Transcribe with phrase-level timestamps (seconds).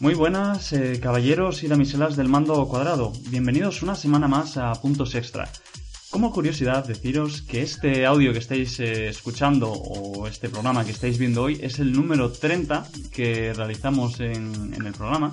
[0.00, 3.12] Muy buenas, eh, caballeros y damiselas del mando cuadrado.
[3.28, 5.46] Bienvenidos una semana más a Puntos Extra.
[6.08, 11.18] Como curiosidad, deciros que este audio que estáis eh, escuchando o este programa que estáis
[11.18, 15.32] viendo hoy es el número 30 que realizamos en, el programa.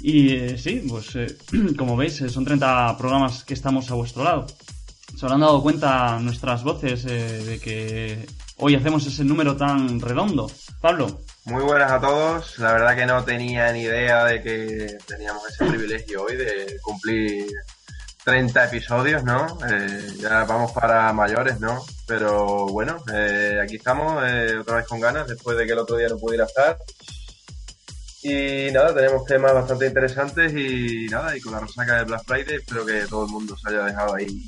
[0.00, 1.08] Y eh, sí, pues
[1.76, 4.46] como veis, son 30 programas que estamos a vuestro lado.
[5.16, 8.24] Se habrán dado cuenta nuestras voces de que
[8.58, 10.48] hoy hacemos ese número tan redondo.
[10.80, 12.58] Pablo, Muy buenas a todos.
[12.58, 17.46] La verdad que no tenía ni idea de que teníamos ese privilegio hoy de cumplir
[18.24, 19.58] 30 episodios, ¿no?
[19.70, 21.84] Eh, ya vamos para mayores, ¿no?
[22.06, 25.96] Pero bueno, eh, aquí estamos eh, otra vez con ganas después de que el otro
[25.98, 26.78] día no pudiera estar.
[28.22, 32.56] Y nada, tenemos temas bastante interesantes y nada, y con la resaca de Black Friday
[32.56, 34.46] espero que todo el mundo se haya dejado ahí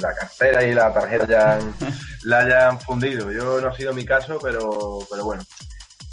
[0.00, 1.74] la cartera y la tarjeta ya han-
[2.24, 3.30] la hayan fundido.
[3.32, 5.44] Yo no ha sido mi caso, pero, pero bueno.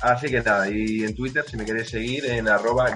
[0.02, 2.96] Así que nada, y en Twitter, si me queréis seguir, en arroba.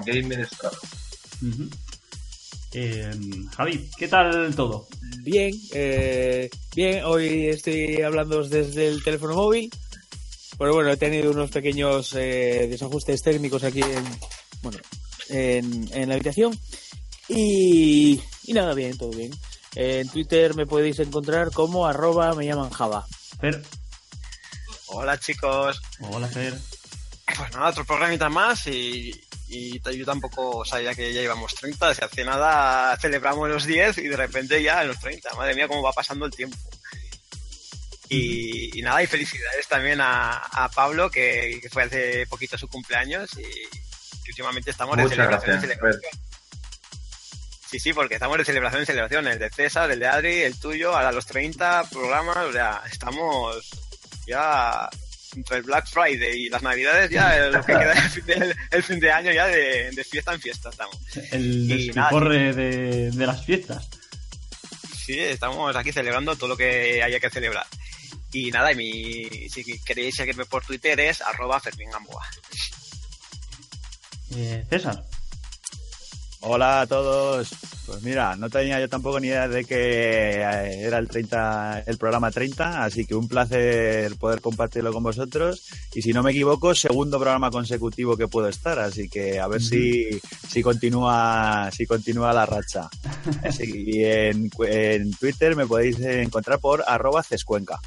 [2.74, 3.10] Eh,
[3.56, 4.86] Javi, ¿qué tal todo?
[5.22, 9.70] Bien, eh, bien, hoy estoy hablando desde el teléfono móvil.
[10.58, 14.04] Pero bueno, he tenido unos pequeños eh, desajustes técnicos aquí en,
[14.62, 14.78] bueno,
[15.28, 16.58] en, en la habitación.
[17.28, 19.30] Y, y nada, bien, todo bien.
[19.74, 23.06] En Twitter me podéis encontrar como arroba me llaman Java.
[23.40, 23.62] Fer.
[24.86, 25.80] Hola chicos.
[26.00, 26.54] Hola, Fer.
[27.36, 29.12] Pues nada, otro programita más y,
[29.48, 31.94] yo tampoco sabía que ya íbamos 30.
[31.94, 35.34] Si hace nada celebramos los 10 y de repente ya en los 30.
[35.34, 36.56] Madre mía, cómo va pasando el tiempo.
[38.08, 42.66] Y, y nada, y felicidades también a, a Pablo, que, que fue hace poquito su
[42.68, 45.78] cumpleaños y que últimamente estamos de Muchas celebración en gracias.
[45.78, 46.27] celebración.
[47.70, 49.26] Sí, sí, porque estamos de celebración en celebración.
[49.26, 53.68] El de César, el de Adri, el tuyo, ahora los 30 programas, o sea, estamos
[54.26, 54.88] ya
[55.36, 58.82] entre el Black Friday y las Navidades, ya lo que queda el fin de, el
[58.82, 60.96] fin de año, ya de, de fiesta en fiesta estamos.
[61.30, 63.88] El Y nada, despiporre de, de las fiestas.
[65.04, 67.66] Sí, estamos aquí celebrando todo lo que haya que celebrar.
[68.32, 72.26] Y nada, y mi, si queréis seguirme por Twitter es arroba Fermín Gamboa.
[74.34, 75.04] Eh, César.
[76.40, 77.50] Hola a todos.
[77.84, 81.98] Pues mira, no tenía yo tampoco ni idea de que eh, era el 30, el
[81.98, 85.64] programa 30, así que un placer poder compartirlo con vosotros.
[85.94, 89.62] Y si no me equivoco, segundo programa consecutivo que puedo estar, así que a ver
[89.62, 90.06] si,
[90.48, 92.88] si continúa, si continúa la racha.
[93.42, 97.80] Así, y en, en Twitter me podéis encontrar por arroba cescuenca.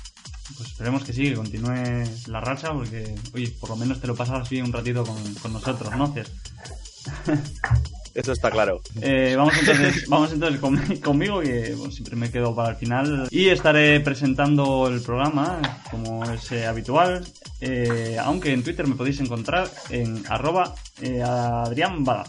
[0.57, 4.15] Pues esperemos que sí, que continúe la racha, porque, oye, por lo menos te lo
[4.15, 6.13] pasas bien un ratito con, con nosotros, ¿no?
[8.13, 8.81] Eso está claro.
[9.01, 13.27] Eh, vamos entonces, vamos entonces con- conmigo, que bueno, siempre me quedo para el final.
[13.31, 17.25] Y estaré presentando el programa, como es eh, habitual.
[17.61, 22.25] eh, aunque en Twitter me podéis encontrar en arroba eh, Adrián Bada.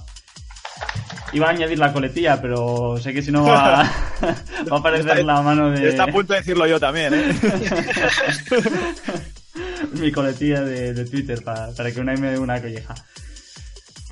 [1.33, 3.83] Iba a añadir la coletilla, pero sé que si no va,
[4.71, 5.89] va a aparecer la mano de...
[5.89, 7.35] Está a punto de decirlo yo también, ¿eh?
[9.95, 12.95] mi coletilla de, de Twitter para, para que una me dé una colleja.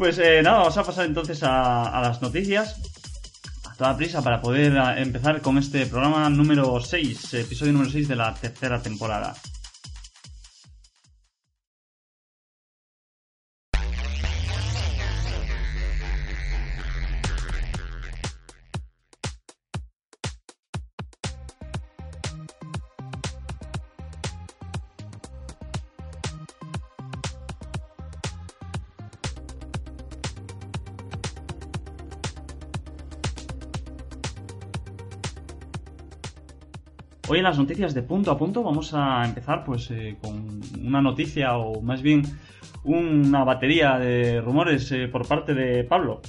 [0.00, 2.74] Pues eh, nada, vamos a pasar entonces a, a las noticias.
[3.70, 8.08] A toda prisa para poder a, empezar con este programa número 6, episodio número 6
[8.08, 9.34] de la tercera temporada.
[37.40, 41.56] En las noticias de punto a punto vamos a empezar pues eh, con una noticia
[41.56, 42.22] o más bien
[42.84, 46.20] una batería de rumores eh, por parte de Pablo.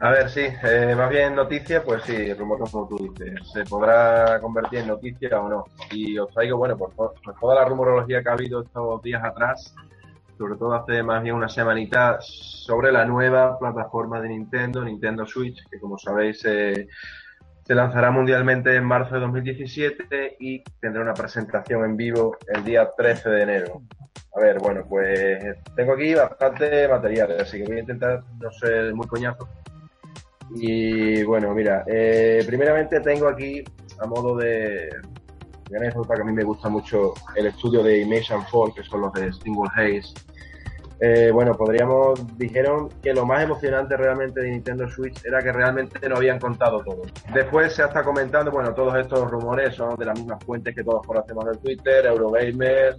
[0.00, 3.48] A ver, sí, eh, más bien noticia, pues sí, rumor como tú dices.
[3.52, 5.64] Se podrá convertir en noticia o no.
[5.92, 9.22] Y os traigo, bueno, por, to- por toda la rumorología que ha habido estos días
[9.24, 9.72] atrás,
[10.36, 15.62] sobre todo hace más bien una semanita, sobre la nueva plataforma de Nintendo, Nintendo Switch,
[15.70, 16.44] que como sabéis
[17.72, 22.90] se lanzará mundialmente en marzo de 2017 y tendrá una presentación en vivo el día
[22.94, 23.80] 13 de enero.
[24.36, 25.42] A ver, bueno, pues
[25.74, 29.48] tengo aquí bastante material, así que voy a intentar no ser muy coñazo.
[30.54, 33.64] Y bueno, mira, eh, primeramente tengo aquí,
[33.98, 34.90] a modo de,
[35.74, 39.00] anécdota, que a mí me gusta mucho el estudio de Image and Fall, que son
[39.00, 40.12] los de Stingwell Hayes.
[41.04, 46.08] Eh, bueno, podríamos, dijeron que lo más emocionante realmente de Nintendo Switch era que realmente
[46.08, 47.02] no habían contado todo.
[47.34, 51.04] Después se está comentando, bueno, todos estos rumores son de las mismas fuentes que todos
[51.04, 52.98] conocemos del Twitter, Eurogamer,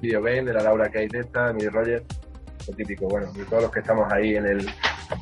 [0.00, 2.04] Video Game, de la Laura Kate esta, de Midi Roger,
[2.68, 4.70] lo típico, bueno, de todos los que estamos ahí en el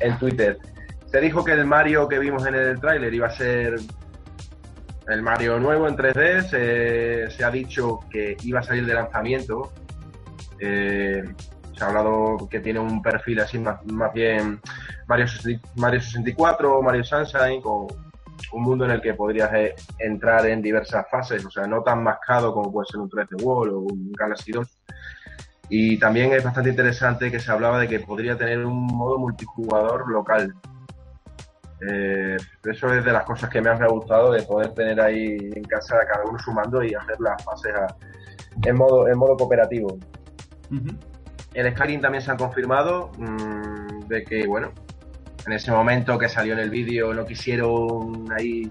[0.01, 0.59] en Twitter.
[1.07, 3.77] Se dijo que el Mario que vimos en el tráiler iba a ser
[5.07, 6.49] el Mario nuevo en 3D.
[6.49, 9.71] Se, se ha dicho que iba a salir de lanzamiento.
[10.59, 11.23] Eh,
[11.77, 13.79] se ha hablado que tiene un perfil así más,
[14.13, 14.61] bien
[15.07, 17.87] Mario, 60 Mario 64 o Mario Sunshine con
[18.53, 22.03] un mundo en el que podrías eh, entrar en diversas fases, o sea, no tan
[22.03, 24.67] mascado como puede ser un 3D World o un Galaxy 2.
[25.69, 30.09] Y también es bastante interesante que se hablaba de que podría tener un modo multijugador
[30.09, 30.53] local.
[31.87, 35.63] Eh, eso es de las cosas que me ha gustado, de poder tener ahí en
[35.63, 37.73] casa cada uno sumando y hacer las fases
[38.63, 39.97] en, modo, en modo cooperativo.
[40.71, 40.95] Ujú.
[41.53, 44.71] El Skyrim también se han confirmado mm, de que, bueno,
[45.47, 48.69] en ese momento que salió en el vídeo no quisieron ahí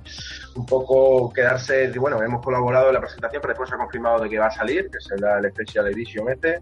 [0.57, 4.29] un poco quedarse, bueno, hemos colaborado en la presentación, pero después se ha confirmado de
[4.29, 6.61] que va a salir, que será el Special Edition este.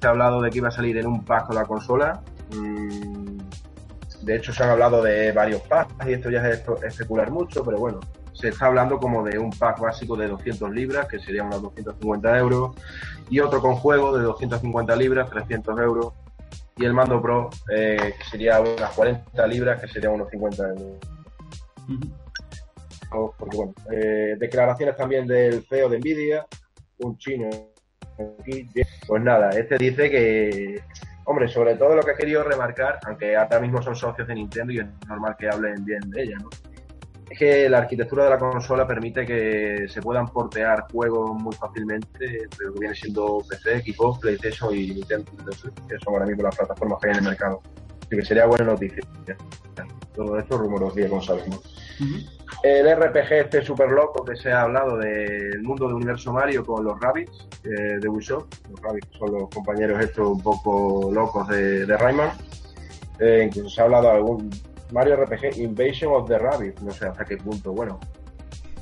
[0.00, 2.20] Se ha hablado de que iba a salir en un pack con la consola.
[2.54, 3.38] Mm,
[4.22, 7.64] de hecho, se han hablado de varios packs y esto ya es espe- especular mucho,
[7.64, 8.00] pero bueno,
[8.38, 12.38] se está hablando como de un pack básico de 200 libras, que serían unos 250
[12.38, 12.76] euros,
[13.28, 16.12] y otro con juego de 250 libras, 300 euros,
[16.76, 20.98] y el mando Pro, eh, que sería unas 40 libras, que serían unos 50 euros.
[23.10, 26.46] Porque, bueno, eh, declaraciones también del CEO de Nvidia,
[26.98, 27.48] un chino.
[29.06, 30.80] Pues nada, este dice que,
[31.24, 34.72] hombre, sobre todo lo que ha querido remarcar, aunque ahora mismo son socios de Nintendo
[34.72, 36.50] y es normal que hablen bien de ella, ¿no?
[37.30, 42.42] Es que la arquitectura de la consola permite que se puedan portear juegos muy fácilmente
[42.42, 45.30] entre lo que viene siendo PC, Xbox, PlayStation y Nintendo,
[45.88, 47.62] que son ahora mismo las plataformas que hay en el mercado.
[48.06, 49.02] Así que sería buena noticia.
[50.14, 51.60] Todo esto rumorología, como sabemos.
[52.62, 56.84] El RPG este super loco que se ha hablado del mundo de Universo Mario con
[56.84, 58.46] los Rabbits eh, de Ubisoft.
[58.70, 62.30] Los Rabbits son los compañeros estos un poco locos de, de Rayman.
[63.20, 64.50] Eh, incluso se ha hablado de algún
[64.92, 66.82] Mario RPG Invasion of the Rabbits.
[66.82, 67.72] No sé hasta qué punto.
[67.72, 68.00] Bueno,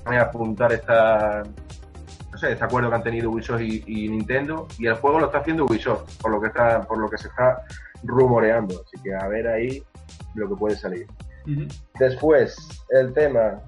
[0.04, 1.42] voy a apuntar esta,
[2.30, 4.68] no sé, este acuerdo que han tenido Ubisoft y, y Nintendo.
[4.78, 7.28] Y el juego lo está haciendo Ubisoft, por lo que está, por lo que se
[7.28, 7.62] está
[8.02, 8.74] rumoreando.
[8.74, 9.82] Así que a ver ahí
[10.34, 11.06] lo que puede salir.
[11.98, 12.56] Después,
[12.90, 13.62] el tema,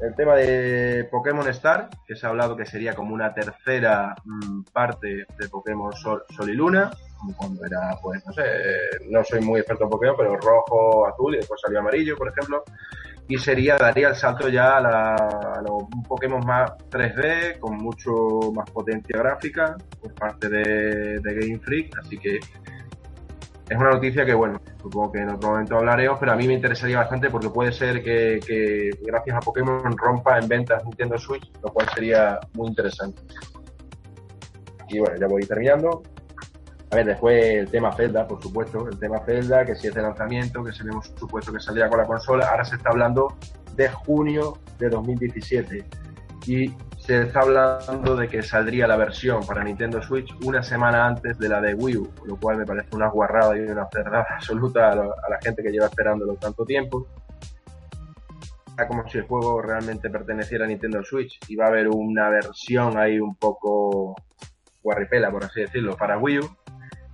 [0.00, 4.62] el tema de Pokémon Star, que se ha hablado que sería como una tercera mm,
[4.72, 6.90] parte de Pokémon Sol, Sol y Luna,
[7.36, 8.78] cuando era, pues, no sé, eh,
[9.10, 12.62] no soy muy experto en Pokémon, pero rojo, azul y después salió amarillo, por ejemplo.
[13.28, 17.76] Y sería, daría el salto ya a, la, a lo- un Pokémon más 3D, con
[17.76, 18.10] mucho
[18.54, 22.36] más potencia gráfica, por parte de, Game Freak, así que
[23.68, 26.54] es una noticia que, bueno, supongo que en otro momento hablaremos, pero a mí me
[26.54, 28.40] interesaría bastante porque puede ser que
[29.02, 33.20] gracias a Pokémon rompa en ventas Nintendo Switch, lo cual sería muy interesante.
[34.88, 36.02] Y bueno, ya voy terminando.
[36.90, 40.00] A ver, después el tema Zelda, por supuesto, el tema Zelda, que si es de
[40.00, 43.36] lanzamiento, que se habíamos supuesto que saldría con la consola, ahora se está hablando
[43.76, 45.84] de junio de 2017.
[46.46, 51.38] Y se está hablando de que saldría la versión para Nintendo Switch una semana antes
[51.38, 54.92] de la de Wii U, lo cual me parece una guarrada y una cerdada absoluta
[54.92, 57.06] a la gente que lleva esperándolo tanto tiempo.
[58.66, 62.30] Está como si el juego realmente perteneciera a Nintendo Switch y va a haber una
[62.30, 64.14] versión ahí un poco
[64.82, 66.56] guarripela, por así decirlo, para Wii U.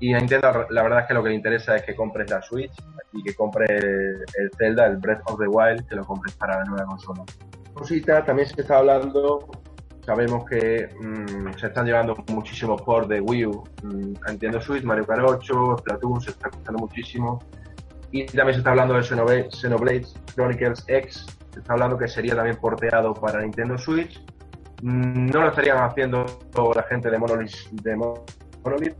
[0.01, 2.43] Y a Nintendo la verdad es que lo que le interesa es que compres la
[2.43, 2.73] Switch
[3.13, 6.59] y que compres el, el Zelda, el Breath of the Wild, que lo compres para
[6.59, 7.25] la nueva consola.
[7.73, 9.49] Cosita, también se está hablando
[10.05, 14.85] Sabemos que mm, se están llevando muchísimos ports de Wii U mm, a Nintendo Switch,
[14.85, 17.43] Mario Kart 8, Splatoon se está costando muchísimo.
[18.11, 22.37] Y también se está hablando de Xenoblade, Xenoblade Chronicles X, se está hablando que sería
[22.37, 24.23] también porteado para Nintendo Switch.
[24.83, 26.27] Mm, no lo estarían haciendo
[26.75, 28.44] la gente de Monolith, de Monolith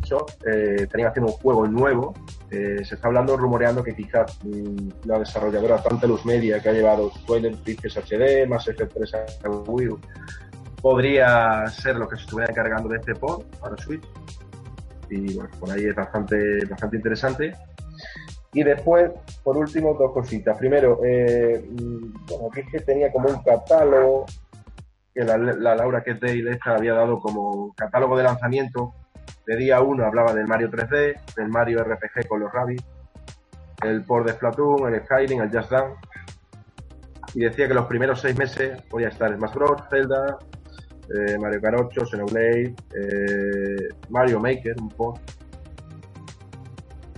[0.03, 2.15] Soft, eh, haciendo un juego nuevo.
[2.51, 7.11] Eh, se está hablando, rumoreando que quizás mm, la desarrolladora Tantalus Media, que ha llevado
[7.27, 9.25] Twilight Princess HD, Mass Effect 3 a
[10.81, 14.05] podría ser lo que se estuviera encargando de este port para Switch.
[15.09, 17.57] Y bueno, por ahí es bastante, bastante interesante.
[18.53, 19.11] Y después,
[19.43, 20.57] por último, dos cositas.
[20.59, 24.27] Primero, eh, mm, aquí es que tenía como un catálogo
[25.15, 28.93] que la, la Laura de esta había dado como catálogo de lanzamiento.
[29.47, 32.85] De día 1 hablaba del Mario 3D, del Mario RPG con los Rabbids,
[33.83, 35.97] el port de Splatoon, el Skyrim, el Just Dance.
[37.35, 40.39] Y decía que los primeros seis meses podía estar Smash Bros, Zelda,
[41.15, 45.21] eh, Mario Kart 8, Xenoblade, eh, Mario Maker, un poco.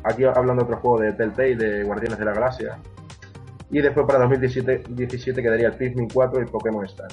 [0.05, 2.79] Aquí hablando de otro juego de Telltale, de Guardianes de la Galaxia.
[3.71, 7.09] Y después para 2017 17 quedaría el Pikmin 4 y Pokémon Star.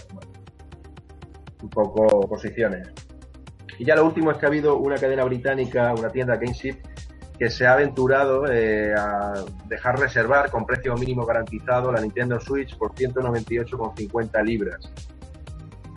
[1.62, 2.90] Un poco posiciones.
[3.80, 6.78] Y ya lo último es que ha habido una cadena británica, una tienda GameShip,
[7.38, 9.34] que se ha aventurado eh, a
[9.68, 14.92] dejar reservar con precio mínimo garantizado la Nintendo Switch por 198,50 libras.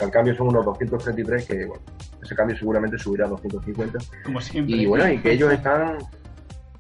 [0.01, 1.83] Al cambio son unos 233 que, bueno,
[2.23, 3.99] ese cambio seguramente subirá a 250.
[4.25, 4.77] Como siempre.
[4.77, 5.99] Y bueno, y que ellos están...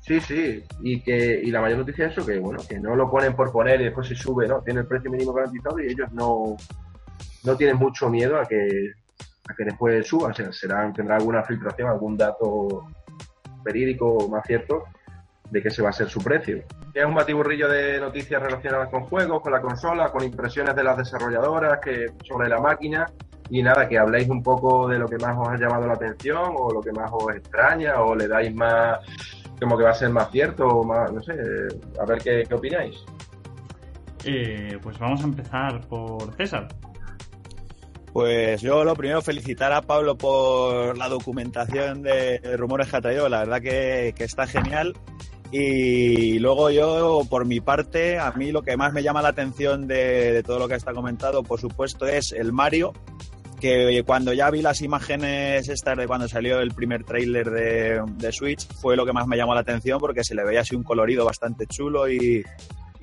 [0.01, 3.11] Sí, sí, y que y la mayor noticia es eso, que bueno, que no lo
[3.11, 4.61] ponen por poner y después se sube, ¿no?
[4.61, 6.57] Tiene el precio mínimo garantizado y ellos no,
[7.43, 8.93] no tienen mucho miedo a que,
[9.49, 12.87] a que después suba, o sea, serán, tendrá alguna filtración, algún dato
[13.65, 14.85] verídico más cierto
[15.51, 16.63] de que ese va a ser su precio.
[16.93, 20.97] Es un batiburrillo de noticias relacionadas con juegos, con la consola, con impresiones de las
[20.97, 23.07] desarrolladoras que sobre la máquina
[23.49, 26.53] y nada, que habléis un poco de lo que más os ha llamado la atención
[26.57, 28.99] o lo que más os extraña o le dais más
[29.61, 31.33] como que va a ser más cierto o más, no sé,
[32.01, 32.97] a ver qué, qué opináis.
[34.25, 36.69] Eh, pues vamos a empezar por César.
[38.17, 43.29] Pues yo lo primero felicitar a Pablo por la documentación de rumores que ha traído,
[43.29, 44.97] la verdad que, está genial.
[45.53, 49.87] Y luego yo, por mi parte, a mí lo que más me llama la atención
[49.87, 52.95] de, de todo lo que está comentado, por supuesto, es el Mario,
[53.61, 58.33] que cuando ya vi las imágenes estas de cuando salió el primer tráiler de, de,
[58.33, 60.85] Switch, fue lo que más me llamó la atención porque se le veía así un
[60.85, 62.43] colorido bastante chulo y,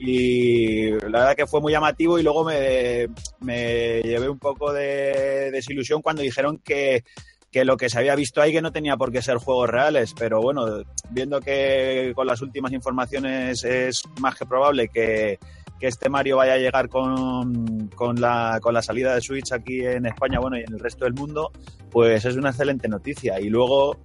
[0.06, 3.08] y la verdad que fue muy llamativo y luego me,
[3.40, 7.06] me llevé un poco de desilusión cuando dijeron que,
[7.50, 10.14] que lo que se había visto ahí que no tenía por qué ser juegos reales,
[10.18, 15.40] pero bueno, viendo que con las últimas informaciones es más que probable que,
[15.80, 19.86] que este Mario vaya a llegar con, con, la, con la salida de Switch aquí
[19.86, 21.52] en España, bueno, y en el resto del mundo,
[21.90, 23.40] pues es una excelente noticia.
[23.40, 23.98] Y luego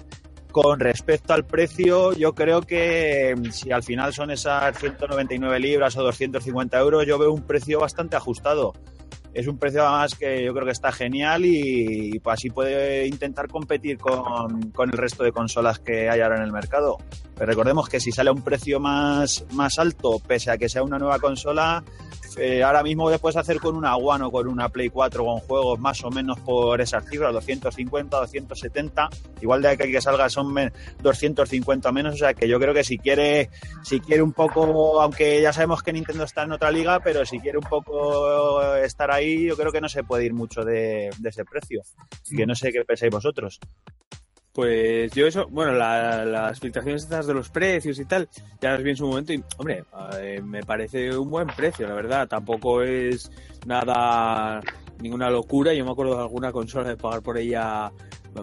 [0.50, 5.96] con respecto al precio, yo creo que mm, si al final son esas 199 libras
[5.96, 8.74] o 250 euros, yo veo un precio bastante ajustado.
[9.38, 13.46] Es un precio además que yo creo que está genial y, pues así puede intentar
[13.46, 16.98] competir con, con, el resto de consolas que hay ahora en el mercado.
[17.36, 20.82] Pero recordemos que si sale a un precio más, más alto, pese a que sea
[20.82, 21.84] una nueva consola,
[22.38, 25.38] eh, ahora mismo lo puedes hacer con una One o con una Play 4 con
[25.40, 29.08] juegos más o menos por esas cifras, 250, 270.
[29.40, 30.54] Igual de aquí que salga son
[31.02, 33.50] 250 menos, o sea que yo creo que si quiere,
[33.82, 37.40] si quiere un poco, aunque ya sabemos que Nintendo está en otra liga, pero si
[37.40, 41.44] quiere un poco estar ahí, yo creo que no se puede ir mucho de, ese
[41.44, 41.82] precio.
[42.34, 43.60] Que no sé qué pensáis vosotros.
[44.52, 48.28] Pues yo eso, bueno, la, las filtraciones estas de los precios y tal,
[48.60, 49.84] ya las vi en su momento y, hombre,
[50.20, 52.26] eh, me parece un buen precio, la verdad.
[52.26, 53.30] Tampoco es
[53.66, 54.60] nada,
[55.00, 55.72] ninguna locura.
[55.74, 57.92] Yo me acuerdo de alguna consola de pagar por ella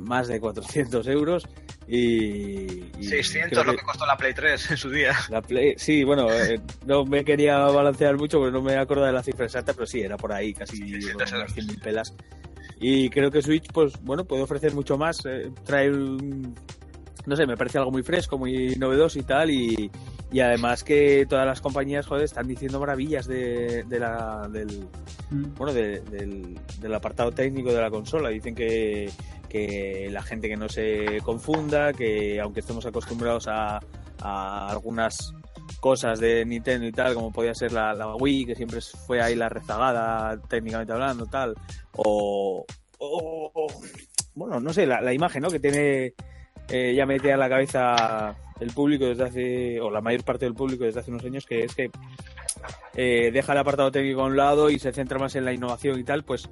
[0.02, 1.48] más de 400 euros
[1.88, 2.86] y...
[3.00, 5.16] y 600 lo que costó la Play 3 en su día.
[5.30, 9.12] La Play, sí, bueno, eh, no me quería balancear mucho porque no me acuerdo de
[9.12, 12.14] la cifra exacta, pero sí, era por ahí, casi unas 100.000 pelas.
[12.80, 16.56] Y creo que Switch, pues bueno, puede ofrecer mucho más, eh, traer un,
[17.26, 19.90] no sé, me parece algo muy fresco, muy novedoso y tal, y,
[20.32, 24.88] y además que todas las compañías, joder, están diciendo maravillas de, de la, del,
[25.32, 25.56] mm.
[25.56, 28.30] bueno, de, del, del, apartado técnico de la consola.
[28.30, 29.10] Dicen que,
[29.56, 33.80] que la gente que no se confunda, que aunque estemos acostumbrados a,
[34.70, 35.34] algunas
[35.80, 39.50] cosas de Nintendo y tal, como podía ser la, Wii, que siempre fue ahí la
[39.50, 41.54] rezagada técnicamente hablando, tal,
[41.96, 42.66] o,
[42.98, 43.68] o, o
[44.34, 45.50] bueno, no sé, la, la, imagen, ¿no?
[45.50, 46.14] Que tiene
[46.70, 50.56] eh, ya mete a la cabeza el público desde hace, o la mayor parte del
[50.56, 51.92] público desde hace unos años, que es que
[52.96, 56.00] eh, deja el apartado técnico a un lado y se centra más en la innovación
[56.00, 56.50] y tal, pues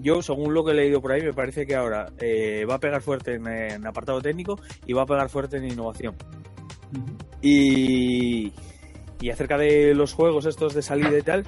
[0.00, 2.80] yo, según lo que he leído por ahí, me parece que ahora eh, va a
[2.80, 6.14] pegar fuerte en, en, apartado técnico y va a pegar fuerte en innovación.
[6.92, 7.16] Uh -huh.
[7.42, 8.52] Y,
[9.20, 11.44] y acerca de los juegos estos de salida y tal,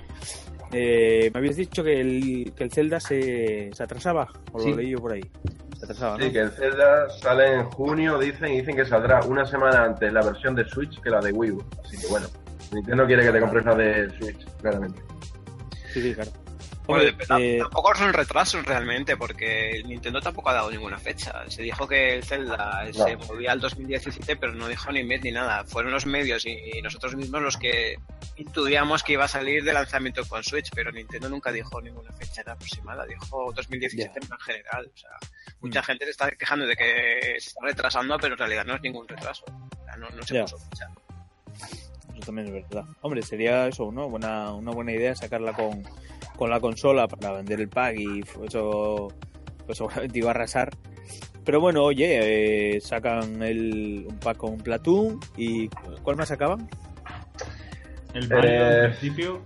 [0.72, 4.70] eh, me habías dicho que el, que el Zelda se, se atrasaba, o sí.
[4.70, 5.22] lo leí yo por ahí.
[5.78, 6.24] Se atrasaba, ¿no?
[6.24, 10.12] Sí, que el Zelda sale en junio, dicen, y dicen que saldrá una semana antes
[10.12, 11.64] la versión de Switch que la de Wii U.
[11.84, 12.26] Así que bueno,
[12.72, 15.02] Nintendo quiere que te compres la de Switch, claramente.
[15.92, 16.30] Sí, sí, claro.
[16.86, 17.58] Hombre, eh...
[17.60, 21.44] tampoco son retrasos realmente, porque Nintendo tampoco ha dado ninguna fecha.
[21.48, 23.04] Se dijo que el Zelda no.
[23.04, 25.64] se movía al 2017, pero no dijo ni mes ni nada.
[25.64, 27.98] Fueron los medios y nosotros mismos los que
[28.38, 32.40] intuíamos que iba a salir de lanzamiento con Switch, pero Nintendo nunca dijo ninguna fecha
[32.46, 33.04] aproximada.
[33.04, 34.28] Dijo 2017 yeah.
[34.30, 34.90] en general.
[34.94, 35.10] O sea,
[35.60, 35.84] mucha mm.
[35.84, 39.06] gente se está quejando de que se está retrasando, pero en realidad no es ningún
[39.06, 39.44] retraso.
[39.46, 40.44] O sea, no, no se yeah.
[40.44, 40.88] puso fecha.
[42.18, 42.84] Eso también es verdad.
[43.02, 44.08] Hombre, sería eso, ¿no?
[44.10, 45.84] Buena, una buena idea sacarla con
[46.36, 49.08] con la consola para vender el pack y eso
[49.66, 50.70] pues seguramente iba a arrasar.
[51.44, 55.68] Pero bueno, oye, eh, sacan el, un pack con Platoon y
[56.02, 56.68] ¿cuál más sacaban?
[58.14, 59.40] El Mario eh, al principio.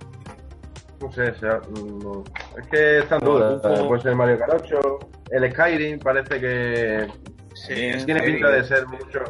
[1.01, 2.25] No sé, sea, no,
[2.61, 3.65] es que están todos.
[3.65, 4.99] Uh, puede ser el Mario Kart 8,
[5.33, 7.07] el Skyrim parece que
[7.55, 7.75] Sí,
[8.05, 9.21] Tiene que- pinta de ser mucho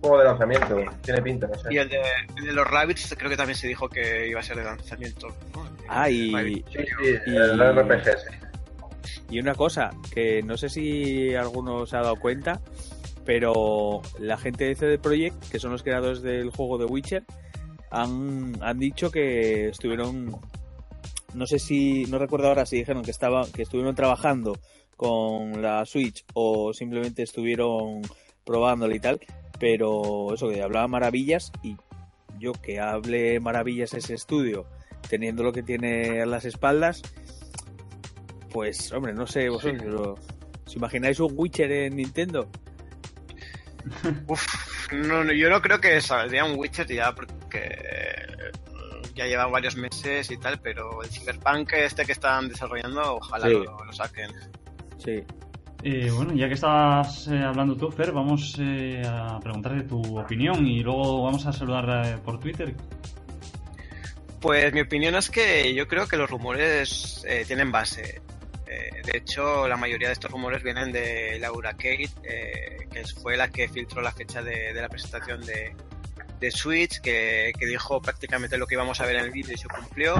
[0.00, 0.76] juego de lanzamiento.
[1.02, 1.68] Tiene pinta, no sé.
[1.70, 2.00] Y el de,
[2.38, 5.28] el de los Rabbits creo que también se dijo que iba a ser de lanzamiento.
[5.54, 5.68] ¿no?
[5.88, 6.30] Ah, y.
[6.70, 9.16] Sí, sí, Y- el RPG, sí.
[9.30, 12.60] y una cosa, que no sé si alguno se ha dado cuenta,
[13.24, 17.24] pero la gente de CD Projekt, que son los creadores del juego de Witcher,
[17.90, 20.36] han, han dicho que estuvieron,
[21.34, 24.58] no sé si, no recuerdo ahora si dijeron que estaban, que estuvieron trabajando
[24.96, 28.02] con la Switch o simplemente estuvieron
[28.44, 29.20] probándola y tal,
[29.60, 31.76] pero eso que hablaba maravillas y
[32.38, 34.66] yo que hable maravillas ese estudio,
[35.08, 37.02] teniendo lo que tiene a las espaldas,
[38.52, 40.16] pues hombre, no sé vosotros, pero
[40.66, 42.48] ¿os imagináis un Witcher en Nintendo?
[44.26, 44.44] Uf,
[44.92, 48.50] no, no, yo no creo que saldría un Witcher ya porque eh,
[49.14, 53.52] ya lleva varios meses y tal, pero el Cyberpunk este que están desarrollando, ojalá Sí.
[53.52, 54.30] lo, lo saquen.
[54.98, 55.22] Sí.
[55.82, 60.66] Eh, bueno, ya que estás eh, hablando tú, Fer, vamos eh, a preguntarte tu opinión
[60.66, 62.74] y luego vamos a saludar eh, por Twitter.
[64.40, 68.22] Pues mi opinión es que yo creo que los rumores tienen base.
[68.66, 73.68] De hecho, la mayoría de estos rumores vienen de Laura Kate, que fue la que
[73.68, 75.74] filtró la fecha de, de la presentación de,
[76.38, 79.58] de Switch, que, que dijo prácticamente lo que íbamos a ver en el vídeo y
[79.58, 80.14] se cumplió.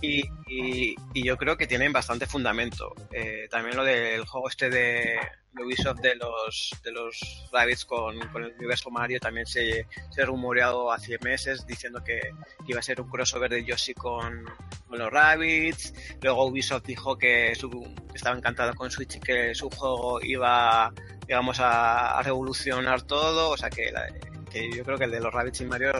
[0.00, 2.94] Y, y- y yo creo que tienen bastante fundamento.
[3.12, 5.18] Eh, también lo del juego este de,
[5.60, 11.18] Ubisoft de los, de los Rabbids con, el universo Mario también se, se rumoreado hace
[11.18, 12.20] meses diciendo que,
[12.68, 14.44] iba a ser un crossover de Yoshi con,
[14.86, 15.92] con los Rabbids.
[16.22, 17.68] Luego Ubisoft dijo que su,
[18.14, 20.92] estaba encantado con Switch y que su juego iba,
[21.26, 23.50] digamos, a, revolucionar todo.
[23.50, 24.06] O sea que, la-
[24.50, 25.90] que yo creo que el de los Rabbids y Mario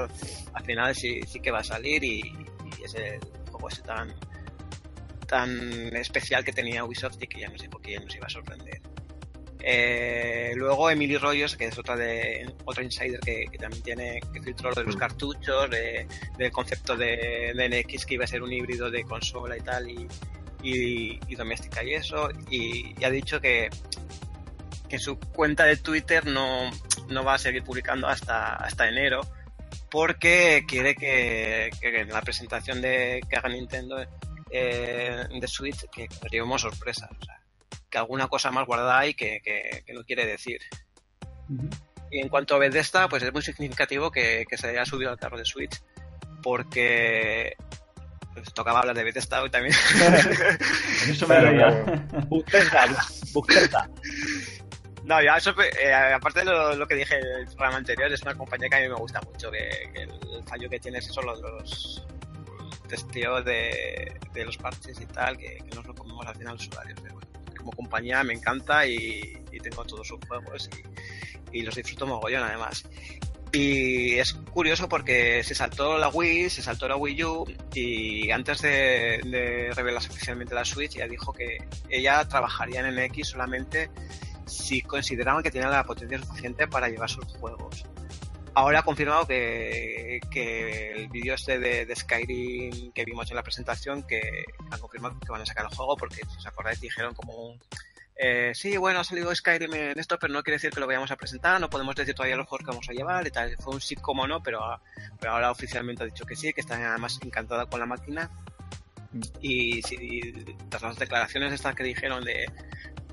[0.55, 3.19] al final sí, sí que va a salir y, y es el
[3.59, 4.15] juego ese tan
[5.27, 8.31] tan especial que tenía Ubisoft y que ya nos dijo que ya nos iba a
[8.31, 8.81] sorprender.
[9.61, 14.41] Eh, luego Emily Rogers, que es otra de otra insider que, que también tiene que
[14.41, 14.99] filtró lo de los Mm.
[14.99, 16.07] cartuchos, de-
[16.39, 19.91] del concepto de, de NX que iba a ser un híbrido de consola y tal
[19.91, 20.07] y,
[20.63, 23.69] y, y doméstica y eso, y, y ha dicho que
[24.89, 26.71] que su cuenta de Twitter no,
[27.11, 29.21] no va a seguir publicando hasta, hasta enero
[29.91, 33.99] porque quiere que, que en la presentación de que haga Nintendo
[34.51, 37.11] eh, de Switch que nos llevemos sorpresas.
[37.11, 37.41] O sea,
[37.91, 40.61] que alguna cosa más guardada hay que, que, que no quiere decir.
[42.11, 45.19] Y en cuanto a Bethesda, pues es muy significativo que, que se haya subido al
[45.19, 45.81] carro de Switch
[46.43, 47.57] porque
[48.35, 49.75] pues, tocaba hablar de Bethesda hoy también.
[51.09, 51.41] Eso me.
[52.31, 52.87] Bethesda,
[53.35, 53.91] Bethesda.
[55.09, 58.35] No, ya eso, eh, aparte de lo, que dije en el programa anterior, es una
[58.35, 61.41] compañía que a mí me gusta mucho, que, el fallo que tiene es eso, los,
[61.41, 62.07] los
[62.87, 67.01] testeos de, los parches y tal, que, que nos lo comemos al final los usuarios.
[67.01, 70.69] Pero bueno, como compañía me encanta y, tengo todos sus juegos
[71.53, 72.85] y, y los disfruto mogollón además.
[73.51, 78.61] Y es curioso porque se saltó la Wii, se saltó la Wii U y antes
[78.61, 81.57] de, de revelarse oficialmente la Switch ya dijo que
[81.89, 83.91] ella trabajaría en NX solamente
[84.49, 87.85] si consideraban que tenían la potencia suficiente para llevar sus juegos.
[88.55, 93.43] Ahora ha confirmado que, que el vídeo este de, de Skyrim que vimos en la
[93.43, 97.15] presentación, que han confirmado que van a sacar el juego, porque si os acordáis dijeron
[97.15, 97.61] como un,
[98.21, 101.13] eh, sí, bueno, ha salido Skyrim en esto, pero no quiere decir que lo vayamos
[101.13, 103.57] a presentar, no podemos decir todavía los juegos que vamos a llevar y tal.
[103.59, 104.61] Fue un sí como no, pero,
[105.21, 108.29] pero ahora oficialmente ha dicho que sí, que está además encantada con la máquina.
[109.41, 110.21] Y, si,
[110.69, 112.51] tras las declaraciones estas que dijeron de,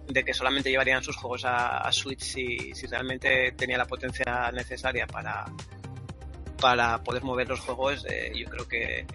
[0.07, 4.51] de que solamente llevarían sus juegos a, a Switch si, si realmente tenía la potencia
[4.51, 5.45] necesaria para,
[6.61, 9.05] para poder mover los juegos, eh, yo creo que,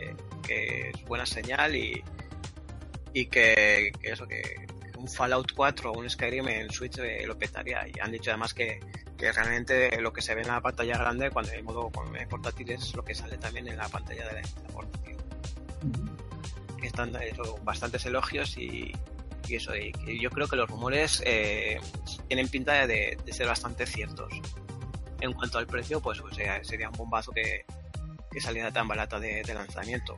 [0.43, 2.03] que es buena señal y,
[3.13, 7.39] y que, que eso, que un Fallout 4 o un Skyrim en Switch eh, lo
[7.39, 7.87] petaría.
[7.89, 8.81] Y han dicho además que,
[9.17, 12.27] que realmente lo que se ve en la pantalla grande cuando hay modo con- eh,
[12.29, 15.17] portátil es lo que sale también en la pantalla de la, de la portátil.
[16.83, 18.93] Están eso, bastantes elogios y,
[19.51, 21.81] y eso, y que yo creo que los rumores eh,
[22.29, 24.33] tienen pinta de, ser bastante ciertos.
[25.21, 27.65] En cuanto al precio, pues, pues, sería un bombazo que,
[28.31, 30.17] que saliera tan barata de, lanzamiento.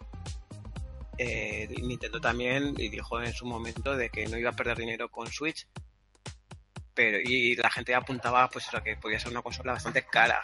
[1.18, 5.26] Eh, Nintendo también dijo en su momento de que no iba a perder dinero con
[5.28, 5.66] Switch,
[6.94, 10.42] pero y la gente apuntaba pues a que podía ser una consola bastante cara.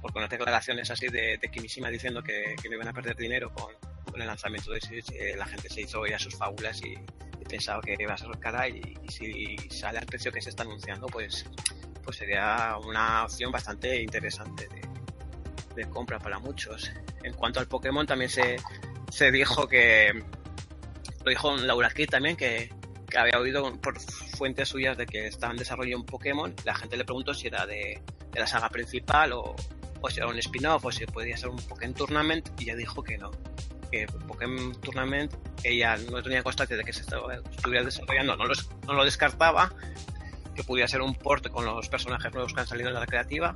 [0.00, 3.50] Porque unas declaraciones así de, de Kimishima diciendo que, que no iban a perder dinero
[3.52, 3.72] con,
[4.10, 6.94] con el lanzamiento de Switch, eh, la gente se hizo ya sus fábulas y,
[7.54, 10.62] y pensaba que iba a ser cara y, si sale al precio que se está
[10.62, 11.46] anunciando, pues,
[12.02, 14.68] pues sería una opción bastante interesante
[15.74, 16.90] de, compra para muchos.
[17.22, 18.56] En cuanto al Pokémon también se,
[19.10, 20.12] se dijo que
[21.24, 22.72] lo dijo Laura Kid también que,
[23.08, 26.54] que había oído por fuentes suyas de que estaban desarrollando un Pokémon.
[26.64, 28.00] La gente le preguntó si era de,
[28.32, 29.56] de la saga principal o,
[30.00, 33.02] o si era un spin-off o si podía ser un Pokémon Tournament y ella dijo
[33.02, 33.30] que no.
[33.94, 38.68] Que Pokémon Tournament ella no tenía constancia de que se estaba, estuviera desarrollando, no, los,
[38.88, 39.72] no lo descartaba,
[40.52, 43.54] que pudiera ser un port con los personajes nuevos que han salido en la recreativa,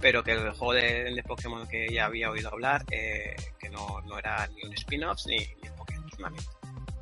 [0.00, 4.00] pero que el juego de, de Pokémon que ella había oído hablar, eh, que no,
[4.02, 6.46] no, era ni un spin-off ni, ni Pokémon Tournament.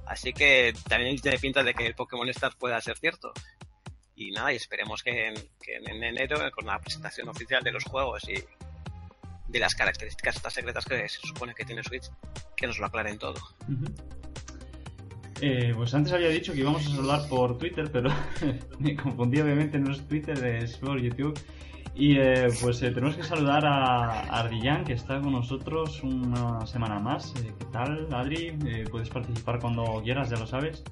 [0.07, 3.35] Así que también tiene pinta de que el Pokémon Stars pueda ser cierto.
[4.17, 7.85] Y nada, y esperemos que en, que en enero, con la presentación oficial de los
[7.85, 8.35] juegos y
[9.53, 12.11] de las características estas secretas que se supone que tiene Switch,
[12.57, 13.35] que nos lo aclaren todo.
[15.41, 18.11] Eh, pues antes había dicho que íbamos a saludar por Twitter, pero
[18.79, 21.39] me confundí, obviamente no es Twitter, es por YouTube.
[21.95, 26.67] Y eh, pues eh, tenemos que saludar a, a Adrián, que está con nosotros una
[26.67, 27.35] semana más.
[27.37, 28.57] Eh, ¿Qué tal, Adri?
[28.91, 30.83] puedes participar cuando quieras, ya lo sabes.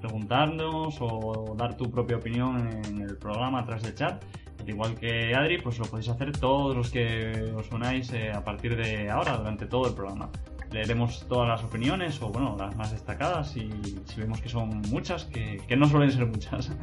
[0.00, 4.24] Preguntarnos o dar tu propia opinión en el programa a través del chat.
[4.60, 8.76] Al igual que Adri, pues lo podéis hacer todos los que os unáis a partir
[8.76, 10.28] de ahora, durante todo el programa.
[10.70, 13.70] Leeremos todas las opiniones, o bueno, las más destacadas, y
[14.04, 16.70] si vemos que son muchas, que, que no suelen ser muchas.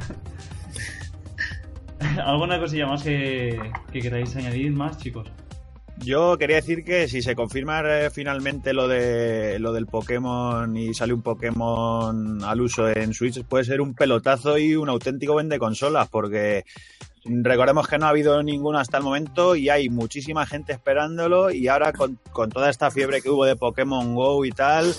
[2.23, 3.59] ¿Alguna cosilla más que,
[3.91, 5.31] que, queráis añadir más, chicos?
[5.99, 10.93] Yo quería decir que si se confirma eh, finalmente lo de lo del Pokémon y
[10.93, 15.57] sale un Pokémon al uso en Switch, puede ser un pelotazo y un auténtico vende
[15.57, 16.65] consolas, porque
[17.29, 21.67] recordemos que no ha habido ninguno hasta el momento y hay muchísima gente esperándolo y
[21.67, 24.93] ahora con, con toda esta fiebre que hubo de Pokémon Go y tal,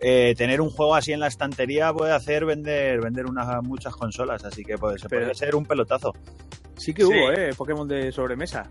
[0.00, 4.44] eh, tener un juego así en la estantería puede hacer vender vender unas muchas consolas,
[4.44, 6.12] así que puede, Pero, puede ser un pelotazo.
[6.76, 8.70] Sí que hubo, eh, Pokémon de sobremesa.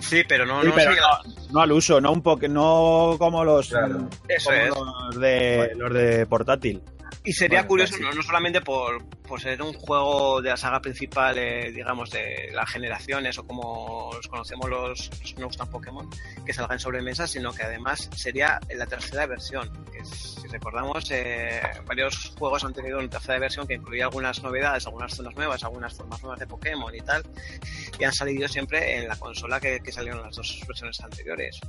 [0.00, 3.44] Sí, pero no, sí, no, pero no, no, al uso, no un poke, no como
[3.44, 4.08] los, claro.
[4.26, 5.14] Eso como es.
[5.14, 6.82] los de los de portátil.
[7.24, 10.56] Y sería Bueno, curioso, pues no, no solamente por, por ser un juego de la
[10.56, 15.48] saga principal, eh, digamos, de las generaciones o como los conocemos los, los que nos
[15.48, 16.08] gustan Pokémon,
[16.44, 19.70] que salga en sobremesa, sino que además sería la tercera versión.
[19.92, 24.86] Que si recordamos, eh, varios juegos han tenido una tercera versión que incluía algunas novedades,
[24.86, 27.22] algunas zonas nuevas, algunas formas nuevas de Pokémon y tal,
[27.98, 31.60] y han salido siempre en la consola que, que salieron las dos versiones anteriores.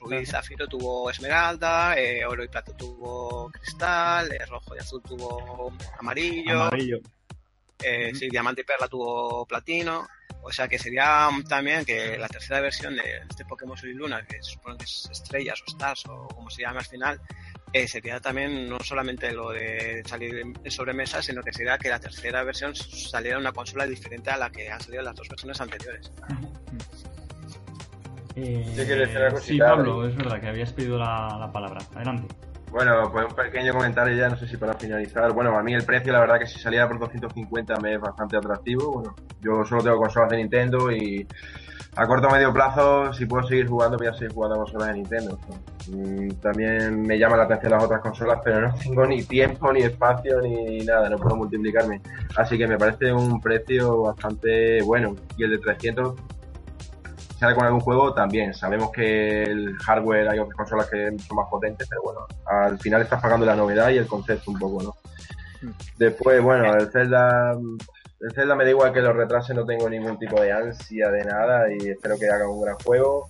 [0.00, 5.02] Rubí y Zafiro tuvo Esmeralda, eh, Oro y Plata tuvo Cristal, eh, Rojo y Azul
[5.02, 7.00] tuvo Amarillo, Amarillo.
[7.82, 10.06] eh, sí, Diamante y Perla tuvo Platino.
[10.42, 14.24] O sea que sería también que la tercera versión de este Pokémon Sol y Luna,
[14.24, 17.20] que se supone que es Estrellas o Stars o como se llame al final,
[17.72, 21.98] eh, sería también no solamente lo de salir en sobremesa, sino que sería que la
[21.98, 25.60] tercera versión saliera en una consola diferente a la que han salido las dos versiones
[25.60, 26.12] anteriores.
[28.36, 31.78] Eh, Sí, quieres decir algo, sí, Pablo, es verdad que habías pedido la, la palabra.
[31.94, 32.34] Adelante.
[32.70, 35.32] Bueno, pues un pequeño comentario ya, no sé si para finalizar.
[35.32, 38.36] Bueno, a mí el precio, la verdad que si salía por 250 me es bastante
[38.36, 38.92] atractivo.
[38.92, 41.26] Bueno, yo solo tengo consolas de Nintendo y
[41.94, 44.88] a corto o medio plazo, si puedo seguir jugando, voy a seguir jugando a consolas
[44.88, 45.38] de Nintendo.
[45.88, 49.80] Mm, También me llaman la atención las otras consolas, pero no tengo ni tiempo, ni
[49.80, 52.02] espacio, ni nada, no puedo multiplicarme.
[52.36, 55.14] Así que me parece un precio bastante bueno.
[55.38, 56.14] Y el de 300
[57.38, 58.54] sale con algún juego también.
[58.54, 63.02] Sabemos que el hardware hay otras consolas que son más potentes, pero bueno, al final
[63.02, 64.94] estás pagando la novedad y el concepto un poco, ¿no?
[65.98, 70.18] Después, bueno, el Zelda, el Zelda me da igual que lo retrase, no tengo ningún
[70.18, 73.26] tipo de ansia de nada y espero que haga un gran juego.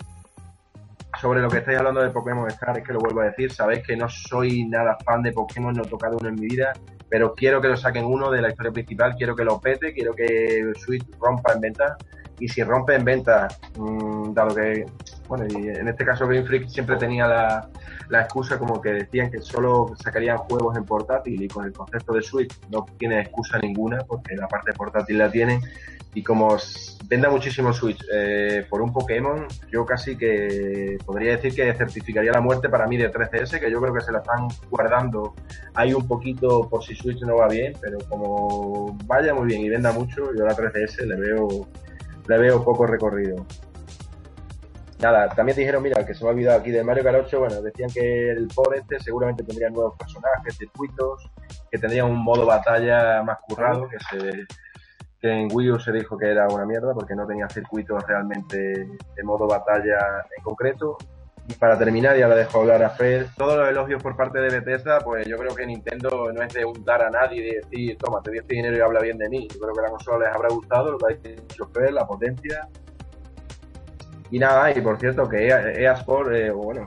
[1.20, 3.86] Sobre lo que estáis hablando de Pokémon Star, es que lo vuelvo a decir, sabéis
[3.86, 6.74] que no soy nada fan de Pokémon, no he tocado uno en mi vida,
[7.08, 10.12] pero quiero que lo saquen uno de la historia principal, quiero que lo pete, quiero
[10.12, 11.96] que Switch rompa en venta
[12.38, 14.86] y si rompe en venta, mmm, dado que,
[15.28, 17.68] bueno, y en este caso Game Freak siempre tenía la,
[18.08, 22.12] la excusa como que decían que solo sacarían juegos en portátil y con el concepto
[22.12, 25.60] de Switch no tiene excusa ninguna porque la parte portátil la tienen
[26.16, 26.56] y como
[27.08, 32.40] venda muchísimo Switch eh, por un Pokémon, yo casi que podría decir que certificaría la
[32.40, 35.34] muerte para mí de 3DS, que yo creo que se la están guardando
[35.74, 39.68] ahí un poquito por si Switch no va bien, pero como vaya muy bien y
[39.68, 41.68] venda mucho, yo a la 3DS le veo
[42.28, 43.46] le veo poco recorrido.
[45.00, 47.60] Nada, también dijeron, mira, que se me ha olvidado aquí del Mario Kart 8, bueno,
[47.60, 51.30] decían que el por este seguramente tendría nuevos personajes, circuitos,
[51.70, 54.46] que tendría un modo batalla más currado, que se
[55.20, 58.56] que en Wii U se dijo que era una mierda porque no tenía circuitos realmente
[59.16, 59.98] de modo batalla
[60.36, 60.96] en concreto.
[61.48, 63.26] Y para terminar, ya le dejo hablar a Fred.
[63.36, 66.64] Todos los elogios por parte de Bethesda, pues yo creo que Nintendo no es de
[66.64, 69.28] untar a nadie y de decir, toma, te doy este dinero y habla bien de
[69.28, 69.46] mí.
[69.52, 72.68] Yo creo que la consola les habrá gustado, lo que ha dicho Fred, la potencia.
[74.30, 76.86] Y nada, y por cierto, que EA, EA Sport, eh, bueno,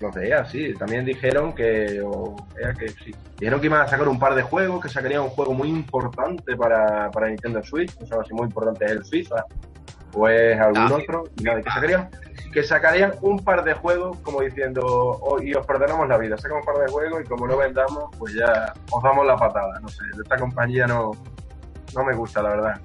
[0.00, 0.72] los de EA, sí.
[0.74, 3.14] También dijeron que, o EA que sí.
[3.38, 6.56] Dijeron que iban a sacar un par de juegos, que sacarían un juego muy importante
[6.56, 7.94] para, para Nintendo Switch.
[8.00, 9.44] No sabemos si muy importante es el FIFA
[10.14, 11.24] o es algún Ah, otro.
[11.38, 12.08] Y nada, que sacarían,
[12.54, 16.38] que sacarían un par de juegos como diciendo, "Oh, y os perdonamos la vida.
[16.38, 19.80] Sacan un par de juegos y como no vendamos, pues ya os damos la patada.
[19.80, 21.10] No sé, de esta compañía no,
[21.94, 22.80] no me gusta, la verdad.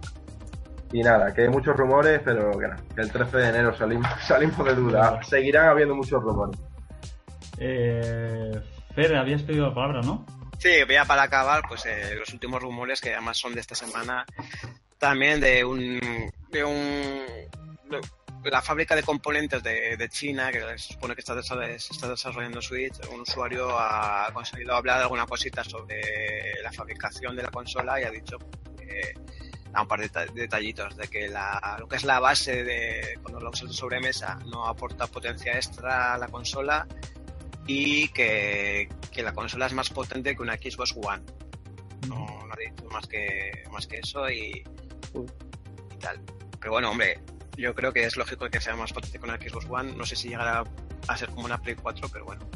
[0.92, 4.08] Y nada, que hay muchos rumores, pero que, no, que el 13 de enero salimos,
[4.28, 5.22] salimos de duda.
[5.22, 6.60] Seguirán habiendo muchos rumores.
[7.60, 8.60] Eh,
[8.96, 10.26] Fer, habías pedido la palabra, ¿no?
[10.58, 14.26] Sí, ya para acabar, pues eh, los últimos rumores que además son de esta semana,
[14.98, 16.00] también de un
[16.52, 17.22] de un
[18.44, 22.94] la fábrica de componentes de, de China que se supone que está, está desarrollando Switch,
[23.12, 26.02] un usuario ha conseguido hablar alguna cosita sobre
[26.64, 28.38] la fabricación de la consola y ha dicho
[29.72, 33.20] da un par de deta- detallitos de que la, lo que es la base de
[33.22, 36.88] cuando lo usas de sobremesa no aporta potencia extra a la consola
[37.68, 41.22] y que, que la consola es más potente que una Xbox One.
[42.08, 42.16] No,
[42.48, 44.64] no ha dicho más que, más que eso y,
[45.14, 46.20] y tal.
[46.60, 47.22] Pero bueno, hombre,
[47.60, 49.94] yo creo que es lógico que sea más potente que una Xbox One.
[49.94, 50.64] No sé si llegará
[51.08, 52.48] a ser como una Play 4, pero bueno.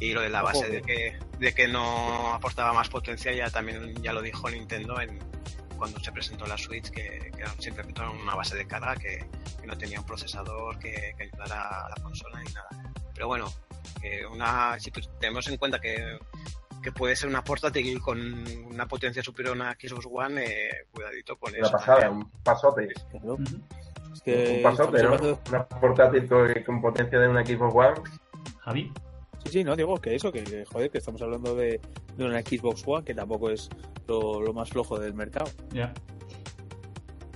[0.00, 3.94] Y lo de la base de que, de que no aportaba más potencia ya también
[4.02, 5.20] ya lo dijo Nintendo en,
[5.76, 9.24] cuando se presentó la Switch, que, que simplemente era una base de carga, que,
[9.60, 12.68] que no tenía un procesador que, que ayudara a la consola ni nada.
[13.14, 13.52] Pero bueno,
[14.00, 16.18] que una, si tenemos en cuenta que,
[16.82, 18.18] que puede ser una portátil con
[18.66, 21.72] una potencia superior a una Xbox One, eh, cuidadito con Una eso.
[21.72, 22.26] pasada, también.
[22.26, 22.88] un pasote.
[23.10, 23.34] Claro.
[23.34, 23.60] Ujú.
[24.12, 28.00] Es que un Una portátil con, con potencia de una Xbox One.
[28.60, 28.92] Javi.
[29.44, 31.80] Sí, sí, no, digo que eso, que, que, joder, que estamos hablando de,
[32.16, 33.68] de una Xbox One, que tampoco es
[34.06, 35.50] lo, lo más flojo del mercado.
[35.72, 35.92] Ya.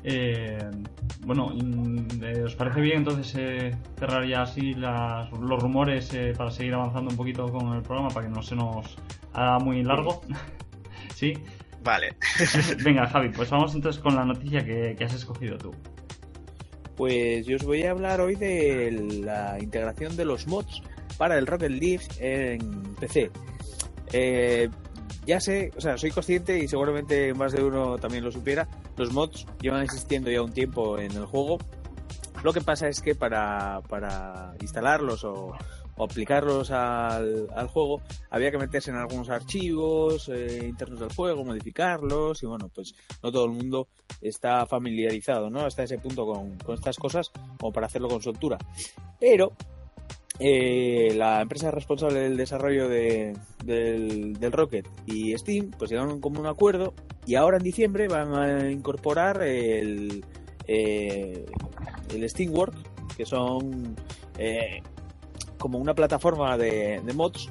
[0.04, 0.58] Eh,
[1.24, 6.32] bueno, mm, eh, ¿os parece bien entonces eh, cerrar ya así las- los rumores eh,
[6.36, 8.96] para seguir avanzando un poquito con el programa para que no se nos
[9.32, 10.20] haga muy largo?
[11.14, 11.32] sí.
[11.82, 12.16] Vale.
[12.84, 15.72] Venga, Javi, pues vamos entonces con la noticia que, que has escogido tú.
[16.96, 18.90] Pues yo os voy a hablar hoy de
[19.22, 20.82] la integración de los mods
[21.18, 23.30] para el Rocket League en PC.
[24.12, 24.68] Eh,
[25.26, 29.12] ya sé, o sea, soy consciente y seguramente más de uno también lo supiera, los
[29.12, 31.58] mods llevan existiendo ya un tiempo en el juego.
[32.44, 35.52] Lo que pasa es que para, para instalarlos o,
[35.96, 41.44] o aplicarlos al, al juego había que meterse en algunos archivos eh, internos del juego,
[41.44, 43.88] modificarlos y bueno, pues no todo el mundo
[44.20, 45.60] está familiarizado, ¿no?
[45.60, 48.58] Hasta ese punto con, con estas cosas como para hacerlo con soltura.
[49.18, 49.52] Pero
[50.38, 56.40] eh, la empresa responsable del desarrollo de, del, del Rocket y Steam pues llegaron como
[56.40, 56.92] un acuerdo
[57.24, 60.22] y ahora en diciembre van a incorporar el,
[60.66, 61.46] eh,
[62.10, 62.74] el Steamwork
[63.16, 63.96] que son
[64.36, 64.82] eh,
[65.58, 67.50] como una plataforma de, de mods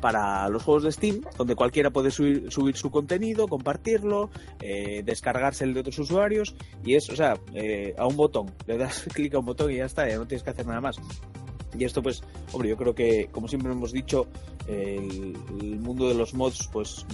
[0.00, 5.64] para los juegos de Steam, donde cualquiera puede subir, subir su contenido, compartirlo, eh, descargarse
[5.64, 9.34] el de otros usuarios y es, o sea, eh, a un botón, le das clic
[9.34, 10.96] a un botón y ya está, ya no tienes que hacer nada más.
[11.78, 14.26] Y esto pues, hombre, yo creo que, como siempre hemos dicho,
[14.66, 17.04] el, el mundo de los mods pues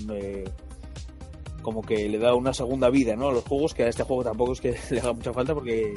[1.62, 3.28] como que le da una segunda vida, ¿no?
[3.28, 5.94] A los juegos, que a este juego tampoco es que le haga mucha falta porque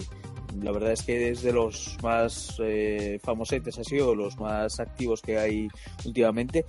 [0.62, 5.22] la verdad es que es de los más eh, famosetes así o los más activos
[5.22, 5.68] que hay
[6.06, 6.66] últimamente.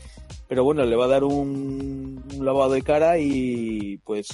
[0.48, 4.28] Pero bueno le va a dar un, un lavado de cara y pues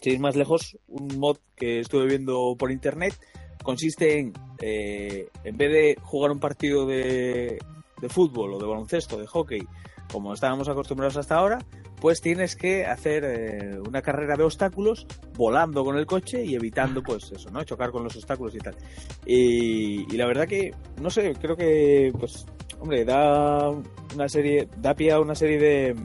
[0.00, 3.14] si ir más lejos un mod que estuve viendo por internet
[3.62, 7.58] consiste en eh, en vez de jugar un partido de,
[8.00, 9.66] de fútbol o de baloncesto de hockey
[10.12, 11.58] como estábamos acostumbrados hasta ahora
[12.00, 17.02] pues tienes que hacer eh, una carrera de obstáculos volando con el coche y evitando
[17.02, 17.64] pues eso, ¿no?
[17.64, 18.76] Chocar con los obstáculos y tal.
[19.24, 22.46] Y, la verdad que, no sé, creo que pues,
[22.80, 23.70] hombre, da
[24.14, 25.96] una serie, da pie a una serie de,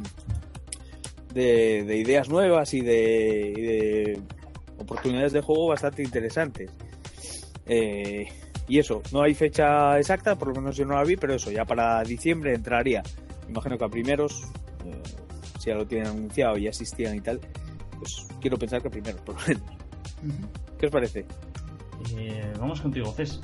[1.34, 4.22] de, de ideas nuevas y de, y de
[4.78, 6.72] oportunidades de juego bastante interesantes.
[7.66, 8.28] Eh,
[8.68, 11.52] y eso, no hay fecha exacta, por lo menos yo no la vi, pero eso,
[11.52, 13.04] ya para diciembre entraría.
[13.50, 14.44] Imagino que a primeros,
[14.86, 15.02] eh,
[15.62, 17.40] si ya lo tienen anunciado y ya existían y tal,
[18.00, 19.64] pues quiero pensar que primero, por lo menos.
[20.80, 21.26] ¿Qué os parece?
[22.18, 23.40] Eh, vamos contigo, Cés.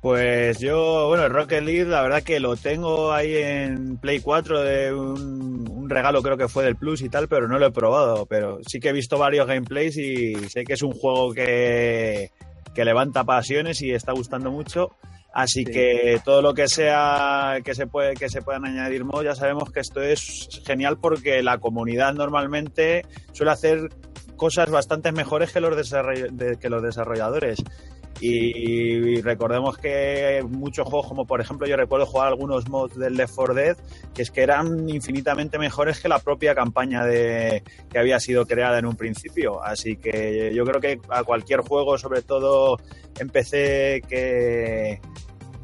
[0.00, 4.62] Pues yo, bueno, el Rocket League, la verdad que lo tengo ahí en Play 4
[4.62, 7.70] de un, un regalo, creo que fue del Plus y tal, pero no lo he
[7.70, 8.26] probado.
[8.26, 12.32] Pero sí que he visto varios gameplays y sé que es un juego que,
[12.74, 14.90] que levanta pasiones y está gustando mucho.
[15.34, 15.72] Así Sí.
[15.72, 19.72] que todo lo que sea que se puede que se puedan añadir mods, ya sabemos
[19.72, 23.88] que esto es genial porque la comunidad normalmente suele hacer
[24.36, 25.74] cosas bastante mejores que los,
[26.60, 27.62] que los desarrolladores.
[28.24, 33.34] Y, recordemos que muchos juegos, como por ejemplo yo recuerdo jugar algunos mods del Left
[33.34, 33.76] 4 Dead,
[34.14, 38.78] que es que eran infinitamente mejores que la propia campaña de, que había sido creada
[38.78, 39.60] en un principio.
[39.60, 42.78] Así que yo creo que a cualquier juego, sobre todo
[43.18, 45.00] en PC, que,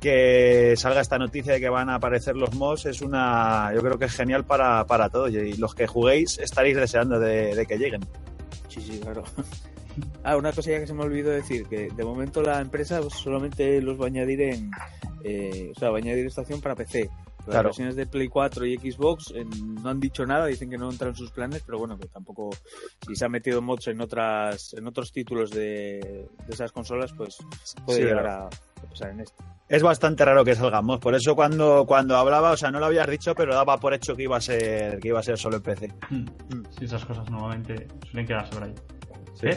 [0.01, 4.01] que salga esta noticia de que van a aparecer los mods es una, yo creo
[4.01, 8.01] que es genial para, para todos y los que juguéis estaréis deseando de, que lleguen.
[8.69, 9.23] Sí, sí, claro.
[10.23, 13.81] Ah, una cosa ya que se me olvidó decir, que de momento la empresa solamente
[13.81, 14.71] los va a añadir en,
[15.25, 17.11] eh, o sea, va a añadir estación para PC.
[17.47, 20.91] Las versiones de Play 4 y Xbox eh, no han dicho nada, dicen que no
[20.91, 22.51] entran en sus planes, pero bueno, que tampoco,
[23.07, 27.39] si se han metido mods en otras, en otros títulos de, esas consolas, pues
[27.87, 28.51] puede llegar a,
[28.91, 30.99] pasar en esto es bastante raro que salgamos.
[30.99, 34.17] Por eso cuando, cuando hablaba, o sea, no lo habías dicho, pero daba por hecho
[34.17, 35.93] que iba a ser, que iba a ser solo en PC.
[36.09, 36.27] Hmm.
[36.79, 38.75] Sí, esas cosas normalmente suelen quedarse por ahí.
[39.35, 39.49] ¿Sí?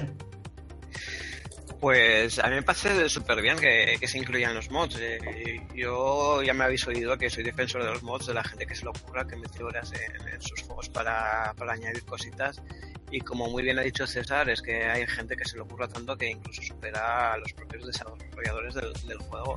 [1.80, 5.00] Pues a mí me parece súper bien que, se incluyan los mods.
[5.00, 8.68] Eh, yo ya me habéis oído que soy defensor de los mods, de la gente
[8.68, 12.62] que se lo ocurra, que mete horas en, sus juegos para, añadir cositas.
[13.10, 15.88] Y como muy bien ha dicho César, es que hay gente que se lo ocurra
[15.88, 18.76] tanto que incluso supera a los propios desarrolladores
[19.08, 19.56] del juego.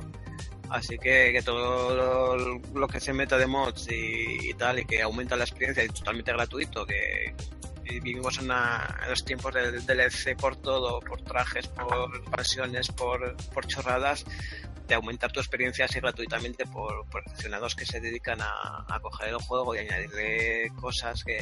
[0.69, 2.37] Así que, todo
[2.73, 6.31] lo, que se meta de mods y, tal, y que aumenta la experiencia y totalmente
[6.31, 7.35] gratuito, que
[7.85, 8.49] vivimos en,
[9.09, 13.35] los tiempos del DLC por todo, por trajes, por pasiones, por,
[13.67, 14.25] chorradas,
[14.87, 19.37] de aumentar tu experiencia así gratuitamente por, por aficionados que se dedican a, coger el
[19.37, 21.39] juego y añadirle cosas que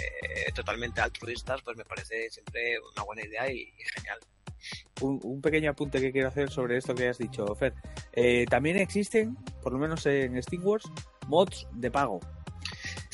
[0.53, 4.19] totalmente altruistas, pues me parece siempre una buena idea y genial
[5.01, 7.73] un, pequeño apunte que quiero hacer sobre esto que has dicho, Fer.
[8.13, 10.89] Eh, también existen, por lo menos en Steamworks,
[11.27, 12.19] mods de pago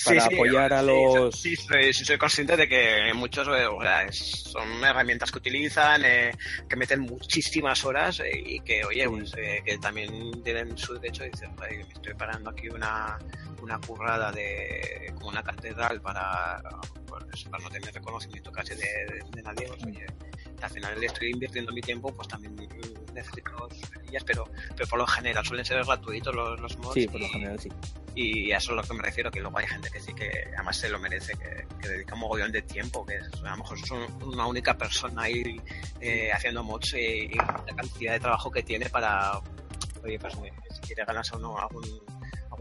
[0.06, 1.40] para apoyar a los.
[1.40, 3.68] Sí, soy, consciente de que muchos eh,
[4.12, 6.32] son herramientas que utilizan, eh,
[6.68, 11.56] que meten muchísimas horas y que, oye, pues, que también tienen su derecho y dicen,
[11.60, 13.18] me estoy parando aquí una,
[13.62, 16.62] una currada de como una catedral para,
[17.08, 19.68] pues, para no tener reconocimiento casi de, nadie.
[19.68, 20.06] Pues, oye,
[20.62, 22.56] al final le estoy invirtiendo mi tiempo, pues también
[23.14, 23.70] necesito
[24.08, 24.46] ellas, pero,
[24.76, 26.94] pero por lo general suelen ser gratuitos los, los mods.
[26.94, 27.70] Sí, por lo general sí.
[28.16, 30.30] Y a eso es lo que me refiero, que luego hay gente que sí que
[30.56, 33.92] además se lo merece, que, dedica un mogollón de tiempo, que a lo mejor es
[33.92, 35.62] una única persona ahí
[36.02, 39.40] eh, haciendo mods y, la cantidad de trabajo que tiene para,
[40.04, 41.84] oye, pues si quiere ganarse uno algún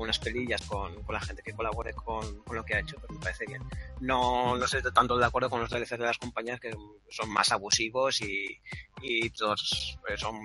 [0.02, 3.46] unas pelillas con, la gente que colabore con, lo que ha hecho, pues me parece
[3.46, 3.62] bien.
[4.00, 6.74] No, no estoy tanto de acuerdo con los DLCs de las compañías que
[7.10, 8.58] son más abusivos y,
[9.02, 10.38] y todos eh, son,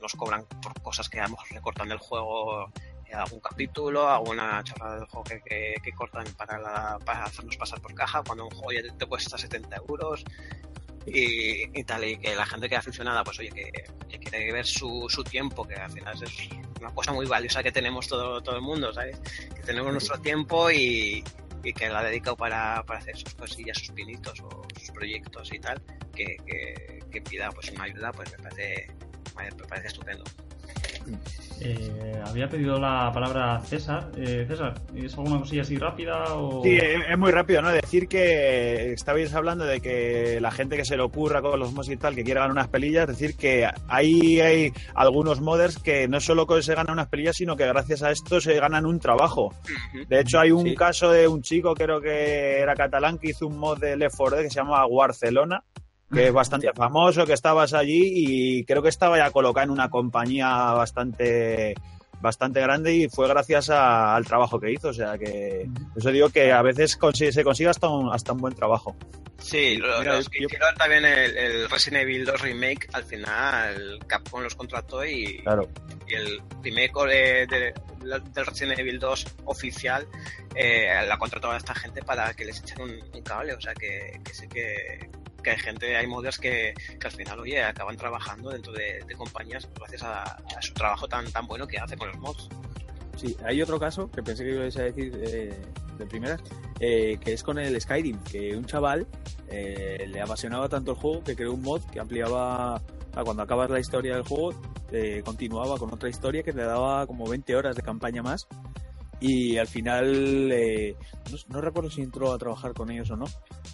[0.00, 2.70] nos cobran por cosas que a lo mejor del juego
[3.14, 8.22] algún capítulo, alguna chorrada del juego que, que, cortan para, para hacernos pasar por caja,
[8.22, 10.24] cuando un juego ya te, cuesta 70 euros
[11.06, 15.06] y, tal, y que la gente que es aficionada, pues oye, que, quiere ver su,
[15.08, 16.32] su tiempo, que al final es
[16.82, 19.18] una cosa muy valiosa que tenemos todo, todo el mundo, ¿sabes?
[19.54, 21.24] Que tenemos nuestro tiempo y,
[21.62, 25.52] y que la ha dedicado para, para, hacer sus cosillas, sus pinitos o sus proyectos
[25.52, 25.80] y tal,
[26.14, 28.92] que, que, que pida pues una ayuda, pues me parece,
[29.36, 30.24] me parece estupendo.
[31.64, 34.10] Eh, había pedido la palabra César.
[34.16, 36.34] Eh, César, ¿es alguna cosilla así rápida?
[36.34, 36.62] O...
[36.64, 37.70] Sí, es muy rápido, ¿no?
[37.70, 41.90] Decir que estabais hablando de que la gente que se le ocurra con los mods
[41.90, 46.20] y tal, que quiere ganar unas pelillas, decir que ahí hay algunos modders que no
[46.20, 49.54] solo se ganan unas pelillas, sino que gracias a esto se ganan un trabajo.
[50.08, 53.58] De hecho, hay un caso de un chico, creo que era catalán, que hizo un
[53.58, 55.62] mod de Left 4 Dead que se llama Barcelona
[56.12, 59.88] que es bastante famoso, que estabas allí y creo que estaba ya colocado en una
[59.88, 61.74] compañía bastante
[62.22, 64.88] bastante grande y fue gracias al trabajo que hizo.
[64.88, 68.54] O sea que eso digo que a veces se consigue hasta un, hasta un buen
[68.54, 68.96] trabajo.
[69.38, 75.04] Sí, los que hicieron también el, Resident Evil 2 Remake, al final Capcom los contrató
[75.04, 75.42] y,
[76.06, 77.74] y el remake de,
[78.32, 80.06] del Resident Evil 2 oficial
[80.54, 83.54] eh, la contrató a esta gente para que les echen un, cable.
[83.54, 85.10] O sea que, que sé que,
[85.42, 89.68] que hay gente, hay modders que, que, al final, oye, acaban trabajando dentro de, compañías
[89.74, 92.48] gracias a, su trabajo tan, tan bueno que hace con los mods.
[93.16, 95.54] Sí, hay otro caso que pensé que ibas a decir eh,
[95.98, 96.38] de primera,
[96.80, 99.06] eh, que es con el Skyrim, que un chaval
[99.48, 102.80] eh, le apasionaba tanto el juego que creó un mod que ampliaba,
[103.24, 104.54] cuando acabas la historia del juego,
[105.24, 108.46] continuaba con otra historia que le daba como 20 horas de campaña más
[109.22, 110.96] y al final eh,
[111.48, 113.26] no, recuerdo si entró a trabajar con ellos o no,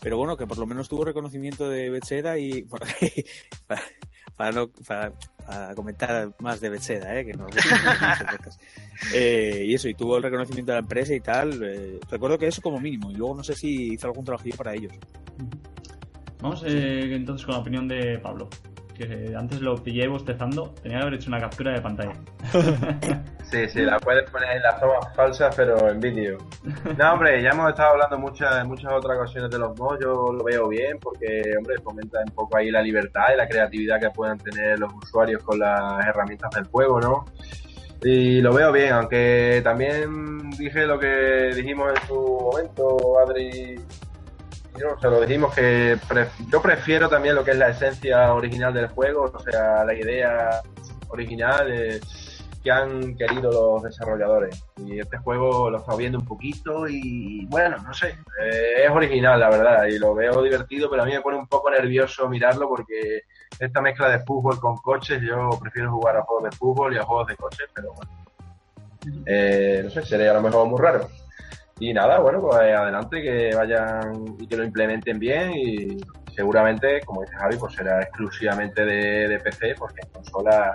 [0.02, 2.62] pero bueno, que por lo menos tuvo reconocimiento de Bethesda y
[4.36, 4.52] para,
[4.86, 7.24] para, comentar más de Bethesda, ¿eh?
[7.24, 7.46] que no
[9.14, 12.46] eh, y eso, y tuvo el reconocimiento de la empresa y tal, eh, recuerdo que
[12.46, 14.92] eso como mínimo, y luego no sé si hizo algún trabajillo para ellos.
[16.42, 18.50] Vamos entonces con la opinión de Pablo.
[18.98, 22.12] Que antes lo pillé bostezando, tenía que haber hecho una captura de pantalla.
[23.50, 26.36] Sí, sí, la puedes poner en las tomas falsas, pero en vídeo.
[26.98, 30.32] No, hombre, ya hemos estado hablando muchas, en muchas otras ocasiones de los mods, yo
[30.34, 34.10] lo veo bien porque, hombre, fomenta un poco ahí la libertad y la creatividad que
[34.10, 37.24] puedan tener los usuarios con las herramientas del juego, ¿no?
[38.02, 43.80] Y lo veo bien, aunque también dije lo que dijimos en su momento, Adri.
[44.78, 48.32] Yo, o sea, lo dijimos que pre- yo prefiero también lo que es la esencia
[48.32, 50.60] original del juego, o sea, la idea
[51.08, 52.00] original eh,
[52.62, 54.62] que han querido los desarrolladores.
[54.76, 59.40] Y este juego lo estado viendo un poquito y, bueno, no sé, eh, es original,
[59.40, 62.68] la verdad, y lo veo divertido, pero a mí me pone un poco nervioso mirarlo
[62.68, 63.22] porque
[63.58, 67.04] esta mezcla de fútbol con coches, yo prefiero jugar a juegos de fútbol y a
[67.04, 68.10] juegos de coches, pero bueno.
[69.26, 71.08] Eh, no sé, sería a lo mejor muy raro.
[71.80, 75.96] Y nada, bueno, pues adelante, que vayan y que lo implementen bien y
[76.34, 80.74] seguramente, como dice Javi, pues será exclusivamente de, de PC, porque en consola,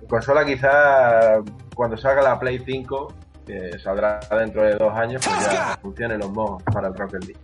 [0.00, 1.42] en consola quizá
[1.74, 3.14] cuando salga la Play 5,
[3.46, 7.40] que saldrá dentro de dos años, pues ya funcionen los mods para el Rocket League.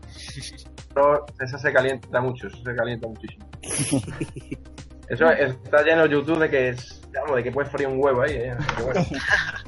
[0.95, 3.49] Pero esa se calienta mucho, eso se calienta muchísimo.
[5.07, 8.37] Eso está lleno YouTube de que es, vamos, de que puedes freír un huevo ahí,
[8.37, 8.57] ¿eh?
[8.83, 9.05] Bueno.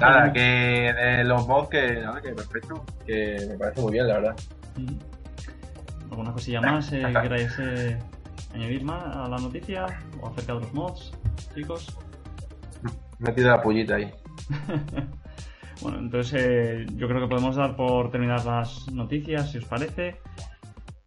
[0.00, 4.14] Nada, que de los mods que, nada, que perfecto, que me parece muy bien, la
[4.14, 4.36] verdad.
[6.10, 7.98] ¿Alguna cosilla más eh, que queráis eh,
[8.54, 9.86] añadir más a la noticia
[10.20, 11.12] o acerca de los mods,
[11.54, 11.96] chicos?
[13.18, 14.10] Me he la pullita ahí.
[15.82, 20.16] Bueno, entonces eh, yo creo que podemos dar por terminar las noticias, si os parece.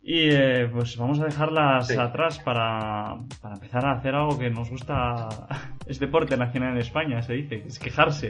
[0.03, 1.97] Y eh, pues vamos a dejarlas Sí.
[1.97, 5.29] atrás para, para empezar a hacer algo que nos gusta.
[5.87, 8.29] Es deporte nacional en España, se dice, es quejarse.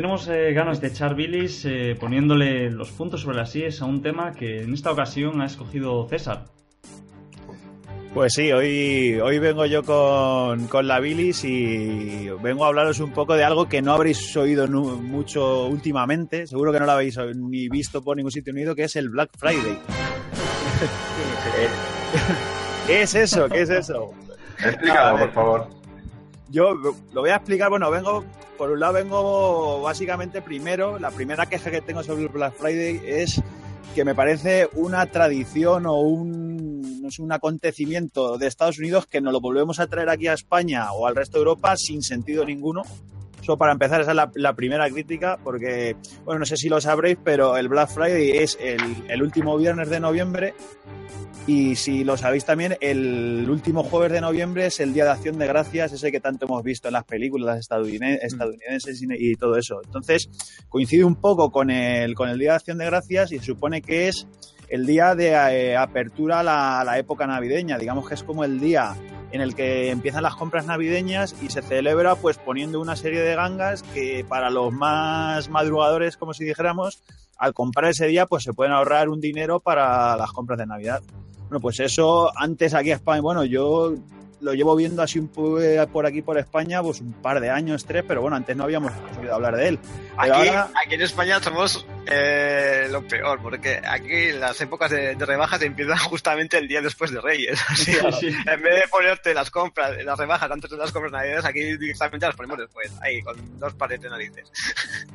[0.00, 4.00] Tenemos eh, ganas de echar bilis eh, poniéndole los puntos sobre las IES a un
[4.00, 6.46] tema que en esta ocasión ha escogido César.
[8.14, 13.12] Pues sí, hoy, hoy vengo yo con, con la bilis y vengo a hablaros un
[13.12, 17.18] poco de algo que no habréis oído nu- mucho últimamente, seguro que no lo habéis
[17.36, 19.60] ni visto por ningún sitio unido, que es el Black Friday.
[22.86, 23.50] ¿Qué es eso?
[23.50, 24.14] ¿Qué es eso?
[24.64, 25.66] Explícalo, por favor.
[26.48, 28.24] Yo lo voy a explicar, bueno, vengo,
[28.60, 33.40] por un lado vengo básicamente primero, la primera queja que tengo sobre Black Friday es
[33.94, 39.22] que me parece una tradición o un, no sé, un acontecimiento de Estados Unidos que
[39.22, 42.44] nos lo volvemos a traer aquí a España o al resto de Europa sin sentido
[42.44, 42.82] ninguno.
[43.50, 46.80] Eso para empezar, esa es la, la primera crítica, porque, bueno, no sé si lo
[46.80, 48.78] sabréis, pero el Black Friday es el,
[49.08, 50.54] el último viernes de noviembre
[51.48, 55.36] y si lo sabéis también, el último jueves de noviembre es el Día de Acción
[55.36, 59.56] de Gracias, ese que tanto hemos visto en las películas estadounine- estadounidenses y y todo
[59.56, 59.80] eso.
[59.84, 60.30] Entonces,
[60.68, 63.82] coincide un poco con el, con el Día de Acción de Gracias y se supone
[63.82, 64.28] que es
[64.68, 67.78] el día de eh, apertura a la, a la época navideña.
[67.78, 68.94] Digamos que es como el día
[69.32, 73.34] en el que empiezan las compras navideñas y se celebra pues poniendo una serie de
[73.34, 77.02] gangas que para los más madrugadores, como si dijéramos,
[77.36, 81.02] al comprar ese día pues se pueden ahorrar un dinero para las compras de Navidad.
[81.48, 83.94] Bueno, pues eso antes aquí a España, bueno, yo
[84.40, 85.58] lo llevo viendo así un po-
[85.92, 88.92] por aquí por España pues un par de años, tres, pero bueno, antes no habíamos
[89.18, 89.78] oído hablar de él.
[90.16, 95.26] Aquí, ahora- aquí en España somos eh, lo peor, porque aquí las épocas de, de
[95.26, 97.60] rebajas empiezan justamente el día después de Reyes.
[97.68, 98.28] Así, Sí.
[98.46, 102.26] En vez de ponerte las compras, las rebajas antes de las compras navideñas, aquí directamente
[102.26, 104.50] las ponemos después, ahí, con dos pares de narices.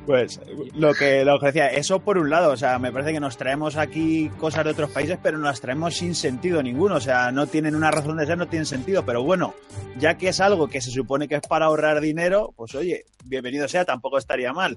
[0.06, 0.40] Pues
[0.74, 3.36] lo que, lo que decía, eso por un lado, o sea, me parece que nos
[3.36, 7.32] traemos aquí cosas de otros países, pero nos las traemos sin sentido ninguno, o sea,
[7.32, 9.54] no tienen una razón de ser, no tienen sentido, pero bueno,
[9.98, 13.68] ya que es algo que se supone que es para ahorrar dinero, pues oye, bienvenido
[13.68, 14.76] sea, tampoco estaría mal.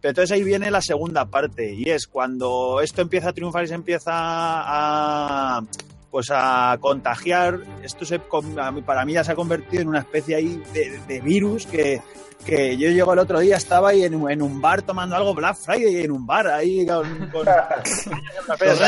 [0.00, 3.68] Pero entonces ahí viene la segunda parte, y es cuando esto empieza a triunfar y
[3.68, 5.62] se empieza a
[6.10, 8.54] pues a contagiar, esto se, con-
[8.86, 12.00] para mí ya se ha convertido en una especie ahí de, de virus que,
[12.46, 15.34] que yo llego el otro día, estaba ahí en, un- en un bar tomando algo
[15.34, 17.28] Black Friday, en un bar ahí con...
[17.30, 17.44] con-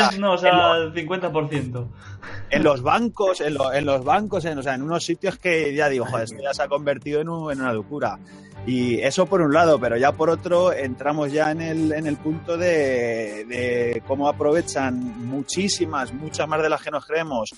[0.07, 1.87] Torresnos al 50%.
[2.51, 5.75] En los bancos, en, lo- en los bancos, en, o sea, en unos sitios que
[5.75, 8.19] ya digo, joder, esto ya se ha convertido en, en una locura.
[8.67, 12.17] Y eso por un lado, pero ya por otro entramos ya en el, en el
[12.17, 17.51] punto de, de cómo aprovechan muchísimas, muchas más de las que nos creemos,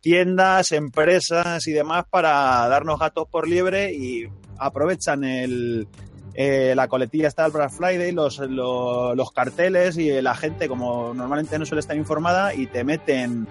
[0.00, 4.26] tiendas, empresas y demás para darnos gatos por liebre y
[4.58, 5.86] aprovechan el,
[6.34, 11.12] eh, la coletilla está el Black Friday, los, los, los carteles y la gente como
[11.14, 13.46] normalmente no suele estar informada y te meten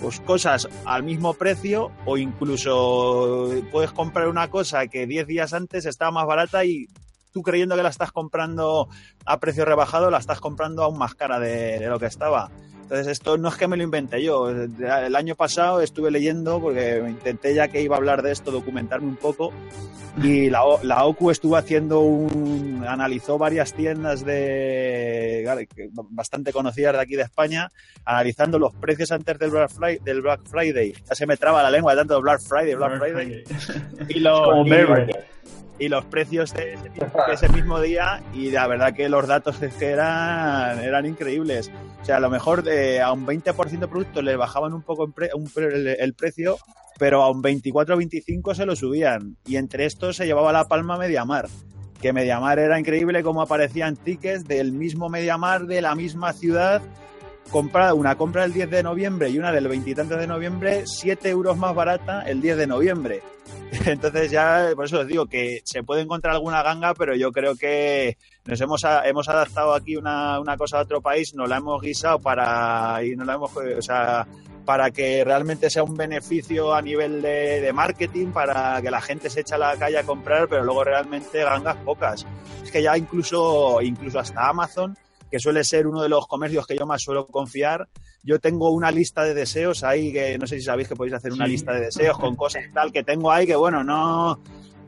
[0.00, 5.84] pues cosas al mismo precio o incluso puedes comprar una cosa que 10 días antes
[5.86, 6.88] estaba más barata y
[7.32, 8.88] tú creyendo que la estás comprando
[9.24, 12.50] a precio rebajado la estás comprando aún más cara de lo que estaba.
[12.82, 14.50] Entonces esto no es que me lo inventé yo.
[14.50, 19.06] El año pasado estuve leyendo porque intenté ya que iba a hablar de esto documentarme
[19.08, 19.50] un poco
[20.22, 25.48] y la, O- la OCU estuvo haciendo un analizó varias tiendas de
[26.10, 27.70] bastante conocidas de aquí de España
[28.04, 30.92] analizando los precios antes del Black Friday, del Black Friday.
[31.08, 33.44] Ya se me traba la lengua de tanto Black Friday, Black Friday
[34.08, 34.64] y los, Como
[35.82, 36.78] y- y los precios de
[37.32, 41.70] ese, mismo día y la verdad que los datos que eran, eran increíbles.
[42.00, 42.64] O sea, a lo mejor
[43.02, 46.56] a un 20% de productos le bajaban un poco el, precio,
[46.98, 49.36] pero a un 24 o 25 se lo subían.
[49.44, 51.48] Y entre estos se llevaba la palma Mediamar.
[52.00, 56.82] Que Mediamar era increíble como aparecían tickets del mismo Mediamar de la misma ciudad.
[57.50, 61.56] Comprada, una compra el 10 de noviembre y una del veintitantos de noviembre, 7 euros
[61.56, 63.22] más barata el 10 de noviembre.
[63.86, 67.56] Entonces ya, por eso os digo que se puede encontrar alguna ganga, pero yo creo
[67.56, 71.80] que nos hemos, hemos adaptado aquí una, una cosa a otro país, nos la hemos
[71.80, 74.26] guisado para, y nos la hemos, o sea,
[74.64, 79.30] para que realmente sea un beneficio a nivel de, de marketing, para que la gente
[79.30, 82.26] se eche a la calle a comprar, pero luego realmente gangas pocas.
[82.62, 84.96] Es que ya incluso, incluso hasta Amazon,
[85.32, 87.88] que suele ser uno de los comercios que yo más suelo confiar,
[88.22, 91.32] yo tengo una lista de deseos ahí que no sé si sabéis que podéis hacer
[91.32, 91.52] una Sí.
[91.52, 94.38] lista de deseos con cosas y tal que tengo ahí que bueno, no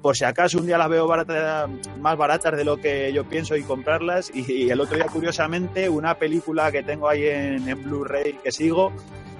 [0.02, 3.56] por si acaso un día las veo baratas, más baratas de lo que yo pienso
[3.56, 7.82] y comprarlas y, y el otro día curiosamente una película que tengo ahí en, en
[7.82, 8.92] Blu-ray que sigo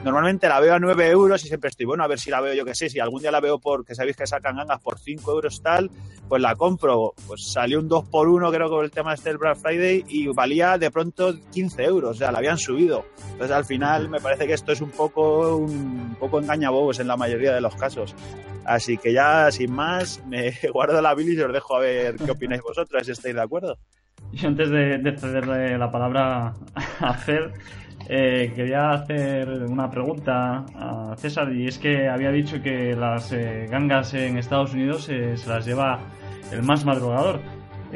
[0.05, 2.55] normalmente la veo a 9 euros y siempre estoy, bueno, a ver si la veo
[2.55, 5.33] yo que sé, si algún día la veo porque sabéis que sacan gangas por 5
[5.33, 5.91] euros tal,
[6.29, 7.15] pues la compro.
[7.27, 10.29] Pues salió un 2 por 1 creo con el tema este del Black Friday y
[10.29, 13.05] valía de pronto 15 euros, o sea, la habían subido.
[13.33, 17.17] Entonces al final me parece que esto es un poco, un poco engañabobos en la
[17.17, 18.15] mayoría de los casos.
[18.65, 22.31] Así que ya sin más, me guardo la bilis y os dejo a ver qué
[22.31, 23.79] opináis vosotros, si estáis de acuerdo.
[24.33, 26.55] Y antes de, de cederle la palabra
[27.01, 27.53] a Fer,
[28.09, 33.67] eh, quería hacer una pregunta a César y es que había dicho que las eh,
[33.71, 36.01] gangas en Estados Unidos eh, se las lleva
[36.53, 37.41] el más madrugador.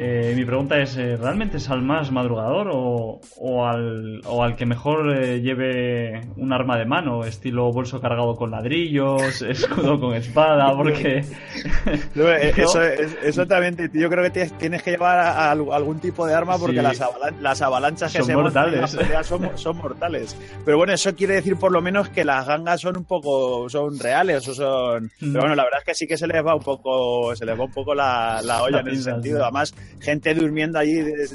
[0.01, 4.55] Eh, mi pregunta es, eh, ¿realmente es al más madrugador o, o al, o al
[4.55, 10.13] que mejor eh, lleve un arma de mano, estilo bolso cargado con ladrillos, escudo con
[10.15, 10.73] espada?
[10.75, 11.25] Porque...
[12.15, 12.53] No, eh.
[12.57, 16.25] Eso, es- eso también, te- yo creo que tienes, que llevar a- a algún tipo
[16.25, 16.81] de arma porque Sí.
[16.83, 18.97] las, avalan- las avalanchas que Son se mortales.
[19.23, 20.37] son, son mortales.
[20.63, 23.99] Pero bueno, eso quiere decir por lo menos que las gangas son un poco, son
[23.99, 25.05] reales o son...
[25.19, 25.31] Mm.
[25.33, 27.59] Pero bueno, la verdad es que sí que se les va un poco, se les
[27.59, 29.37] va un poco la, la olla La en ese sentido.
[29.39, 29.43] sí.
[29.43, 31.27] Además, gente durmiendo allí, de-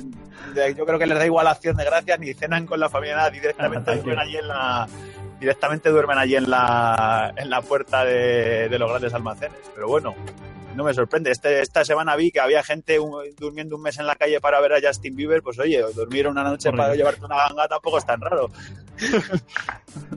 [0.54, 3.16] de- yo creo que les da igual acción de gracias ni cenan con la familia,
[3.16, 4.88] nada, directamente duermen allí en la
[5.40, 9.58] directamente duermen allí en la, en la puerta de, de los grandes almacenes.
[9.74, 10.14] Pero bueno,
[10.74, 11.30] no me sorprende.
[11.30, 14.58] Este, esta semana vi que había gente un- durmiendo un mes en la calle para
[14.60, 15.42] ver a Justin Bieber.
[15.42, 16.82] Pues oye, dormir una noche Correcto.
[16.82, 18.48] para llevarte una ganga tampoco es tan raro.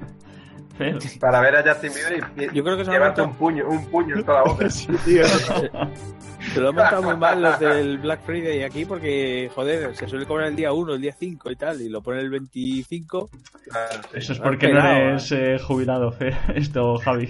[1.19, 4.23] Para ver a Justin Bieber y, Yo creo que llevarte un puño, un puño en
[4.23, 4.69] toda la boca.
[4.69, 5.23] Sí, tío.
[6.54, 10.26] se lo han montado muy mal los del Black Friday aquí porque, joder, se suele
[10.26, 13.30] cobrar el día 1, el día 5 y tal, y lo ponen el 25.
[13.70, 14.18] Claro, sí.
[14.18, 16.36] Eso es porque no eres eh, jubilado, Fer.
[16.56, 17.30] Esto, Javi.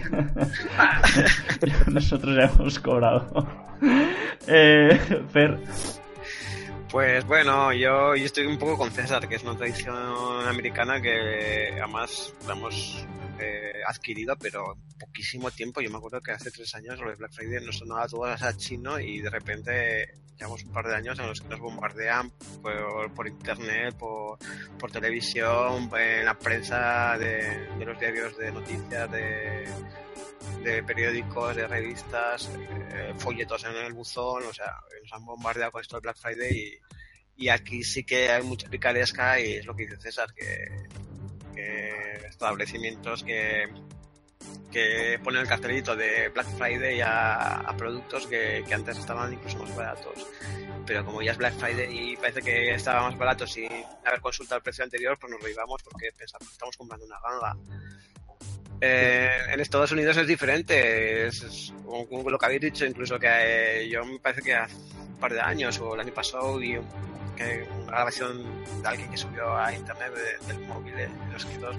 [1.87, 3.47] Nosotros ya hemos cobrado.
[4.47, 4.99] Eh,
[5.31, 5.57] Fer,
[6.91, 9.95] Pues bueno, yo, yo estoy un poco con César, que es una tradición
[10.47, 13.05] americana que además la hemos
[13.39, 15.81] eh, adquirido, pero poquísimo tiempo.
[15.81, 18.57] Yo me acuerdo que hace tres años lo de Black Friday nos sonaba todo a
[18.57, 22.31] chino y de repente llevamos un par de años en los que nos bombardean
[22.61, 24.37] por, por internet, por,
[24.77, 29.67] por televisión, en la prensa de, de los diarios de noticias, de,
[30.63, 32.49] de periódicos, de revistas,
[32.91, 36.79] eh, folletos en el buzón, o sea, nos han bombardeado con esto del Black Friday
[37.35, 40.87] y, y aquí sí que hay mucha picaresca y es lo que dice César, que,
[42.27, 43.67] establecimientos que,
[44.71, 50.27] que ponen el cartelito de Black Friday a, productos que, antes estaban incluso más baratos.
[50.85, 53.69] Pero como ya es Black Friday y parece que estaba más barato sin
[54.05, 57.19] haber consultado el precio anterior, pues nos lo llevamos porque pensamos que estamos comprando una
[57.19, 57.57] ganga.
[58.79, 61.27] Eh, en Estados Unidos es diferente.
[61.27, 65.17] Es, como lo que habéis dicho, incluso que eh, yo me parece que hace un
[65.19, 66.87] par de años o el año pasado vi un-
[67.37, 68.43] que una grabación
[68.81, 71.75] de alguien que subió a internet de- del móvil eh, en los que dos,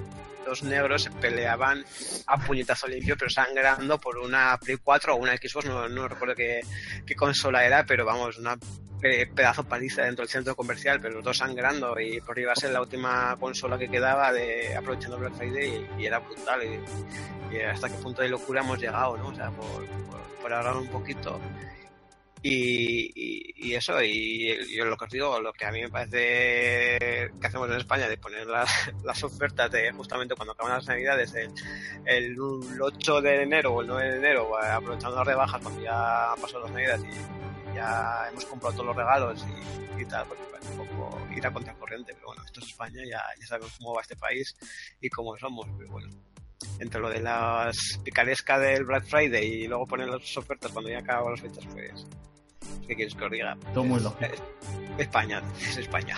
[0.47, 1.85] dos negros se peleaban
[2.27, 6.35] a puñetazo limpio, pero sangrando por una Play 4 o una Xbox, no, no recuerdo
[6.35, 6.61] qué,
[7.07, 8.57] qué consola era, pero vamos, una
[9.01, 12.57] pe- pedazo paliza dentro del centro comercial, pero los dos sangrando y por iba a
[12.57, 17.55] ser la última consola que quedaba de aprovechando Black Friday y, y era brutal y,
[17.55, 19.29] y hasta qué punto de locura hemos llegado, ¿no?
[19.29, 21.41] O sea, por, por, por hablar un poquito.
[22.43, 27.31] Y, y, eso, y, yo lo que os digo, lo que a mí me parece
[27.41, 28.71] que hacemos en España de poner las,
[29.05, 31.53] las ofertas de justamente cuando acaban las navidades, el,
[32.05, 32.37] el
[32.81, 36.65] 8 de enero o el 9 de enero, aprovechando las rebajas cuando ya han pasado
[36.65, 39.45] las navidades y ya hemos comprado todos los regalos
[39.99, 43.23] y, y tal, pues un poco ir a contracorriente, pero bueno, esto es España, ya,
[43.41, 44.57] ya sabemos cómo va este país
[45.01, 46.09] y cómo somos, pero bueno
[46.81, 50.99] entre lo de las picaresca del Black Friday y luego poner las ofertas cuando ya
[50.99, 52.07] acaban las fechas, pues,
[52.87, 53.57] ¿qué quieres que os diga?
[53.75, 54.33] Todo muy lógico.
[54.33, 54.41] es
[54.99, 56.17] España, es España.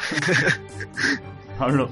[1.58, 1.90] Pablo,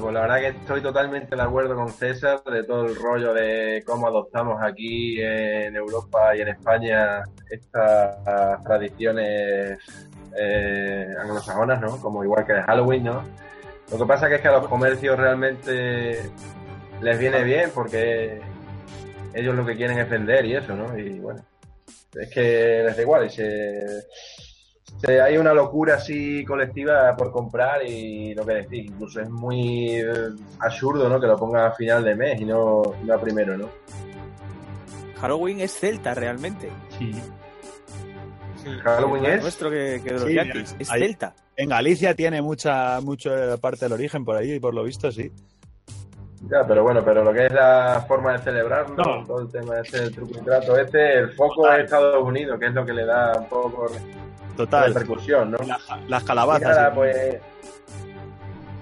[0.00, 3.82] Pues la verdad que estoy totalmente de acuerdo con César de todo el rollo de
[3.86, 8.24] cómo adoptamos aquí en Europa y en España estas
[8.64, 9.78] tradiciones
[10.36, 12.00] eh, anglosajonas, ¿no?
[12.00, 13.22] Como igual que el Halloween, ¿no?
[13.94, 16.30] Lo que pasa que es que a los comercios realmente
[17.00, 18.40] les viene bien porque
[19.32, 20.98] ellos lo que quieren es vender y eso, ¿no?
[20.98, 21.44] Y bueno,
[22.14, 24.02] es que les da igual y se,
[25.00, 30.02] se- hay una locura así colectiva por comprar y lo que decís, incluso es muy
[30.58, 31.20] absurdo, ¿no?
[31.20, 33.68] Que lo ponga a final de mes y no, y no a primero, ¿no?
[35.20, 36.70] Halloween es celta realmente.
[36.98, 37.12] sí.
[38.82, 39.42] Halloween es...
[39.42, 40.76] nuestro que, que de los Sí, yankees.
[40.78, 41.34] Es ahí- celta.
[41.56, 45.30] En Galicia tiene mucha mucho parte del origen por ahí, por lo visto, sí.
[46.50, 49.24] Ya, pero bueno, pero lo que es la forma de celebrarlo, No.
[49.24, 51.78] todo el tema este del truco y trato, este, el foco Total.
[51.78, 53.98] es Estados Unidos, que es lo que le da un poco de
[54.56, 54.92] Total.
[54.92, 55.58] repercusión, ¿no?
[56.08, 56.68] Las, calabazas.
[56.68, 56.94] nada, sí.
[56.96, 57.36] pues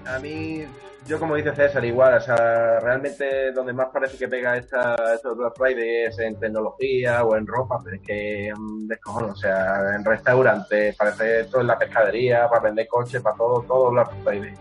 [0.07, 0.65] a mí,
[1.07, 5.31] yo como dice César, igual, o sea, realmente donde más parece que pega esta, esto
[5.31, 9.37] de Black Friday es en tecnología o en ropa, pero es que un descojón, o
[9.37, 14.11] sea, en restaurantes, parece esto en la pescadería, para vender coches, para todo, todo Black
[14.23, 14.55] Friday.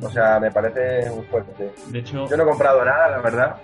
[0.00, 1.52] O sea, me parece muy fuerte.
[1.58, 1.90] sí.
[1.92, 3.56] De hecho, Yo no he comprado nada, la verdad.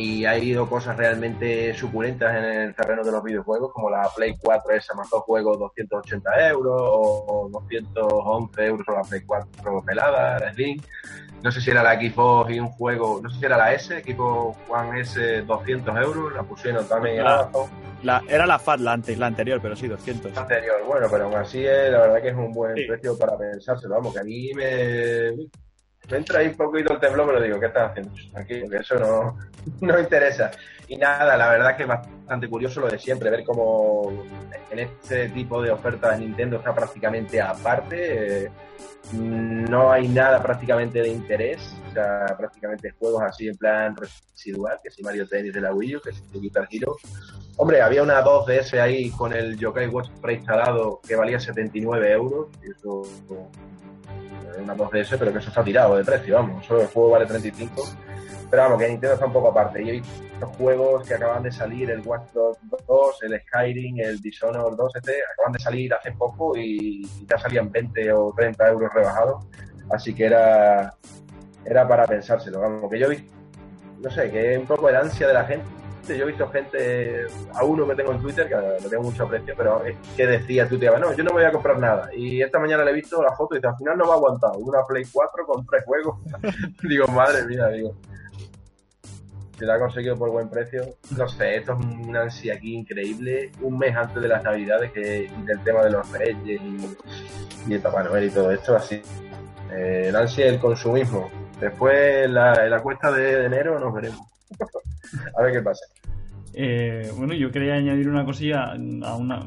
[0.00, 4.34] Y ha ido cosas realmente suculentas en el terreno de los videojuegos, como la Play
[4.42, 10.52] 4 esa más dos juegos 280 euros o 211 euros la Play 4 pelada, la
[10.54, 10.80] Slim.
[11.42, 13.96] No sé si era la Xbox y un juego, no sé si era la S,
[13.98, 17.40] equipo One S 200 euros, la pusieron también en Ah.
[17.40, 17.70] Amazon
[18.02, 20.34] La- era la FAT, la, ante- la anterior, pero sí, 200.
[20.36, 20.76] anterior.
[20.86, 22.84] Bueno, pero aún así eh, la verdad que es un buen Sí.
[22.86, 23.96] precio para pensárselo.
[23.96, 25.30] Vamos, que a mí me,
[26.10, 28.12] me entra ahí un poquito el temblor, pero digo, ¿qué estás haciendo?
[28.34, 29.38] Aquí, que eso no,
[29.80, 30.50] no interesa.
[30.88, 34.24] Y nada, la verdad es que es bastante curioso lo de siempre, ver cómo
[34.70, 38.44] en este tipo de ofertas Nintendo está prácticamente aparte.
[38.44, 38.50] eh,
[39.12, 44.90] no hay nada prácticamente de interés, o sea, prácticamente juegos así en plan residual, que
[44.90, 46.96] si Mario Tennis de la Wii U, que si Guitar Hero.
[47.56, 52.70] Hombre, había una 2DS ahí con el Yokai Watch preinstalado que valía 79 euros, y
[52.70, 53.02] eso
[54.58, 57.82] una 2DS, pero que eso está tirado de precio, vamos, solo el juego vale 35.
[58.50, 59.82] Pero vamos, que Nintendo está un poco aparte.
[59.82, 64.20] Y he visto juegos que acaban de salir, el Watch Dogs 2, el Skyrim, el
[64.20, 68.92] Dishonored 2, este, acaban de salir hace poco y ya salían 20 o 30 euros
[68.92, 69.46] rebajados.
[69.90, 70.92] Así que era,
[71.64, 73.24] era para pensárselo, vamos, que yo vi,
[74.00, 75.66] no sé, que un poco el ansia de la gente.
[76.16, 79.54] Yo he visto gente, a uno que tengo en Twitter, que le tengo mucho aprecio,
[79.56, 82.10] pero es que decía, tuiteaba, no, yo no voy a comprar nada.
[82.14, 84.14] Y esta mañana le he visto la foto y dice, al final no me ha
[84.14, 84.58] aguantado.
[84.58, 86.18] Una Play 4 con tres juegos.
[86.82, 87.94] digo, madre mía, digo.
[89.58, 90.82] Si la ha conseguido por buen precio,
[91.16, 93.52] no sé, esto es una ansia aquí increíble.
[93.60, 97.80] Un mes antes de las Navidades que, del tema de los Reyes y, y el
[97.80, 99.02] Papá Noel y todo esto, así.
[99.72, 101.30] Eh, el consumismo.
[101.60, 104.26] Después, la, la cuesta de enero, nos veremos.
[105.38, 105.84] a ver qué pasa.
[106.52, 109.46] Eh, bueno, yo quería añadir una cosilla a una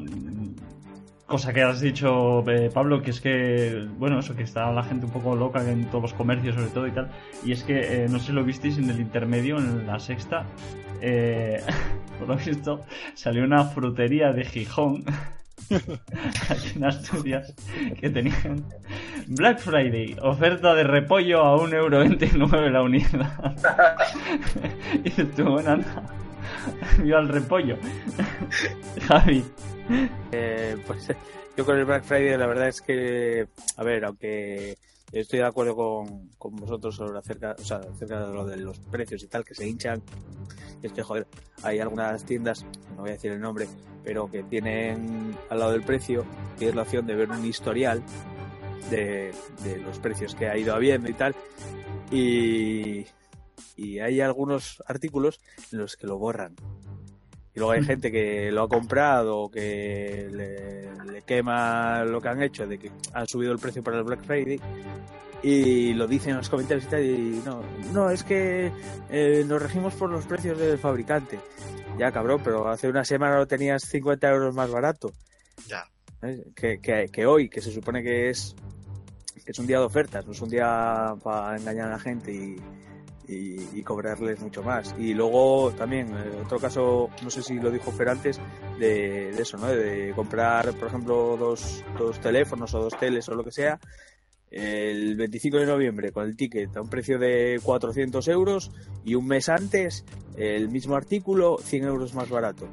[1.26, 5.06] cosa que has dicho, eh, Pablo, que es que, bueno, eso, que está la gente
[5.06, 7.10] un poco loca en todos los comercios sobre todo y tal,
[7.44, 10.46] y es que, eh, no sé si lo visteis en el intermedio, en la sexta,
[11.00, 11.62] eh,
[12.18, 12.82] por lo visto,
[13.14, 15.04] salió una frutería de Gijón,
[16.48, 17.54] aquí en Asturias,
[18.00, 18.64] que tenían
[19.28, 23.56] Black Friday, oferta de repollo a 1,29€ la unidad.
[25.04, 25.78] y tú, bueno,
[26.98, 27.78] viva el repollo.
[29.08, 29.44] Javi.
[30.32, 31.08] Eh, pues
[31.56, 33.46] yo con el Black Friday la verdad es que,
[33.76, 34.76] a ver, aunque
[35.20, 38.78] estoy de acuerdo con, con vosotros sobre acerca, o sea, acerca de lo de los
[38.78, 40.02] precios y tal, que se hinchan.
[40.82, 41.26] Es que, joder,
[41.62, 43.66] hay algunas tiendas, no voy a decir el nombre,
[44.02, 46.24] pero que tienen al lado del precio,
[46.58, 48.02] tienes la opción de ver un historial
[48.90, 51.34] de, de los precios que ha ido habiendo y tal.
[52.10, 53.06] Y,
[53.76, 55.40] y hay algunos artículos
[55.72, 56.54] en los que lo borran.
[57.54, 62.42] Y luego hay gente que lo ha comprado, que le, le quema lo que han
[62.42, 64.60] hecho, de que han subido el precio para el Black Friday,
[65.44, 68.72] y lo dicen en los comentarios y tal, y no, no, es que
[69.10, 71.38] eh, nos regimos por los precios del fabricante.
[71.98, 75.12] Ya, cabrón, pero hace una semana lo tenías 50 euros más barato.
[75.68, 75.84] Ya.
[76.56, 78.56] Que, que, que hoy, que se supone que es,
[79.44, 82.32] que es un día de ofertas, no es un día para engañar a la gente
[82.32, 82.56] y,
[83.28, 84.94] y, cobrarles mucho más.
[84.98, 88.40] Y luego también, eh, otro caso, no sé si lo dijo Fer antes,
[88.78, 89.66] de, de eso, ¿no?
[89.66, 93.78] De comprar, por ejemplo, dos, dos teléfonos o dos teles o lo que sea,
[94.50, 98.70] el 25 de noviembre con el ticket a un precio de 400 euros
[99.04, 100.04] y un mes antes
[100.36, 102.68] el mismo artículo 100 euros más barato.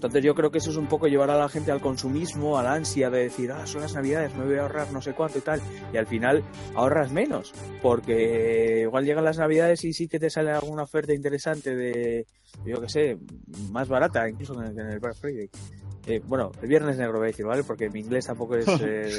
[0.00, 2.62] Entonces yo creo que eso es un poco llevar a la gente al consumismo, a
[2.62, 5.36] la ansia de decir, ah, son las navidades, me voy a ahorrar no sé cuánto
[5.36, 5.60] y tal.
[5.92, 6.42] Y al final
[6.74, 11.76] ahorras menos, porque igual llegan las navidades y sí que te sale alguna oferta interesante
[11.76, 12.26] de,
[12.64, 13.18] yo qué sé,
[13.70, 15.50] más barata, incluso que en el Black Friday.
[16.06, 17.62] Eh, bueno, el viernes negro voy a decir, ¿vale?
[17.62, 18.66] Porque mi inglés tampoco es...
[18.82, 19.10] Eh,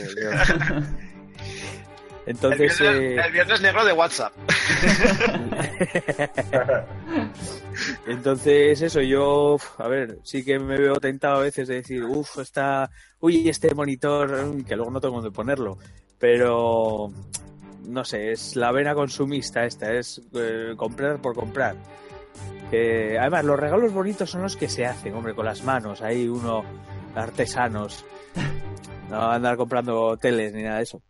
[2.26, 2.82] Entonces...
[2.82, 4.34] el, viernes, eh, el viernes negro de WhatsApp.
[8.08, 12.40] Entonces, eso, yo, a ver, sí que me veo tentado a veces de decir, uff,
[12.40, 15.78] está, uy, este monitor, uy, que luego no tengo dónde ponerlo,
[16.20, 17.12] pero,
[17.86, 21.76] no sé, es la vena consumista esta, es eh, comprar por comprar.
[22.70, 26.28] Que, además, los regalos bonitos son los que se hacen, hombre, con las manos, ahí
[26.28, 26.64] uno,
[27.16, 28.06] artesanos,
[29.10, 31.02] no andar comprando teles ni nada de eso.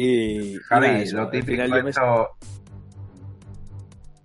[0.00, 2.28] Y, y nada, Javi, eso, lo típico yo me- esto,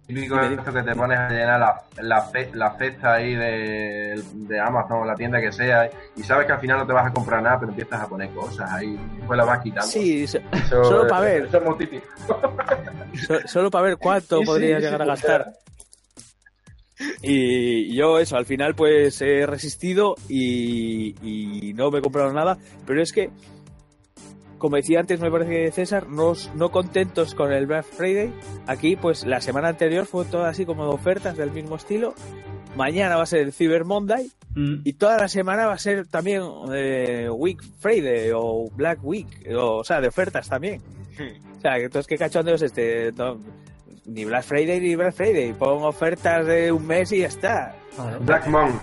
[0.06, 2.78] típico esto que te pones a llenar la, la, fe- la
[3.14, 6.86] ahí de, de Amazon o la tienda que sea y sabes que al final no
[6.86, 8.96] te vas a comprar nada pero empiezas a poner cosas ahí
[9.26, 10.40] pues la vas quitando Sí, Eso-
[10.84, 11.46] solo para ver.
[11.46, 12.06] eso es muy típico
[13.28, 15.54] so- solo para ver cuánto Sí, podría sí, llegar a gastar.
[17.22, 22.58] Y yo eso, al final pues he resistido y, y no me he comprado nada,
[22.86, 23.30] pero es que,
[24.64, 28.34] como decía antes, me parece que César, no, no contentos con el Black Friday,
[28.66, 32.14] aquí pues la semana anterior fue todo así como de ofertas del mismo estilo,
[32.78, 36.06] mañana va a ser el Cyber Monday Mm, y toda la semana va a ser
[36.06, 40.80] también eh, Week Friday o Black Week, o, o sea, de ofertas también.
[41.58, 43.40] O sea, entonces qué cachondeo es este, No,
[44.06, 47.76] ni Black Friday ni Black Friday, pon ofertas de un mes y ya está.
[48.22, 48.76] Black Monk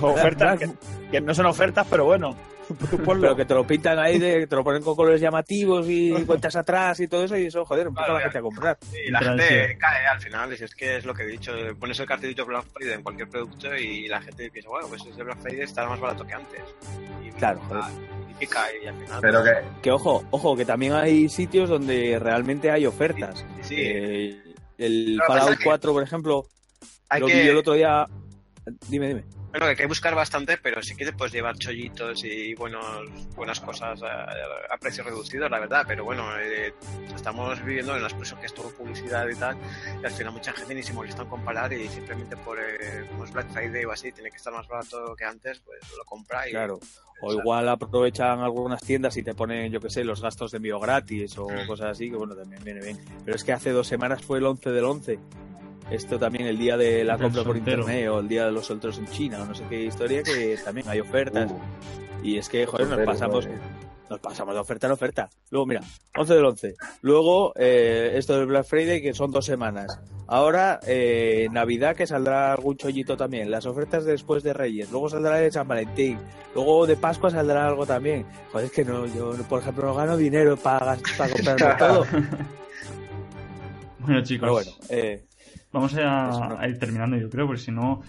[0.00, 0.76] Ofertas Black-
[1.06, 2.36] que, que no son ofertas, pero bueno.
[3.20, 6.56] Pero que te lo pintan ahí, de, te lo ponen con colores llamativos y cuentas
[6.56, 8.78] atrás y todo eso, y eso, joder, empieza Claro, la gente a comprar.
[9.06, 9.78] Y la gente sí.
[9.78, 12.44] cae al final, y si es que es lo que he dicho, pones el cartelito
[12.44, 15.88] Black Friday en cualquier producto y la gente piensa, bueno, pues ese Black Friday estará
[15.88, 16.60] más barato que antes.
[17.24, 17.84] Y, Claro, joder.
[18.30, 19.18] y pica y al final...
[19.20, 19.52] pero que
[19.82, 23.44] Que ojo, ojo, que también hay sitios donde realmente hay ofertas.
[23.62, 24.42] Sí, Eh,
[24.78, 26.46] el Fallout es que 4, por ejemplo,
[27.08, 27.34] hay lo que...
[27.34, 28.06] vi yo el otro día.
[28.88, 29.24] Dime, dime.
[29.50, 32.84] Bueno, que hay que buscar bastante, pero sí que te puedes llevar chollitos y buenos,
[33.34, 35.84] buenas cosas a, a precios reducidos, la verdad.
[35.88, 36.74] Pero bueno, eh,
[37.14, 39.56] estamos viviendo en las cosas que es todo publicidad y tal,
[40.02, 43.24] y al final mucha gente ni se molesta en comparar y simplemente por eh, como
[43.24, 46.46] es Black Friday o así, tiene que estar más barato que antes, pues lo compra
[46.46, 46.78] y Claro.
[47.20, 50.78] O igual aprovechan algunas tiendas y te ponen, yo que sé, los gastos de envío
[50.78, 51.66] gratis o Mm.
[51.66, 52.98] cosas así, que bueno, también viene bien.
[53.24, 55.18] Pero es que hace dos semanas fue el 11 del 11.
[55.90, 58.66] Esto también el día de la Del compra por internet o el día de los
[58.66, 61.50] solteros en China o no sé qué historia, que también hay ofertas.
[61.50, 61.58] uh,
[62.22, 63.58] Y es que, joder, nos pasamos, joder.
[64.10, 65.30] nos pasamos de oferta en oferta.
[65.50, 65.80] Luego, mira,
[66.16, 66.74] 11 del 11.
[67.00, 69.98] Luego, eh, esto del Black Friday, que son dos semanas.
[70.26, 73.50] Ahora, eh, Navidad, que saldrá algún chollito también.
[73.50, 74.90] Las ofertas después de Reyes.
[74.90, 76.18] Luego saldrá de San Valentín.
[76.54, 78.26] Luego de Pascua saldrá algo también.
[78.52, 82.04] Joder, es que no, yo, por ejemplo, no gano dinero para, para comprarme todo.
[84.00, 85.24] Bueno, chicos, Pero bueno, eh,
[85.78, 88.02] vamos a, a ir terminando, yo creo, porque si no.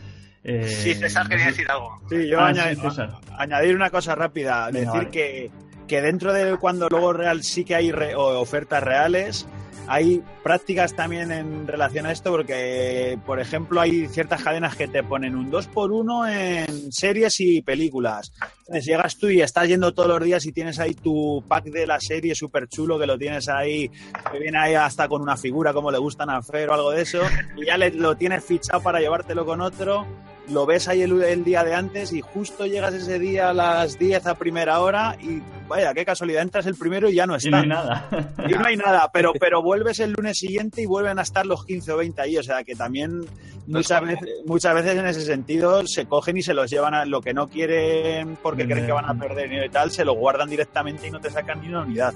[0.43, 1.99] Eh, Sí, César quería decir algo.
[2.09, 3.11] Sí, yo Ah, añadi- sí, César.
[3.37, 4.65] añadir una cosa rápida.
[4.67, 5.09] Venga, decir vale.
[5.09, 5.51] que,
[5.87, 9.47] que dentro de cuando luego real sí que hay re- o- ofertas reales,
[9.87, 15.03] hay prácticas también en relación a esto, porque, por ejemplo, hay ciertas cadenas que te
[15.03, 16.27] ponen un 2x1
[16.67, 18.31] en series y películas.
[18.59, 21.87] Entonces llegas tú y estás yendo todos los días y tienes ahí tu pack de
[21.87, 23.89] la serie súper chulo, que lo tienes ahí,
[24.31, 27.01] que viene ahí hasta con una figura como le gustan a Fer o algo de
[27.01, 27.21] eso,
[27.57, 30.05] y ya le- lo tienes fichado para llevártelo con otro.
[30.49, 33.97] Lo ves ahí el, el, día de antes y justo llegas ese día a las
[33.97, 37.47] 10 a primera hora y vaya, qué casualidad, entras el primero y ya no está.
[37.47, 38.09] Y no hay nada.
[38.47, 41.65] Y no hay nada, pero, pero vuelves el lunes siguiente y vuelven a estar los
[41.65, 43.25] 15 o 20 ahí, o sea que también
[43.67, 47.21] muchas veces, muchas veces en ese sentido se cogen y se los llevan a lo
[47.21, 51.07] que no quieren porque creen que van a perder y tal, se lo guardan directamente
[51.07, 52.13] y no te sacan ni una unidad.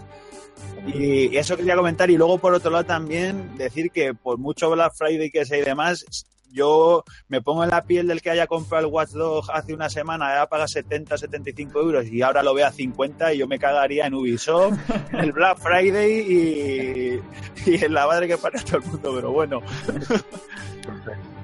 [0.85, 2.09] Y eso quería comentar.
[2.09, 5.61] Y luego, por otro lado, también decir que por mucho Black Friday que sea y
[5.61, 6.05] demás,
[6.53, 10.35] yo me pongo en la piel del que haya comprado el Watchdog hace una semana,
[10.35, 14.05] ya paga 70, 75 euros y ahora lo ve a 50 y yo me cagaría
[14.05, 14.77] en Ubisoft,
[15.11, 17.21] en el Black Friday y,
[17.69, 19.61] y en la madre que para todo el mundo, pero bueno.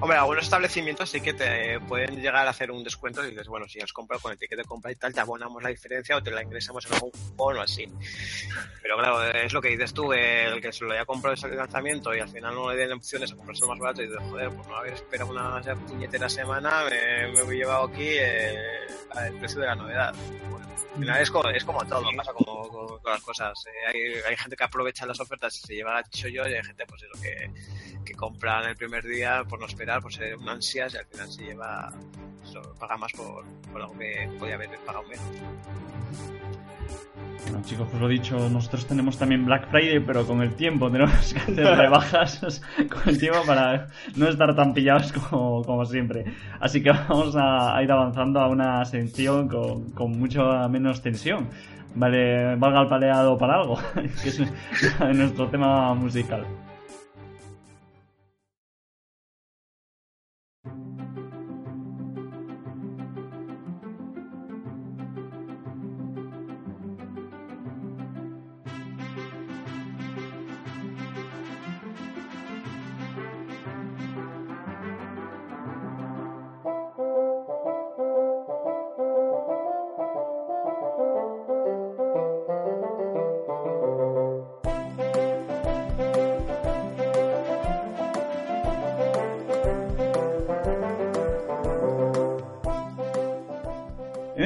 [0.02, 3.68] Hombre, algunos establecimientos sí que te pueden llegar a hacer un descuento y dices, bueno,
[3.68, 6.22] si has comprado con el ticket de compra y tal, te abonamos la diferencia o
[6.22, 7.84] te la ingresamos en algún cupón o así.
[8.80, 12.14] Pero claro, es lo que dices tú, el que se lo haya comprado ese lanzamiento
[12.14, 14.68] y al final no le den opciones a comprarse más barato y dices, joder, pues
[14.68, 18.86] no haber esperado una puñetera semana, me, me he llevado aquí eh,
[19.26, 20.14] el precio de la novedad.
[20.92, 23.64] Al final es como, es como todo, pasa todas las cosas.
[23.66, 26.84] Eh, hay, hay, gente que aprovecha las ofertas y se lleva chollo y hay gente
[26.86, 27.50] pues eso que,
[28.04, 31.42] que compra el primer día por no esperar, por ser ansias y al final se
[31.42, 31.92] lleva,
[32.42, 35.26] eso, paga más por, por algo que podía haber pagado menos.
[37.44, 41.32] Bueno, chicos, pues lo dicho, nosotros tenemos también Black Friday, pero con el tiempo tenemos
[41.32, 46.24] que hacer rebajas con el tiempo para no estar tan pillados como, como siempre.
[46.60, 51.48] Así que vamos a, a, ir avanzando a una sección con, con mucho menos tensión.
[51.94, 53.78] Vale, valga el paleado para algo,
[54.22, 54.40] que es
[55.14, 56.46] nuestro tema musical.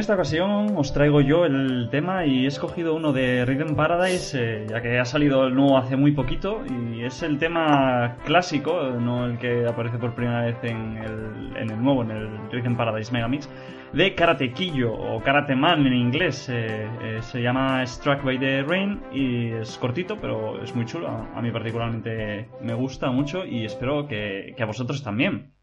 [0.05, 4.67] Esta ocasión os traigo yo el tema y he escogido uno de Rhythm Paradise, eh,
[4.69, 9.25] ya que ha salido el nuevo hace muy poquito y es el tema clásico, no
[9.25, 13.11] el que aparece por primera vez en el, en el nuevo, en el Rhythm Paradise
[13.15, 13.49] Megamix,
[13.95, 16.51] de Karate Killo o Karate Man en inglés.
[16.51, 21.09] Eh, eh, se llama Struck by the Rain y es cortito, pero es muy chulo.
[21.09, 25.54] A, a mí particularmente me gusta mucho y espero que a vosotros también.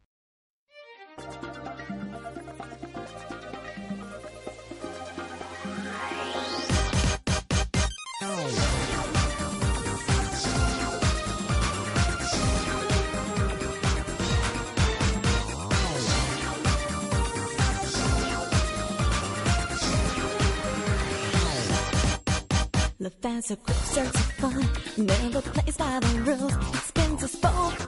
[23.21, 26.83] The fans are quick starts of fun, never plays by the rules.
[26.85, 27.87] Spins us both,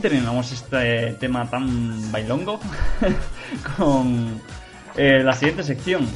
[0.00, 2.58] Terminamos este tema tan bailongo
[3.76, 4.40] con
[4.96, 6.08] eh, la siguiente sección.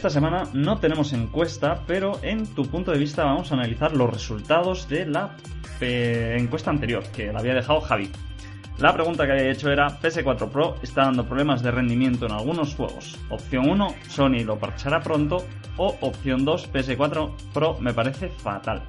[0.00, 4.08] Esta semana no tenemos encuesta, pero en tu punto de vista vamos a analizar los
[4.08, 5.36] resultados de la
[5.78, 8.10] eh, encuesta anterior, que la había dejado Javi.
[8.78, 12.74] La pregunta que había hecho era, PS4 Pro está dando problemas de rendimiento en algunos
[12.74, 13.18] juegos.
[13.28, 15.44] Opción 1, Sony lo parchará pronto.
[15.76, 18.82] O opción 2, PS4 Pro me parece fatal.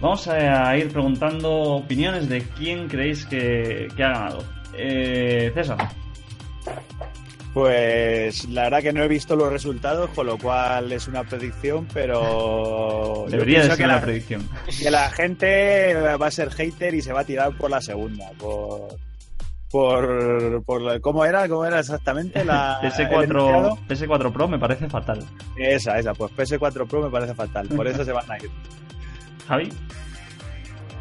[0.00, 4.42] Vamos a ir preguntando opiniones de quién creéis que, que ha ganado.
[4.76, 5.78] Eh, César.
[7.56, 11.88] Pues la verdad que no he visto los resultados, con lo cual es una predicción,
[11.90, 14.46] pero Debería ser que una la, predicción.
[14.78, 18.26] que la gente va a ser hater y se va a tirar por la segunda,
[18.38, 18.88] por
[19.70, 23.78] por, por cómo era, cómo era exactamente la el PS4, enunciado.
[23.88, 25.24] PS4 Pro me parece fatal.
[25.56, 28.50] esa, esa, pues PS4 Pro me parece fatal, por eso se van a ir.
[29.48, 29.70] Javi,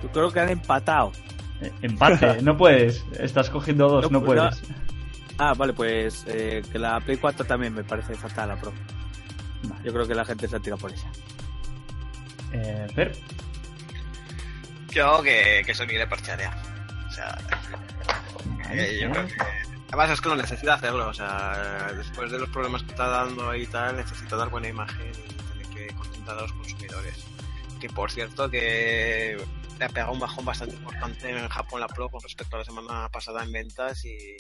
[0.02, 1.12] Yo creo que han empatado.
[1.60, 3.04] eh, empate, no puedes.
[3.20, 4.85] Estás cogiendo dos, no, No, pues, puedes.
[5.38, 8.74] Ah, vale, pues eh, que la Play 4 también me parece fatal, la Pro.
[9.64, 9.84] Vale.
[9.84, 11.08] Yo creo que la gente se tira por esa.
[12.54, 13.12] Eh, Fer,
[14.90, 16.56] Yo que, que Sony le parcharea.
[17.08, 17.38] O sea,
[18.72, 19.34] eh, yo creo que...
[19.88, 23.54] Además es que no necesita hacerlo, o sea, después de los problemas que está dando
[23.56, 27.26] y tal, necesita dar buena imagen y tiene que contentar a los consumidores.
[27.80, 29.38] Que por cierto que
[29.78, 32.66] le ha pegado un bajón bastante importante en Japón la Pro con respecto a la
[32.66, 34.36] semana pasada en ventas y,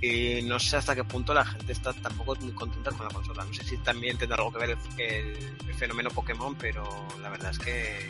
[0.00, 3.44] y no sé hasta qué punto la gente está tampoco muy contenta con la consola.
[3.44, 7.58] No sé si también tendrá algo que ver el, fenómeno Pokémon, pero la verdad es
[7.58, 8.08] que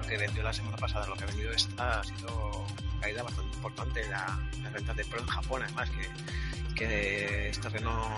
[0.00, 3.22] lo que vendió la semana pasada, lo que ha vendido esta, ha sido una caída
[3.22, 8.08] bastante importante la, en las ventas de Pro en Japón, además, que, que es terreno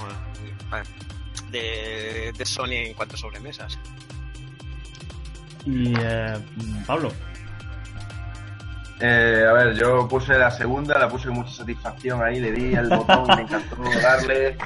[1.50, 3.78] de, de Sony en cuanto a sobremesas.
[5.64, 6.38] y eh,
[6.86, 7.12] Pablo.
[9.00, 12.74] Eh, a ver, yo puse la segunda, la puse con mucha satisfacción ahí, le di
[12.74, 14.56] al botón, me encantó darle.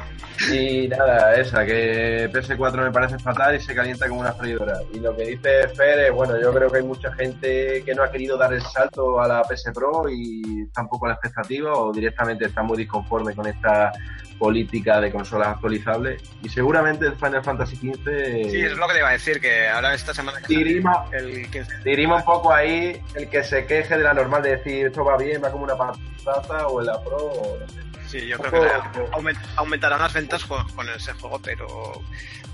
[0.53, 4.79] Y nada, esa, que PS4 me parece fatal y se calienta como una freidora.
[4.95, 8.03] Y lo que dice Fer es, bueno, yo creo que hay mucha gente que no
[8.03, 11.93] ha querido dar el salto a la PS Pro y tampoco a la expectativa o
[11.93, 13.93] directamente está muy disconforme con esta
[14.41, 16.23] política de consolas actualizables.
[16.43, 19.69] Y seguramente el Final Fantasy XV Sí, es lo que te iba a decir, que
[19.69, 23.99] ahora esta semana que dirima, el 15 dirima un poco ahí el que se queje
[23.99, 27.03] de la normal de decir esto va bien, va como una patata o en la
[27.03, 27.81] Pro o no sé.
[28.09, 31.67] Sí, yo creo que poco- aument- aumentarán las ventas con, con ese juego, pero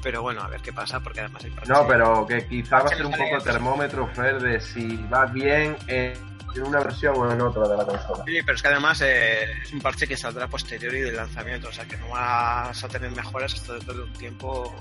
[0.03, 2.85] pero bueno, a ver qué pasa, porque además el parche- No, pero que quizá va
[2.85, 6.13] a ser un poco el termómetro, Fer, de si va bien en,
[6.55, 8.23] en una versión o en otra de la consola.
[8.27, 11.73] Sí, pero es que además eh, es un parche que saldrá posteriori del lanzamiento, o
[11.73, 14.73] sea que no vas a tener mejoras hasta dentro de un tiempo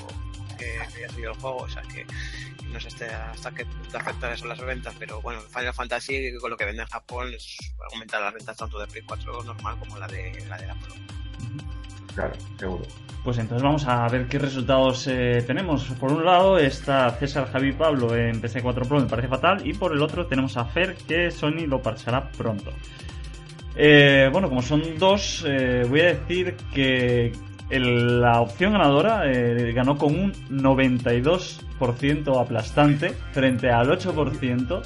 [0.58, 2.06] que, haya salido el juego, o sea que
[2.72, 6.50] no sé hasta, hasta qué punto afecta eso las ventas, pero bueno, Final Fantasy con
[6.50, 7.58] lo que vende en Japón es
[7.92, 10.94] aumentar las ventas tanto de Play 4 normal como la de la de la Pro.
[12.16, 12.86] Claro, seguro.
[13.26, 15.84] Pues entonces vamos a ver qué resultados eh, tenemos.
[16.00, 19.66] Por un lado está César Javi Pablo en PC4 Pro, me parece fatal.
[19.68, 22.72] Y por el otro tenemos a Fer, que Sony lo parchará pronto.
[23.76, 27.34] Eh, bueno, como son dos, eh, voy a decir que
[27.70, 34.82] el- la opción ganadora eh, ganó con un 92% aplastante frente al 8%.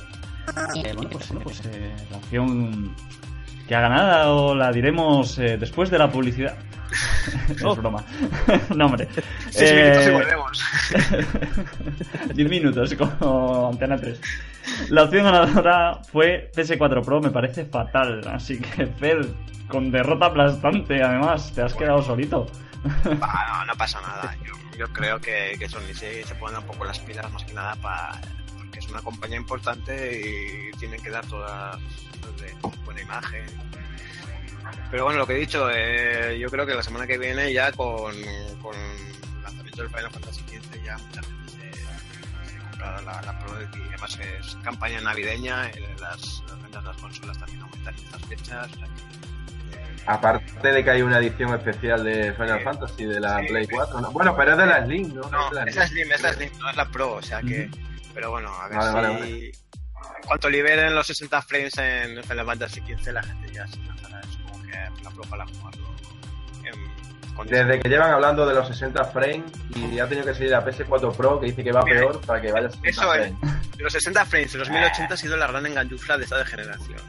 [0.75, 2.95] Eh, bueno, pues, pues, eh, la opción
[3.67, 6.55] que ha ganado la diremos eh, después de la publicidad.
[7.49, 8.03] es broma.
[8.75, 9.07] no, hombre.
[9.51, 10.63] Seis Eh, minutos y volvemos.
[12.33, 14.19] 10 minutos como Antena 3.
[14.89, 18.21] La opción ganadora fue PS4 Pro, me parece fatal.
[18.27, 19.23] Así que, Fer,
[19.67, 22.47] con derrota aplastante, además, te has quedado solito.
[23.21, 24.35] Ah, no, pasa nada.
[24.45, 27.75] Yo, yo creo que, que Sony se, se un poco las pilas más que nada
[27.75, 28.21] para
[28.55, 31.79] porque es una compañía importante y tienen que dar todas
[32.37, 32.53] de
[32.85, 33.45] buena imagen.
[34.91, 37.71] Pero bueno, lo que he dicho, eh, yo creo que la semana que viene ya
[37.71, 41.73] con, el lanzamiento del Final Fantasy XV ya mucha gente se,
[42.51, 46.89] se comprará la, la Pro y además es campaña navideña, eh, las, las ventas de
[46.89, 48.69] las consolas también aumentan en estas fechas.
[50.09, 52.63] Aparte de que hay una edición especial de Final Sí.
[52.63, 53.71] Fantasy de la Sí, Play sí.
[53.75, 54.01] 4.
[54.01, 54.11] ¿no?
[54.11, 55.21] Bueno, pero es de la Slim, ¿no?
[55.29, 57.41] No, es la es la Slim, es la Slim, no es la Pro, o sea
[57.41, 57.69] que...
[58.13, 58.95] Pero bueno, a ver Vale, si...
[58.95, 59.45] vale, vale.
[60.21, 64.21] En cuanto liberen los 60 frames en Final Fantasy XV, la gente ya se lanzará,
[64.23, 64.71] supongo que
[65.03, 65.95] la Pro para jugarlo.
[66.63, 69.43] en- Desde que llevan hablando de los 60 frames
[69.75, 72.41] y ha tenido que salir la PS4 Pro que dice que va Mira, peor para
[72.41, 73.27] que vaya a 60 eso es.
[73.39, 73.77] frames.
[73.77, 76.99] Los 60 frames en los 1080 ha sido la gran enganchufla de esta degeneración.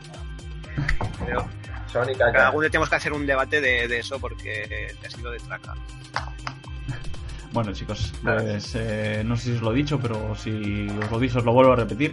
[1.26, 1.48] Pero
[1.92, 2.46] Caca.
[2.46, 5.74] algún día tenemos que hacer un debate de, de eso porque ha sido de traca.
[7.52, 11.18] Bueno, chicos, pues eh, no sé si os lo he dicho, pero si os lo
[11.18, 12.12] dije, os lo vuelvo a repetir.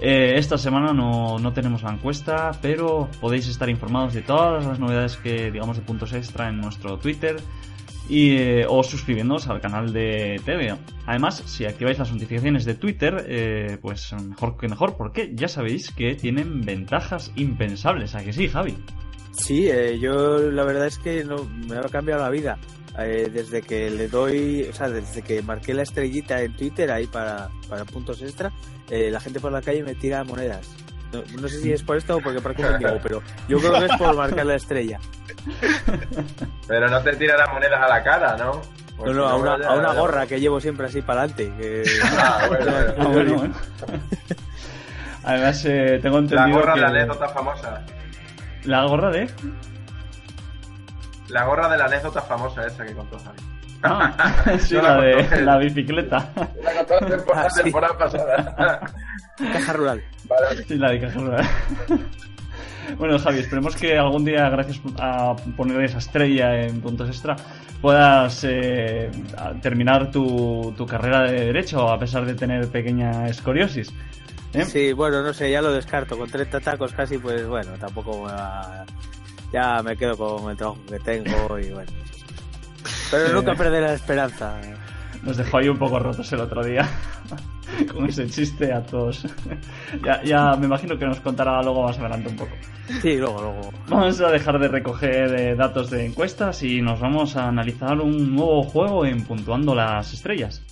[0.00, 4.80] Eh, esta semana no, no tenemos la encuesta, pero podéis estar informados de todas las
[4.80, 7.36] novedades que, digamos, de puntos extra en nuestro Twitter,
[8.08, 10.74] y, eh, o suscribiéndoos al canal de TV.
[11.06, 15.90] Además, si activáis las notificaciones de Twitter, eh, pues mejor que mejor, porque ya sabéis
[15.90, 18.14] que tienen ventajas impensables.
[18.14, 18.76] ¿A que sí, Javi?
[19.36, 22.58] Sí, eh, yo la verdad es que no, me ha cambiado la vida.
[22.96, 27.08] Eh, desde que le doy, o sea, desde que marqué la estrellita en Twitter ahí
[27.08, 28.52] para, para puntos extra,
[28.88, 30.68] eh, la gente por la calle me tira monedas.
[31.12, 33.72] No, no sé si es por esto o porque parezco un mendigo, pero yo creo
[33.80, 35.00] que es por marcar la estrella.
[36.68, 38.60] Pero no te tiran las monedas a la cara, ¿no?
[39.04, 41.52] No, no, a una, a una gorra que llevo siempre así para adelante.
[42.16, 42.94] Ah, bueno, bueno.
[42.96, 43.54] Ah, bueno, bueno.
[45.24, 46.80] Además, eh, tengo La entendido gorra que...
[46.80, 47.84] de la anécdota famosa.
[48.64, 49.28] ¿La gorra de...?
[51.28, 53.38] La gorra de la anécdota famosa esa que contó Javi.
[53.82, 54.12] Ah,
[54.58, 56.30] sí, la la de la bicicleta.
[56.62, 57.62] La contó la temporada, Ah, sí.
[57.62, 58.80] temporada pasada.
[59.52, 60.02] Caja rural.
[60.28, 60.64] Vale.
[60.66, 61.44] Sí, la de caja rural.
[62.98, 67.34] Bueno, Javi, esperemos que algún día, gracias a poner esa estrella en puntos extra,
[67.80, 69.10] puedas eh,
[69.62, 73.90] terminar tu, tu carrera de Derecho a pesar de tener pequeña escoriosis.
[74.54, 74.64] ¿Eh?
[74.64, 76.16] Sí, bueno, no sé, ya lo descarto.
[76.16, 78.84] Con 30 tacos casi, pues bueno, tampoco me va-
[79.52, 81.90] Ya me quedo con el trabajo que tengo y bueno.
[83.10, 84.60] Pero nunca perderé la esperanza.
[85.22, 86.86] Nos dejó ahí un poco rotos el otro día
[87.92, 89.26] con ese chiste a todos.
[90.04, 92.52] ya, ya me imagino que nos contará luego más adelante un poco.
[93.00, 93.72] Sí, luego, luego.
[93.88, 98.34] Vamos a dejar de recoger eh, datos de encuestas y nos vamos a analizar un
[98.34, 100.62] nuevo juego en puntuando las estrellas.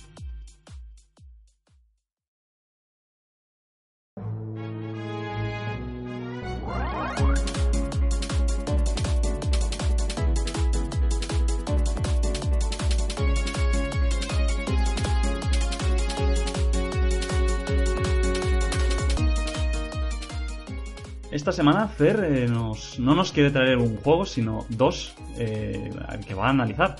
[21.43, 25.91] Esta semana Fer eh, nos, no nos quiere traer un juego, sino dos eh,
[26.25, 26.95] que va a analizar.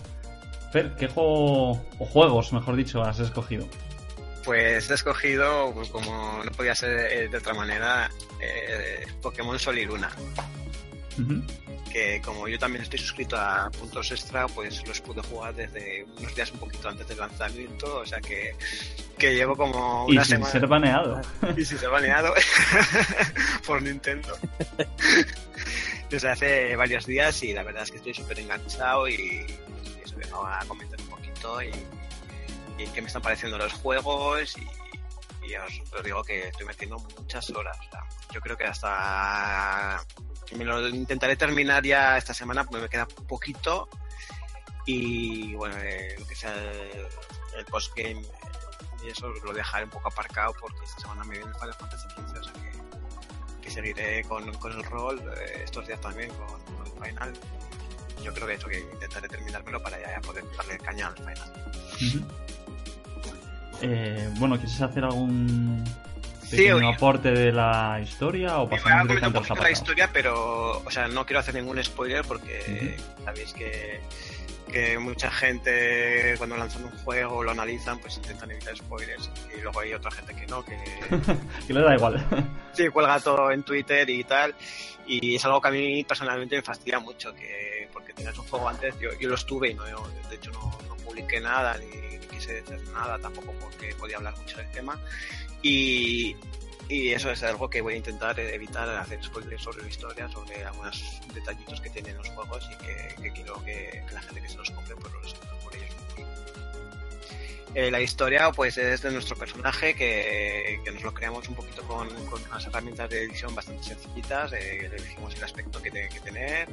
[0.73, 3.65] Fer, ¿qué juego o juegos, mejor dicho, has escogido?
[4.43, 8.11] Pues he escogido, pues, como no podía ser eh, de otra manera,
[9.21, 10.09] Pokémon Sol y Luna.
[11.91, 16.33] Que como yo también estoy suscrito a puntos extra, pues los pude jugar desde unos
[16.35, 17.97] días un poquito antes del lanzamiento.
[17.97, 18.55] O sea que,
[19.17, 20.51] que llevo como Y una sin semana.
[20.51, 21.21] ser baneado.
[21.57, 22.33] Y si se ha baneado
[23.67, 24.35] por Nintendo.
[26.09, 29.45] Desde hace varios días y la verdad es que estoy súper enganchado y, y
[30.03, 31.71] eso vengo a comentar un poquito y,
[32.77, 34.61] y qué me están pareciendo los juegos y,
[35.43, 37.77] y os, os digo que estoy metiendo muchas horas.
[38.31, 40.03] yo creo que hasta
[40.55, 43.89] me lo intentaré terminar ya esta semana porque me queda poquito
[44.85, 47.07] y bueno, eh, lo que sea el,
[47.57, 48.27] el postgame eh,
[49.03, 52.39] y eso lo dejaré un poco aparcado porque esta semana me viene Final Fantasy XV,
[52.39, 57.05] o sea que, que seguiré con, con el rol eh, estos días también con, con
[57.05, 57.33] el final.
[58.23, 61.53] Yo creo que eso que intentaré terminármelo para ya poder darle caña al final.
[61.95, 62.25] Ujú.
[63.83, 65.83] Eh, bueno, ¿quieres hacer algún
[66.43, 66.93] Sí, pequeño oye.
[66.95, 70.91] aporte de la historia o Me voy a pasamos un poquito la historia, pero, o
[70.91, 73.99] sea, no quiero hacer ningún spoiler porque sabéis que,
[74.71, 79.61] que mucha gente cuando lanzan un juego o lo analizan, pues intentan evitar spoilers y
[79.61, 80.77] luego hay otra gente que no, que
[81.67, 82.23] Que le da igual.
[82.73, 84.53] sí, cuelga todo en Twitter y tal.
[85.07, 88.69] Y es algo que a mí personalmente me fastidia mucho, que porque tenías un juego
[88.69, 92.12] antes, yo, yo lo estuve y no, de hecho no, no publiqué nada ni
[92.43, 94.99] quise decir nada tampoco porque podía hablar mucho del tema.
[95.61, 96.35] Y,
[96.89, 100.63] y eso es algo que voy a intentar evitar hacer spoilers sobre la historia, sobre
[100.63, 104.49] algunos detallitos que tienen los juegos y que, que quiero que, que la gente que
[104.49, 105.33] se los compre pues los
[105.63, 105.93] por ellos.
[107.75, 111.81] Eh, la historia pues es de nuestro personaje que, que nos lo creamos un poquito
[111.83, 116.09] con, con unas herramientas de edición bastante sencillitas, eh, le elegimos el aspecto que tiene
[116.09, 116.67] que tener,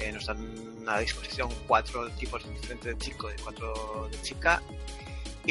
[0.00, 4.60] eh, nos dan a disposición cuatro tipos diferentes de chico y cuatro de chica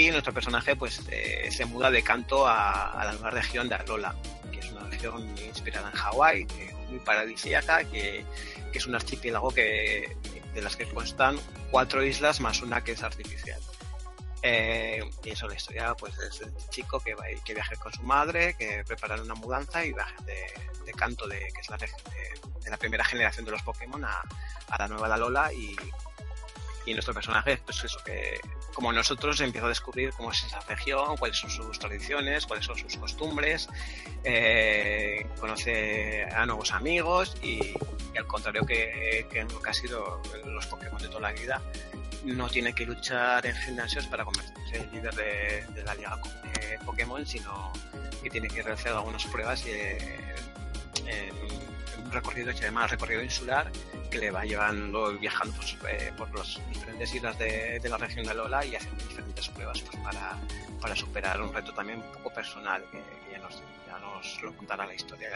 [0.08, 3.76] y nuestro personaje pues eh, se muda de canto a, a la nueva región de
[3.76, 4.16] Alola,
[4.52, 8.26] que es una región inspirada en Hawái, que- muy paradisíaca, que,
[8.72, 10.18] que es un archipiélago que,
[10.56, 11.40] de las que constan
[11.70, 13.62] cuatro islas más una que es artificial.
[14.42, 18.02] Eh, y eso la historia pues es el chico que va que viaje con su
[18.04, 21.88] madre, que preparan una mudanza y viaje de, de canto de que es la de,
[22.64, 24.22] de la primera generación de los Pokémon a,
[24.70, 25.76] a la nueva Alola y,
[26.86, 28.40] y nuestro personaje pues eso que
[28.74, 32.78] como nosotros empieza a descubrir cómo es esa región, cuáles son sus tradiciones, cuáles son
[32.78, 33.68] sus costumbres,
[34.24, 37.60] eh, conoce a nuevos amigos y,
[38.14, 41.62] y al contrario que, que que ha sido los Pokémon de toda la vida,
[42.24, 46.18] no tiene que luchar en gimnasios para convertirse en líder de, de la liga
[46.60, 47.72] eh, Pokémon, sino
[48.22, 50.36] que tiene que realizar algunas pruebas y, eh,
[51.06, 53.72] en un recorrido que se llama recorrido insular
[54.10, 58.26] que le va llevando viajando pues, eh, por las diferentes islas de, de la región
[58.26, 60.38] de Lola y haciendo diferentes pruebas pues, para,
[60.82, 64.56] para superar un reto también un poco personal que, que ya, nos, ya nos lo
[64.56, 65.30] contará la historia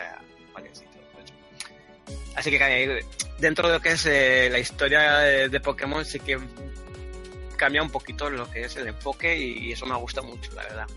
[0.53, 0.91] Valencito.
[1.13, 1.33] Pues.
[2.35, 3.05] Así que
[3.39, 6.39] dentro de lo que es eh, la historia de, de Pokémon sí que
[7.57, 10.63] cambia un poquito lo que es el enfoque y, y eso me gusta mucho, la
[10.63, 10.87] verdad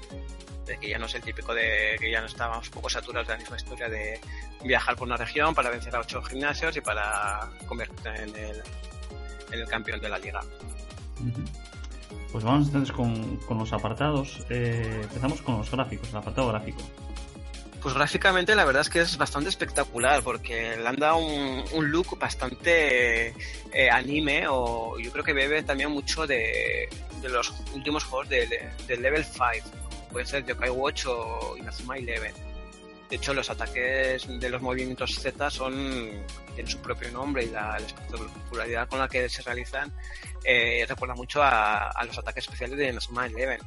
[0.67, 3.29] de que ya no es el típico de que ya no estábamos un poco saturados
[3.29, 4.21] de la misma historia de
[4.65, 8.63] viajar por una región para vencer a ocho gimnasios y para convertirte en el,
[9.53, 10.41] en el campeón de la liga.
[12.33, 14.45] Pues vamos entonces con, con los apartados.
[14.51, 16.83] Eh, empezamos con los gráficos, el apartado gráfico.
[17.81, 21.91] Pues gráficamente la verdad es que es bastante espectacular porque le han dado un, un
[21.91, 26.89] look bastante eh, anime o yo creo que bebe también mucho de,
[27.23, 29.86] de los últimos juegos de, de Level 5.
[30.17, 32.33] Puede ser Yokai Watch o Inazuma Eleven.
[33.11, 35.75] De hecho, los ataques de los movimientos Z son
[36.55, 39.93] tienen su propio nombre y la espectacularidad con la que se realizan
[40.43, 43.61] eh, recuerda mucho a, a los ataques especiales de Inazuma Eleven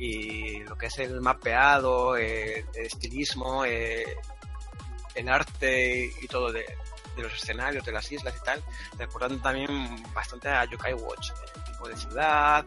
[0.00, 4.04] y lo que es el mapeado, eh, el estilismo, eh,
[5.14, 6.64] el arte y todo de,
[7.14, 8.64] de, los escenarios, de las islas y tal,
[8.98, 12.66] recuerdan también bastante a Yokai Watch, el tipo de ciudad,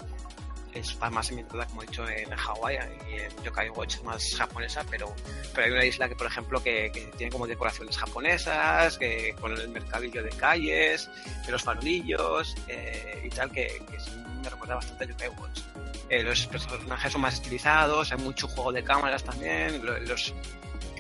[0.74, 2.78] es más ambientada, como he dicho, en Hawái
[3.10, 5.14] y en Yokai Watch es más japonesa, pero,
[5.54, 9.70] pero hay una isla que, por ejemplo, que, tiene como decoraciones japonesas, que con el
[9.70, 11.10] mercadillo de calles,
[11.46, 13.82] de los farolillos eh, y tal, que,
[14.42, 15.62] me recuerda bastante a Yokai Watch.
[16.10, 20.34] Eh, los personajes son más estilizados, hay mucho juego de cámaras también, los,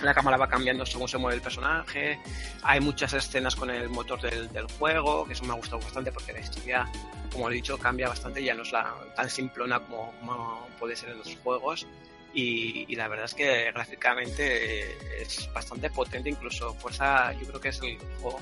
[0.01, 2.19] la cámara va cambiando según se mueve el personaje,
[2.63, 6.11] hay muchas escenas con el motor del, del juego, que eso me ha gustado bastante
[6.11, 6.87] porque la historia,
[7.31, 11.09] como he dicho, cambia bastante, ya no es la, tan simplona como, como puede ser
[11.09, 11.87] en los juegos.
[12.33, 17.69] Y, y, la verdad es que gráficamente es bastante potente, incluso fuerza, yo creo que
[17.69, 18.39] es el juego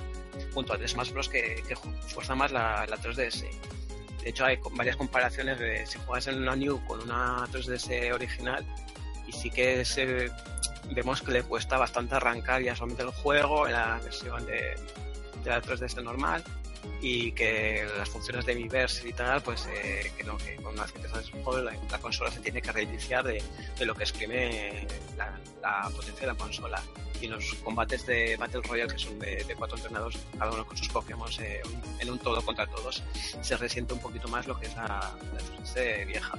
[0.53, 1.27] junto a Smash Bros.
[1.27, 3.49] que, que fuerza más la, la 3DS.
[4.21, 8.63] De hecho, hay varias comparaciones de si juegas en una New con una 3DS original
[9.25, 10.29] y sí que se,
[10.91, 14.75] vemos que le cuesta bastante arrancar ya solamente el juego en la versión de,
[15.43, 16.43] de la 3DS normal
[17.01, 20.91] y que las funciones de Miiverse y tal, pues eh, que, no, que con vez
[20.91, 23.41] que el juego la, la, consola se tiene que reiniciar de,
[23.77, 24.87] de lo que exprime
[25.17, 26.81] la, la, potencia de la consola.
[27.21, 30.77] Y los combates de Battle Royale, que son de, de cuatro entrenados, cada uno con
[30.77, 31.61] sus Pokémon eh,
[31.99, 33.03] en un todo contra todos,
[33.41, 36.37] se resiente un poquito más lo que es la, la 3DS vieja.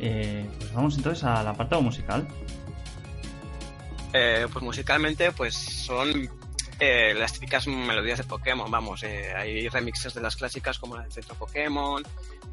[0.00, 2.26] Eh, pues vamos entonces al apartado musical.
[4.12, 6.30] Eh, pues musicalmente, pues son
[6.78, 11.02] eh, las típicas melodías de Pokémon, vamos, eh, hay remixes de las clásicas como la
[11.02, 12.02] de Centro Pokémon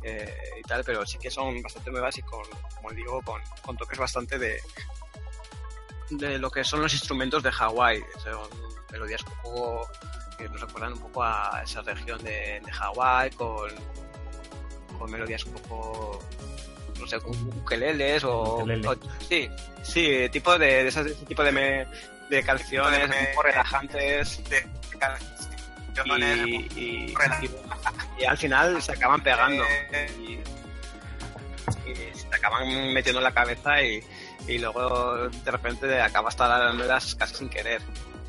[0.04, 2.44] y tal, pero sí que son bastante nuevas y con,
[2.76, 4.60] como digo, con, con toques bastante de,
[6.12, 8.04] de lo que son los instrumentos de Hawái.
[8.22, 8.48] Son
[8.92, 9.90] melodías un poco
[10.38, 13.72] que nos recuerdan un poco a esa región de, de Hawái con,
[15.00, 16.20] con melodías un poco
[17.00, 18.88] no sé, ukeleles o, Ukelele.
[18.88, 18.96] o,
[19.28, 19.50] sí,
[19.84, 21.88] sí, tipo de, de, ese tipo de, me,
[22.30, 24.68] de canciones un poco relajantes de,
[25.00, 27.14] canciones y, y, y,
[28.20, 29.64] y, al final se acaban pegando
[30.20, 30.34] y,
[31.90, 34.02] y se te acaban metiendo en la cabeza y,
[34.48, 37.82] y luego de repente acabas talándolas casi sin querer.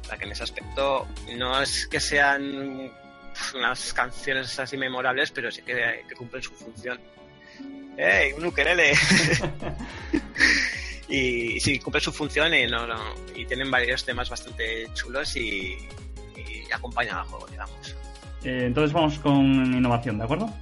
[0.02, 1.06] O sea que en ese aspecto
[1.36, 2.92] no es que sean
[3.54, 7.00] unas canciones así memorables, pero sí que, que cumplen su función.
[7.96, 8.92] ¡Ey, un ukelele!
[11.08, 11.16] y,
[11.56, 15.76] y sí, cumple su función y, no, no, y tienen varios temas bastante chulos y,
[16.36, 17.96] y acompañan al juego, digamos.
[18.44, 20.52] Eh, entonces vamos con innovación, ¿de acuerdo?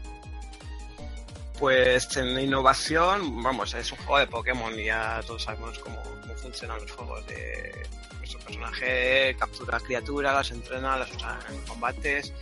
[1.59, 6.35] Pues en innovación, vamos, es un juego de Pokémon y ya todos sabemos cómo, cómo
[6.35, 7.73] funcionan los juegos de
[8.19, 12.33] nuestro personaje, captura criaturas, las entrena, las usa en combates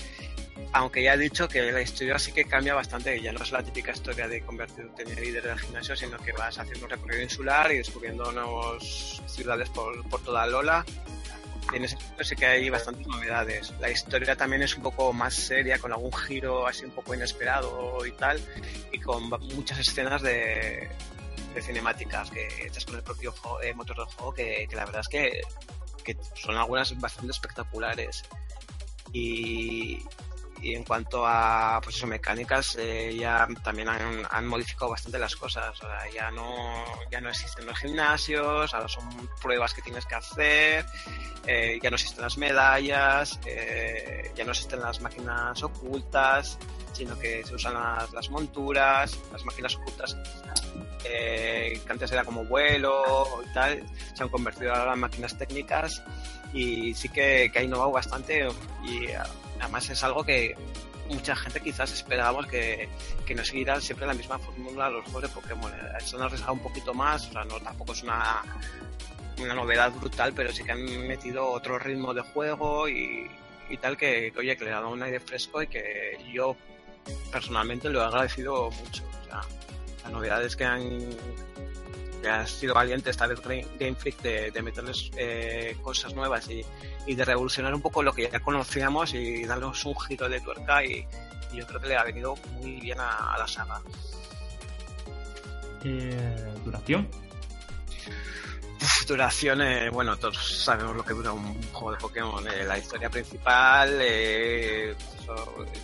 [0.72, 3.62] aunque ya he dicho que la historia sí que cambia bastante, ya no es la
[3.62, 7.22] típica historia de convertirte en el líder del gimnasio, sino que vas haciendo un recorrido
[7.22, 10.84] insular y descubriendo nuevas ciudades por, por toda Lola.
[11.72, 13.72] Y en ese punto sí que hay bastantes novedades.
[13.80, 18.04] La historia también es un poco más seria, con algún giro así un poco inesperado
[18.04, 18.40] y tal,
[18.90, 20.88] y con muchas escenas de,
[21.54, 24.84] de cinemáticas que hechas con el propio juego, eh, motor del juego, que, que la
[24.84, 25.40] verdad es que,
[26.02, 28.24] que son algunas bastante espectaculares.
[29.12, 30.02] Y,
[30.62, 35.34] y en cuanto a pues eso, mecánicas, eh, ya también han, han modificado bastante las
[35.34, 35.78] cosas.
[35.82, 39.04] O sea, ya no, ya no existen los gimnasios, ahora son
[39.40, 40.86] pruebas que tienes que hacer,
[41.46, 46.58] eh, ya no existen las medallas, eh, ya no existen las máquinas ocultas,
[46.92, 50.16] sino que se usan las, las monturas, las máquinas ocultas
[51.04, 53.82] eh, que antes era como vuelo y tal,
[54.14, 56.02] se han convertido ahora en máquinas técnicas
[56.52, 58.48] y sí que, que ha innovado bastante
[58.84, 59.06] y
[59.62, 60.54] además es algo que
[61.08, 62.88] mucha gente quizás esperábamos que,
[63.24, 65.72] que no siguiera siempre la misma fórmula los juegos de Pokémon.
[65.98, 68.42] Eso nos arriesgado un poquito más, o sea, no tampoco es una,
[69.38, 73.30] una novedad brutal, pero sí que han metido otro ritmo de juego y,
[73.68, 76.56] y tal que, que, oye, que le ha dado un aire fresco y que yo
[77.30, 79.04] personalmente lo he agradecido mucho.
[79.22, 79.40] O sea,
[80.02, 81.08] las novedades que han
[82.22, 86.64] que ha sido valiente esta vez Game Freak de, de meterles eh, cosas nuevas y,
[87.06, 90.84] y de revolucionar un poco lo que ya conocíamos y darnos un giro de tuerca
[90.84, 91.06] y,
[91.52, 93.82] y yo creo que le ha venido muy bien a, a la saga.
[95.84, 97.08] Eh, ¿Duración?
[99.14, 102.48] Eh, bueno, todos sabemos lo que dura un juego de Pokémon.
[102.48, 104.94] eh, la historia principal eh,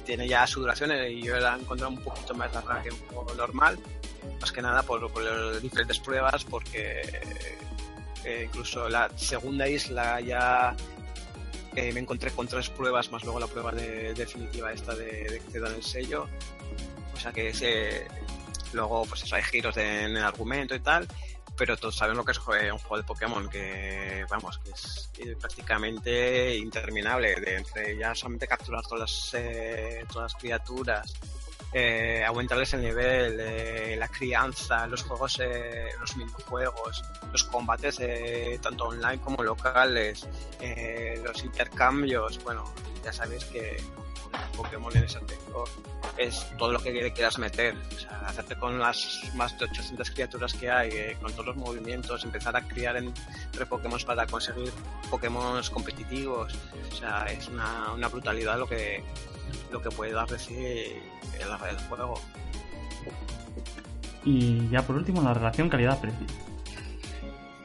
[0.06, 2.90] tiene ya su duración eh, y yo la he encontrado un poquito más larga que
[2.90, 3.78] un juego normal.
[4.40, 7.02] Más que nada por, por diferentes pruebas, porque
[8.24, 10.74] eh, incluso la segunda isla ya
[11.74, 15.52] me encontré con tres pruebas, más luego la prueba de, definitiva esta de, de que
[15.52, 16.26] te dan el sello.
[17.14, 18.06] O sea que
[18.72, 21.06] luego pues hay giros en el argumento y tal
[21.58, 25.10] pero todos saben lo que es jue- un juego de Pokémon que vamos que es
[25.18, 31.12] eh, prácticamente interminable de entre ya solamente capturar todas las eh, todas las criaturas
[31.72, 38.58] eh, aumentarles el nivel eh, la crianza los juegos eh, los minijuegos los combates eh,
[38.62, 40.26] tanto online como locales
[40.60, 42.64] eh, los intercambios bueno
[43.04, 43.76] ya sabéis que
[44.56, 45.64] Pokémon en ese aspecto
[46.16, 47.74] es todo lo que le quieras meter.
[47.96, 51.56] O sea, hacerte con las más de 800 criaturas que hay, eh, con todos los
[51.56, 54.72] movimientos, empezar a criar entre Pokémon para conseguir
[55.10, 56.54] Pokémon competitivos.
[56.92, 59.02] O sea, es una, una brutalidad lo que
[59.72, 62.20] lo que puede dar de sí el, el juego.
[64.24, 66.26] Y ya por último, la relación calidad-precio.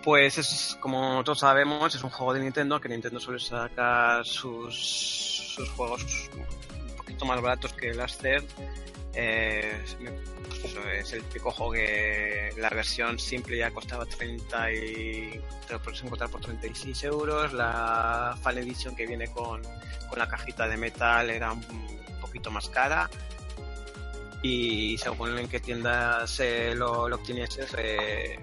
[0.04, 5.33] Pues es, como todos sabemos, es un juego de Nintendo, que Nintendo suele sacar sus,
[5.54, 8.44] sus juegos un poquito más baratos que las third.
[9.16, 9.84] Eh,
[11.00, 16.02] es el típico juego que la versión simple ya costaba 30 y te lo puedes
[16.04, 17.54] encontrar por 36 euros.
[17.54, 19.62] La Fan Edition que viene con,
[20.10, 21.64] con la cajita de metal era un
[22.22, 23.10] poquito más cara.
[24.42, 28.40] Y según en qué tiendas eh, lo, lo obtienes, eh,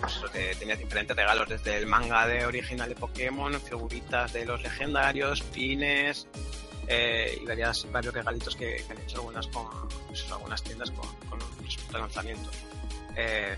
[0.00, 0.20] pues
[0.58, 6.26] tenías diferentes regalos, desde el manga de original de Pokémon, figuritas de los legendarios, pines
[6.86, 9.66] eh, y varias, varios regalitos que, que han hecho algunas con
[10.08, 12.50] pues algunas tiendas con, con respecto lanzamiento.
[13.16, 13.56] Eh,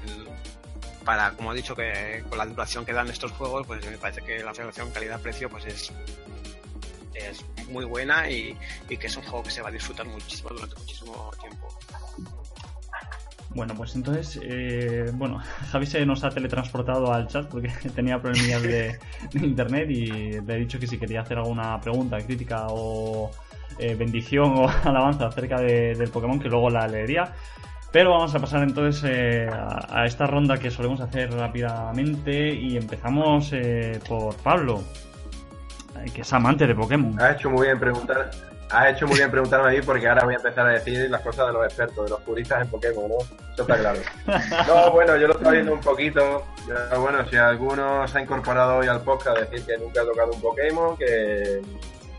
[1.05, 4.23] para, como he dicho, que con la duración que dan estos juegos, pues me parece
[4.23, 5.93] que la relación calidad-precio pues es,
[7.15, 8.57] es muy buena y,
[8.89, 11.69] y que es un juego que se va a disfrutar muchísimo durante muchísimo tiempo.
[13.55, 15.39] Bueno, pues entonces, eh, bueno,
[15.71, 18.99] Javi se nos ha teletransportado al chat porque tenía problemillas de,
[19.35, 20.07] internet y
[20.41, 23.31] le he dicho que si quería hacer alguna pregunta, crítica o
[23.79, 27.33] eh, bendición o alabanza acerca de- del Pokémon, que luego la leería.
[27.91, 32.79] Pero vamos a pasar entonces eh, a, a esta ronda que solemos hacer rápidamente y
[32.79, 34.83] empezamos eh, por Pablo,
[36.03, 37.21] eh, que es amante de Pokémon.
[37.21, 38.31] Has hecho muy bien preguntar.
[38.73, 41.21] Has hecho muy bien preguntarme a mí porque ahora voy a empezar a decir las
[41.21, 43.19] cosas de los expertos, de los puristas en Pokémon, ¿no?
[43.53, 44.01] Eso está claro.
[44.67, 46.47] No, bueno, yo lo estaba viendo un poquito.
[46.99, 50.33] Bueno, si alguno se ha incorporado hoy al podcast a decir que nunca ha tocado
[50.33, 51.61] un Pokémon, que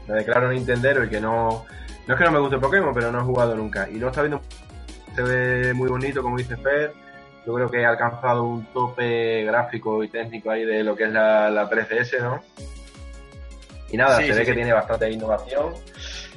[0.07, 1.65] me declaro Nintendero y que no.
[2.05, 3.89] No es que no me guste Pokémon, pero no he jugado nunca.
[3.89, 4.41] Y lo está viendo.
[5.15, 6.93] Se ve muy bonito, como dice Fer.
[7.47, 11.11] Yo creo que ha alcanzado un tope gráfico y técnico ahí de lo que es
[11.11, 12.41] la, la 3DS, ¿no?
[13.93, 15.71] Y nada, Sí, se sí, ve que tiene bastante innovación.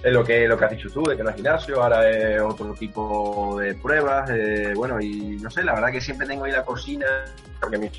[0.05, 2.39] Es lo que, lo que has dicho tú, de que no es gimnasio, ahora es
[2.43, 4.29] otro tipo de pruebas.
[4.29, 7.07] eh, bueno, y no sé, la verdad que siempre tengo ahí la cocina,
[7.59, 7.91] porque mi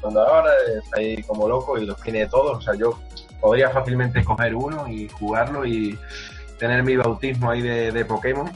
[0.00, 2.58] cuando ahora es ahí como loco y los tiene todos.
[2.58, 2.98] O sea, yo
[3.40, 5.96] podría fácilmente coger uno y jugarlo y
[6.58, 8.50] tener mi bautismo ahí de, de Pokémon.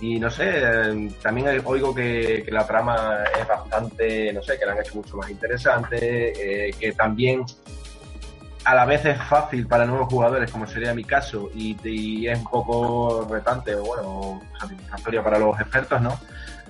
[0.00, 4.64] Y no sé, eh, también oigo que, que la trama es bastante, no sé, que
[4.66, 7.44] la han hecho mucho más interesante, eh, que también
[8.64, 12.38] a la vez es fácil para nuevos jugadores, como sería mi caso, y, y es
[12.38, 16.18] un poco retante, o bueno, satisfactoria para los expertos, ¿no?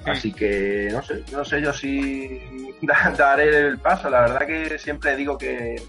[0.06, 4.10] Así que no sé, no sé yo si da- daré el paso.
[4.10, 5.80] La verdad que siempre digo que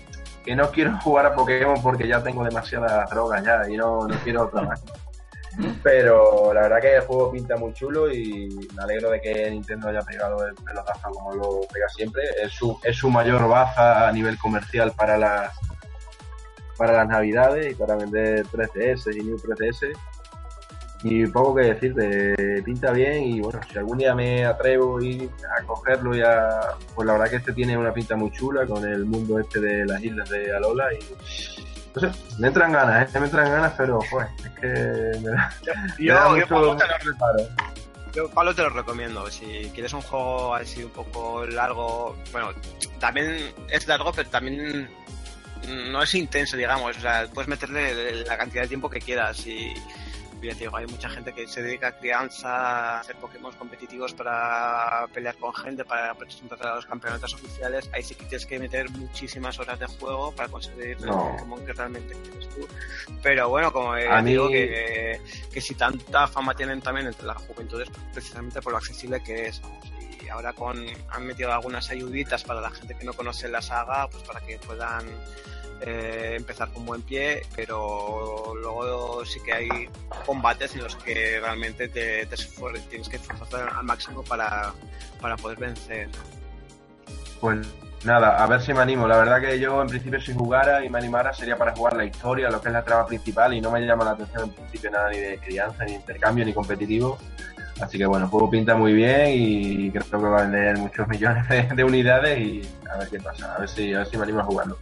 [0.45, 4.15] que no quiero jugar a Pokémon porque ya tengo demasiadas drogas ya y no, no
[4.23, 4.84] quiero otra más.
[5.84, 9.89] Pero la verdad que el juego pinta muy chulo y me alegro de que Nintendo
[9.89, 12.23] haya pegado el pelotazo como lo pega siempre.
[12.41, 15.51] Es su, es su mayor baza a nivel comercial para las
[16.77, 19.97] para las navidades y para vender 3DS y New 3DS.
[21.05, 25.29] Y poco que decir, pinta bien y bueno, si algún día me atrevo y
[25.59, 26.61] a cogerlo y a...
[26.95, 29.85] Pues la verdad que este tiene una pinta muy chula con el mundo este de
[29.85, 30.99] las islas de Alola y...
[31.93, 33.19] No sé, me entran ganas, ¿eh?
[33.19, 35.53] me entran ganas, pero joder, es que me da,
[35.99, 37.39] me Yo, da yo, mucho reparo.
[38.13, 39.29] Yo, Pablo, te lo recomiendo.
[39.29, 42.49] Si quieres un juego así un poco largo, bueno,
[42.99, 44.89] también es largo, pero también
[45.68, 46.98] no es intenso, digamos.
[46.98, 49.73] O sea, puedes meterle la cantidad de tiempo que quieras y
[50.41, 55.07] ya digo, hay mucha gente que se dedica a crianza, a hacer Pokémon competitivos para
[55.14, 57.90] pelear con gente, para presentar a los campeonatos oficiales.
[57.94, 61.31] Ahí sí que tienes que meter muchísimas horas de juego para conseguir el No.
[61.31, 62.68] Pokémon que realmente quieres tú.
[63.22, 67.35] Pero bueno, como eh, mí- digo que, que si tanta fama tienen también entre la
[67.35, 69.61] juventud es precisamente por lo accesible que es.
[70.34, 74.23] Ahora con han metido algunas ayuditas para la gente que no conoce la saga, pues
[74.23, 75.05] para que puedan
[75.81, 79.89] eh, empezar con buen pie, pero luego sí que hay
[80.26, 82.35] combates en los que realmente te, te
[82.89, 84.73] tienes que esforzarte al máximo para,
[85.22, 86.10] para poder vencer.
[87.39, 87.68] Pues
[88.05, 89.07] nada, a ver si me animo.
[89.07, 92.05] La verdad que yo en principio si jugara y me animara sería para jugar la
[92.05, 94.89] historia, lo que es la trama principal y no me llama la atención en principio
[94.89, 97.19] nada ni de crianza, ni intercambio, ni competitivo.
[97.84, 101.07] Así que bueno, el juego pinta muy bien y creo que va a vender muchos
[101.10, 104.18] millones de, de unidades y a ver qué pasa, a ver si, a ver si
[104.18, 104.77] me animo a jugarlo.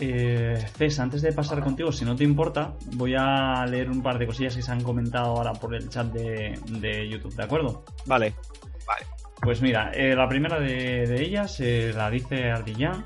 [0.00, 4.18] Eh, Cés, antes de pasar contigo, si no te importa, voy a leer un par
[4.18, 7.84] de cosillas que se han comentado ahora por el chat de, de YouTube, ¿de acuerdo?
[8.86, 9.06] Vale.
[9.40, 13.04] Pues mira, eh, la primera de, de ellas eh, la dice Ardillán.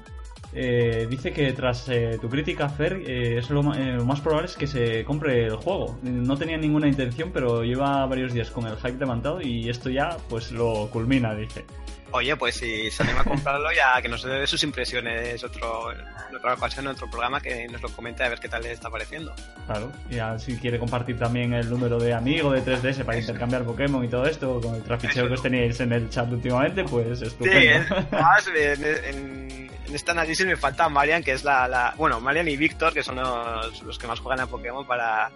[0.55, 4.47] Eh, dice que tras eh, tu crítica, Fer, eh, es lo, eh, lo más probable
[4.47, 5.99] es que se compre el juego.
[6.03, 10.16] No tenía ninguna intención, pero lleva varios días con el hype levantado y esto ya
[10.29, 11.65] pues lo culmina, dice.
[12.13, 15.89] Oye, pues si se anima a comprarlo, ya que nos dé sus impresiones otro,
[16.37, 18.91] otra ocasión, en otro programa, que nos lo comente a ver qué tal le está
[18.91, 19.35] pareciendo.
[19.67, 24.05] Claro, y si quiere compartir también el número de amigo de 3DS para intercambiar Pokémon
[24.05, 27.25] y todo esto, con el traficheo que os teníais en el chat últimamente, pues Sí,
[27.27, 27.59] estupendo.
[27.61, 32.21] es- además, en, en- en este análisis me falta Marian, que es la, la- Bueno,
[32.21, 35.31] Marian y Víctor, que son los, los que más juegan a Pokémon, para,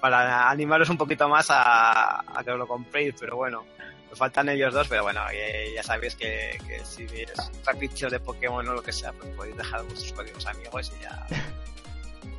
[0.00, 3.64] para animaros un poquito más a, a que os lo compréis, pero bueno.
[4.10, 8.20] Me faltan ellos dos, pero bueno, eh, ya sabéis que, que si es trapicheo de
[8.20, 11.26] Pokémon o lo que sea, pues podéis dejar vuestros códigos amigos y ya,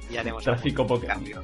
[0.09, 1.15] y ya haremos Tráfico algún Pokémon.
[1.15, 1.43] cambio.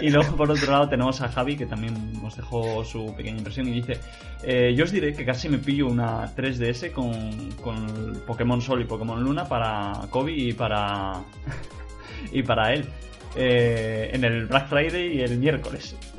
[0.00, 3.68] Y luego por otro lado tenemos a Javi que también nos dejó su pequeña impresión
[3.68, 4.00] y dice
[4.42, 8.84] eh, yo os diré que casi me pillo una 3DS con, con Pokémon Sol y
[8.84, 11.22] Pokémon Luna para Kobe y para
[12.32, 12.88] y para él
[13.36, 15.96] eh, en el Black Friday y el miércoles.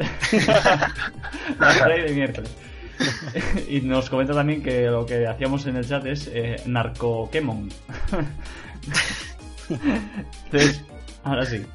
[1.58, 2.52] Black Friday y miércoles.
[3.68, 7.70] Y nos comenta también que lo que hacíamos en el chat es eh, Narcoquemon.
[10.46, 10.82] Entonces
[11.24, 11.66] ahora sí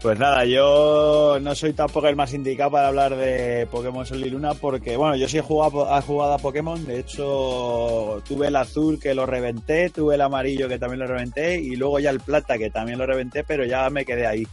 [0.00, 4.30] Pues nada, yo no soy tampoco el más indicado para hablar de Pokémon Sol y
[4.30, 8.54] Luna porque, bueno, yo sí he jugado, he jugado a Pokémon, de hecho tuve el
[8.54, 12.20] azul que lo reventé, tuve el amarillo que también lo reventé y luego ya el
[12.20, 14.46] plata que también lo reventé, pero ya me quedé ahí.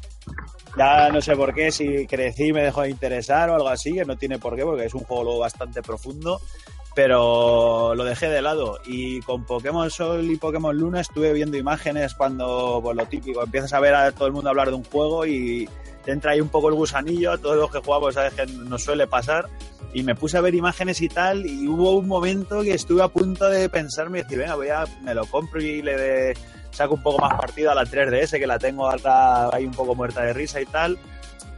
[0.77, 4.03] Ya no sé por qué, si crecí me dejó de interesar o algo así, que
[4.03, 6.41] no tiene por qué porque es un juego bastante profundo,
[6.95, 8.79] pero lo dejé de lado.
[8.85, 13.73] Y con Pokémon Sol y Pokémon Luna estuve viendo imágenes cuando, pues lo típico, empiezas
[13.73, 15.69] a ver a todo el mundo hablar de un juego y
[16.03, 19.05] te entra ahí un poco el gusanillo, todos los que jugamos sabes que nos suele
[19.07, 19.45] pasar.
[19.93, 23.07] Y me puse a ver imágenes y tal, y hubo un momento que estuve a
[23.07, 26.37] punto de pensarme y decir, venga, voy a, me lo compro y le de-
[26.71, 29.95] saco un poco más partido a la 3DS, que la tengo ahora ahí un poco
[29.95, 30.97] muerta de risa y tal.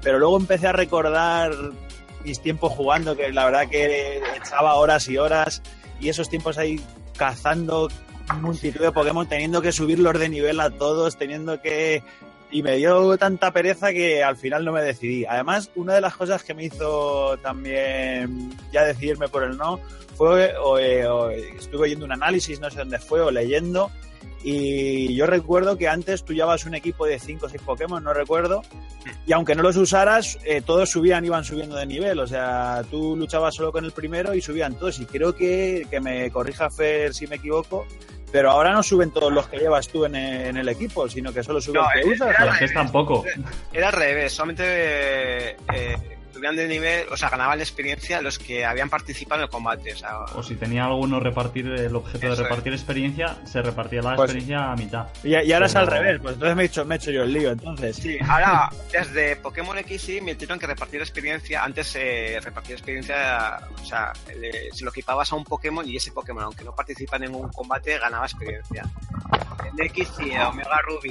[0.04, 1.52] Pero luego empecé a recordar
[2.28, 5.62] mis tiempos jugando, que la verdad que echaba horas y horas,
[6.02, 6.82] y esos tiempos ahí
[7.16, 7.88] cazando
[8.42, 12.04] multitud de Pokémon, teniendo que subirlos de nivel a todos, teniendo que...
[12.50, 15.26] Y me dio tanta pereza que al final no me decidí.
[15.26, 19.82] Además, una de las cosas que me hizo también ya decidirme por el no
[20.16, 21.06] fue, o, eh,
[21.58, 23.92] estuve oyendo un análisis, no sé dónde fue, o leyendo,
[24.44, 28.14] y yo recuerdo que antes tú llevabas un equipo de 5 o 6 Pokémon, no
[28.14, 28.62] recuerdo,
[29.26, 32.20] y aunque no los usaras, eh, todos subían, iban subiendo de nivel.
[32.20, 35.00] O sea, tú luchabas solo con el primero y subían todos.
[35.00, 37.86] Y creo que, que me corrija Fer si me equivoco,
[38.32, 41.44] pero ahora no suben todos los que llevas tú en, en el equipo, sino que
[41.44, 42.62] solo suben No, los que eh, usas.
[42.62, 43.24] es tampoco.
[43.74, 48.90] Era al revés, solamente eh, subían de nivel, o sea, ganaban experiencia los que habían
[48.90, 49.94] participado en el combate.
[49.94, 52.40] O sea, O si tenía alguno repartir el objeto de es.
[52.40, 55.08] repartir experiencia, se repartía la Pues- experiencia a mitad.
[55.24, 57.24] Y, y ahora es al revés, pues entonces me he hecho, me he hecho yo
[57.24, 57.96] el lío, entonces.
[57.96, 63.86] Sí, ahora desde Pokémon X y metieron que repartir experiencia, antes eh, repartir experiencia, o
[63.86, 67.24] sea, le- se lo equipabas a un Pokémon y ese Pokémon, aunque no participa en
[67.24, 68.84] ningún combate, ganaba experiencia.
[69.78, 71.10] En X y en Omega Ruby,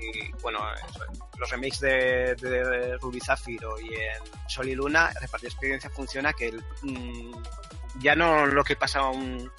[0.00, 1.00] y, bueno, eso,
[1.38, 6.48] los remakes de, de Ruby Zafiro y en Sol y Luna, repartir experiencia funciona que
[6.48, 7.32] el, mm,
[8.00, 9.50] ya no lo que pasa a un,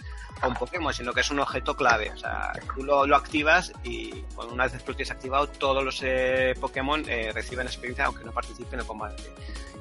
[0.42, 2.12] a un Pokémon, sino que es un objeto clave.
[2.12, 6.02] O sea, tú lo, lo activas y una vez que lo tienes activado, todos los
[6.04, 9.24] eh, Pokémon eh, reciben experiencia aunque no participen en el combate.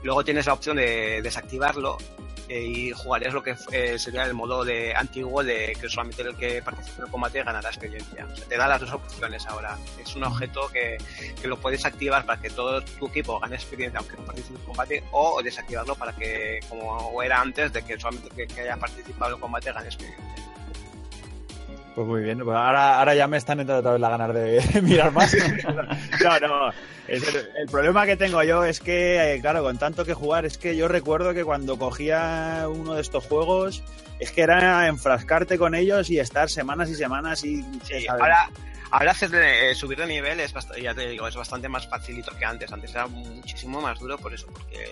[0.04, 1.96] Luego tienes la opción de desactivarlo
[2.46, 6.36] eh, y jugarías lo que eh, sería el modo de antiguo de que solamente el
[6.36, 8.28] que participe en el combate ganará experiencia.
[8.46, 9.78] Te da las dos opciones ahora.
[9.98, 10.98] Es un objeto que,
[11.40, 14.60] que lo puedes activar para que todo tu equipo gane experiencia aunque no participe en
[14.60, 18.76] el combate o desactivarlo para que, como era antes, de que solamente el que haya
[18.76, 20.34] participado en el combate gane experiencia.
[21.94, 24.34] Pues muy bien, pues ahora, ahora ya me están entrando otra vez las ganas
[24.74, 25.34] de mirar más.
[25.64, 26.72] no, no.
[27.06, 27.22] el,
[27.56, 30.76] el problema que tengo yo es que, eh, claro, con tanto que jugar, es que
[30.76, 33.84] yo recuerdo que cuando cogía uno de estos juegos,
[34.18, 37.62] es que era enfrascarte con ellos y estar semanas y semanas y...
[37.84, 38.48] Sí, ahora,
[38.96, 41.86] ahora hacer de- eh, subir de nivel es bastante, ya te digo, es bastante más
[41.88, 42.72] facilito que antes.
[42.72, 44.88] Antes era muchísimo más duro por eso, porque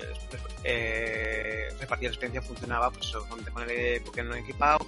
[0.64, 4.84] eh, repartir experiencia funcionaba pues solamente con el Pokémon equipado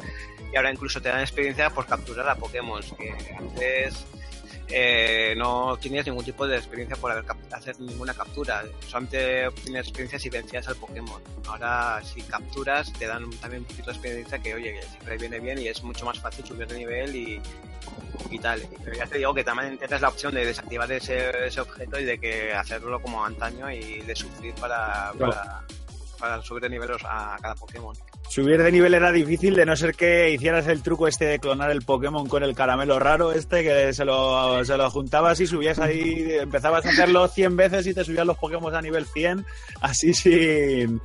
[0.52, 4.04] y ahora incluso te dan experiencia por capturar a Pokémon, que antes
[4.68, 10.18] eh, no tenías ningún tipo de experiencia por haber hacer ninguna captura, solamente obtienes experiencia
[10.18, 11.22] si vencías al Pokémon.
[11.46, 15.58] Ahora si capturas te dan también un poquito de experiencia que oye, siempre viene bien
[15.58, 17.42] y es mucho más fácil subir de nivel y,
[18.30, 18.62] y tal.
[18.82, 22.04] Pero ya te digo que también tienes la opción de desactivar ese, ese objeto y
[22.04, 25.62] de que hacerlo como antaño y de sufrir para, para,
[26.18, 27.94] para subir de niveles a cada Pokémon.
[28.28, 31.70] Subir de nivel era difícil de no ser que hicieras el truco este de clonar
[31.70, 35.78] el Pokémon con el caramelo raro este, que se lo, se lo juntabas y subías
[35.78, 39.44] ahí, empezabas a hacerlo 100 veces y te subías los Pokémon a nivel 100,
[39.80, 41.00] así sin...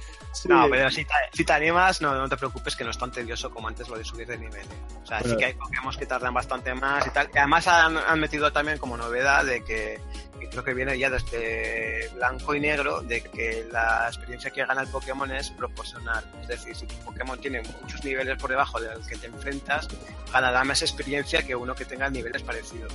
[0.46, 3.12] No, pero si te, si te animas, no, no te preocupes que no es tan
[3.12, 4.62] tedioso como antes lo de subir de nivel.
[4.62, 5.00] ¿eh?
[5.04, 5.34] O sea, Bueno.
[5.34, 7.30] sí que hay Pokémon que tardan bastante más y tal.
[7.34, 10.00] Y además han, han metido también como novedad de que,
[10.40, 14.82] que creo que viene ya desde blanco y negro, de que la experiencia que gana
[14.82, 16.24] el Pokémon es proporcional.
[16.42, 19.88] Es decir, si tu Pokémon tiene muchos niveles por debajo del que te enfrentas,
[20.32, 22.94] ganará más experiencia que uno que tenga niveles parecidos.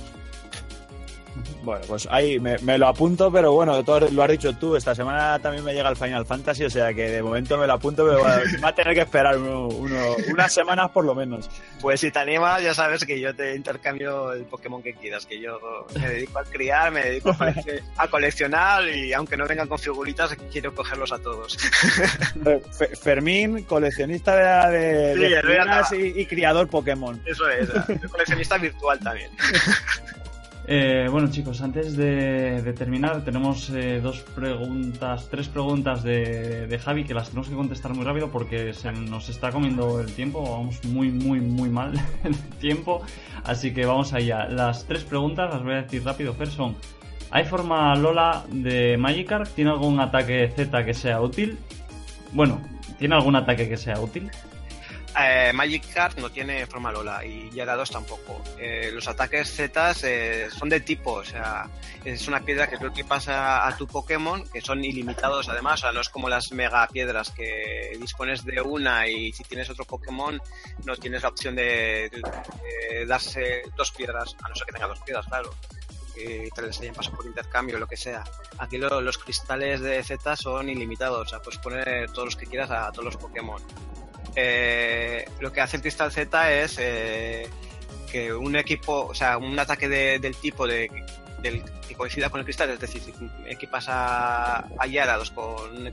[1.63, 4.93] Bueno, pues ahí me, me lo apunto, pero bueno, todo lo has dicho tú, esta
[4.95, 8.05] semana también me llega el Final Fantasy, o sea que de momento me lo apunto,
[8.05, 8.21] pero
[8.63, 11.49] va a tener que esperar uno- uno- unas semanas por lo menos.
[11.81, 15.39] Pues si te animas, ya sabes que yo te intercambio el Pokémon que quieras, que
[15.41, 15.59] yo
[15.99, 19.79] me dedico a criar, me dedico a, colec- a coleccionar y aunque no vengan con
[19.79, 21.57] figuritas, quiero cogerlos a todos.
[22.77, 27.19] Fe- Fermín, coleccionista de, de, Sí, de y, y criador Pokémon.
[27.25, 27.69] Eso es,
[28.11, 29.31] coleccionista virtual también.
[30.67, 37.03] Eh, bueno chicos, antes de, terminar tenemos eh, dos preguntas, tres preguntas de, de Javi
[37.03, 40.83] que las tenemos que contestar muy rápido porque se nos está comiendo el tiempo, vamos
[40.85, 41.93] muy muy muy mal
[42.23, 43.01] el tiempo,
[43.43, 44.47] así que vamos allá.
[44.47, 46.75] Las tres preguntas las voy a decir rápido, Fer, son
[47.31, 49.47] ¿Hay forma Lola de Magikarp?
[49.55, 51.57] ¿Tiene algún ataque Z que sea útil?
[52.31, 52.61] Bueno,
[52.97, 54.31] ¿tiene algún ataque que sea útil?
[55.17, 58.41] Eh, Magikarp no tiene forma Lola y Gyarados tampoco.
[58.59, 61.69] Eh, los ataques Z eh, son de tipo, o sea,
[62.03, 65.83] es una piedra que tú equipas a, a tu Pokémon, que son ilimitados además, o
[65.83, 69.85] sea, no es como las mega piedras que dispones de una y si tienes otro
[69.85, 70.37] Pokémon
[70.83, 72.11] no tienes la opción de,
[73.07, 75.53] darse dos piedras, a no ser que tenga dos piedras, claro.
[76.17, 78.23] Y te les hayan pasado por intercambio, lo que sea.
[78.57, 82.45] Aquí lo- los cristales de Z son ilimitados, o sea, puedes poner todos los que
[82.45, 83.61] quieras a todos los Pokémon
[84.35, 87.49] eh, lo que hace el Cristal Z es eh,
[88.11, 90.89] que un equipo, o sea, un ataque de- del tipo de
[91.87, 93.13] que coincida con el cristal, es decir, si
[93.47, 95.91] equipas a, a Gyarados con un,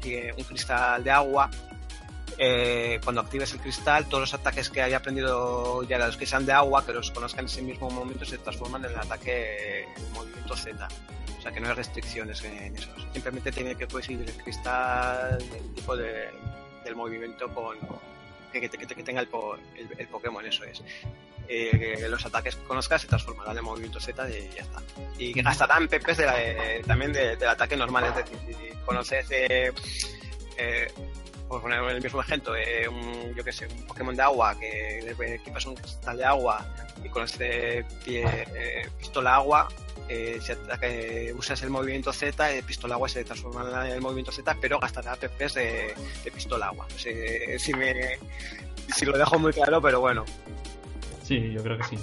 [0.48, 1.50] cristal de agua,
[2.38, 6.52] eh, cuando actives el cristal, todos los ataques que haya aprendido Gyarados que sean de
[6.52, 10.56] agua, que los conozcan en ese mismo momento, se transforman en el ataque en movimiento
[10.56, 10.88] Z.
[11.38, 12.88] O sea que no hay restricciones en eso.
[13.12, 16.30] Simplemente tiene que coincidir el cristal del tipo de,
[16.84, 17.76] del movimiento con
[18.60, 19.28] que, que- tenga el,
[19.76, 20.82] el- el Pokémon, eso es.
[21.48, 24.80] Eh, que los ataques que conozcas se transformarán en movimiento Z y ya está.
[25.18, 28.76] Y que gastarán PPs de la- eh, también de- del ataque normal, es decir, si
[28.86, 29.72] conoces eh,
[30.56, 30.92] eh,
[31.52, 35.00] por poner el mismo ejemplo, eh, un, yo que sé, un Pokémon de agua que
[35.34, 36.66] equipas un cristal de agua
[37.04, 38.24] y con este pie,
[38.54, 39.68] eh, pistola agua
[40.08, 44.32] eh, si eh, usas el movimiento Z, el pistola agua se transforma en el movimiento
[44.32, 46.86] Z, pero gastará PPs de, de pistola agua.
[46.90, 48.18] No sé si, me,
[48.88, 50.24] si lo dejo muy claro, pero bueno.
[51.22, 51.98] Sí, yo creo que sí.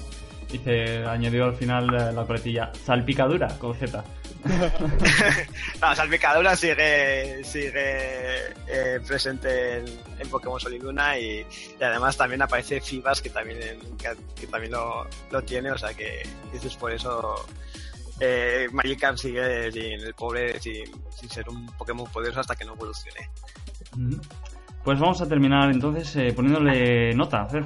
[0.51, 4.03] Dice, añadió al final eh, la coletilla, salpicadura con Z.
[5.81, 11.45] La salpicadura sigue, sigue eh, presente en, Pokémon Sol y Luna y,
[11.81, 13.57] además también aparece Fibas que también,
[13.97, 17.45] que, también lo, lo tiene, o sea que dices por eso
[18.19, 20.85] eh, Magikarp sigue sin el pobre sin,
[21.29, 23.29] ser un Pokémon poderoso hasta que no evolucione.
[24.83, 27.65] Pues vamos a terminar entonces eh, poniéndole nota, Fer.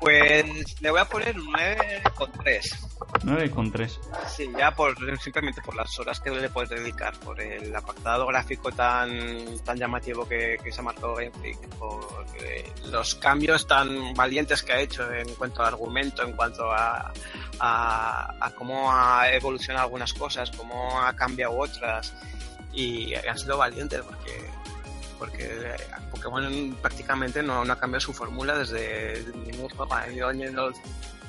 [0.00, 2.90] Pues le voy a poner un 9,3.
[3.22, 4.00] 9 con 3.
[4.28, 8.72] Sí, ya por simplemente por las horas que le puedes dedicar, por el apartado gráfico
[8.72, 14.14] tan tan llamativo que, que se ha marcado Game Freak, por eh, los cambios tan
[14.14, 17.12] valientes que ha hecho en cuanto a argumento, en cuanto a,
[17.58, 22.14] a, a cómo ha evolucionado algunas cosas, cómo ha cambiado otras,
[22.72, 24.50] y han sido valientes porque
[25.20, 25.76] porque eh,
[26.10, 30.72] Pokémon prácticamente no, no ha cambiado su fórmula desde ningún juego, ha ido añadiendo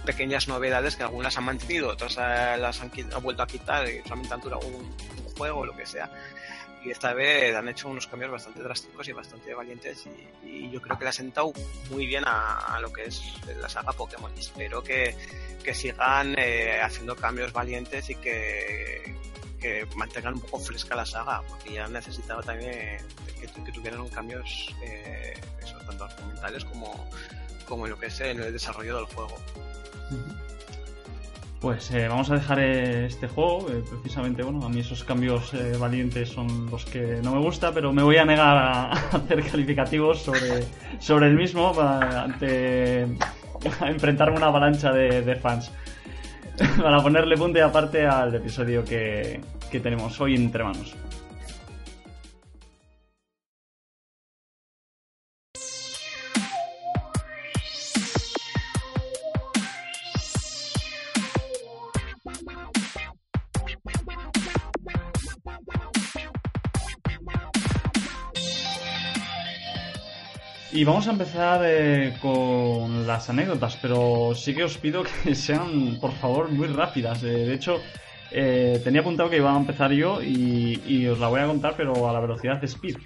[0.05, 4.01] pequeñas novedades que algunas han mantenido, otras eh, las han, han vuelto a quitar y
[4.03, 6.09] solamente han durado un, un juego o lo que sea.
[6.83, 10.07] Y esta vez han hecho unos cambios bastante drásticos y bastante valientes
[10.43, 11.53] y, y yo creo que le ha sentado
[11.91, 13.21] muy bien a, a lo que es
[13.59, 14.31] la saga Pokémon.
[14.35, 15.15] Y espero que,
[15.63, 19.15] que sigan eh, haciendo cambios valientes y que,
[19.61, 22.97] que mantengan un poco fresca la saga, porque ya han necesitado también
[23.39, 25.39] que, tuvieran cambios eh,
[25.85, 27.07] tanto argumentales como,
[27.65, 29.35] como en lo que es en el desarrollo del juego.
[31.61, 33.67] Pues eh, vamos a dejar eh, este juego.
[33.69, 37.93] eh, precisamente, bueno, a mí esos cambios valientes son los que no me gusta, pero
[37.93, 40.65] me voy a negar a, hacer calificativos sobre,
[40.99, 43.03] sobre el mismo para, ante
[43.85, 45.71] enfrentarme a una avalancha de fans.
[46.81, 49.39] para ponerle punto y aparte al episodio que,
[49.69, 50.95] que tenemos hoy entre manos.
[70.73, 75.99] Y vamos a empezar eh, con las anécdotas, pero sí que os pido que sean,
[75.99, 77.23] por favor, muy rápidas.
[77.23, 77.83] Eh, de hecho,
[78.29, 82.09] eh, tenía apuntado que iba a empezar yo y, os la voy a contar, pero
[82.09, 82.99] a la velocidad de speed.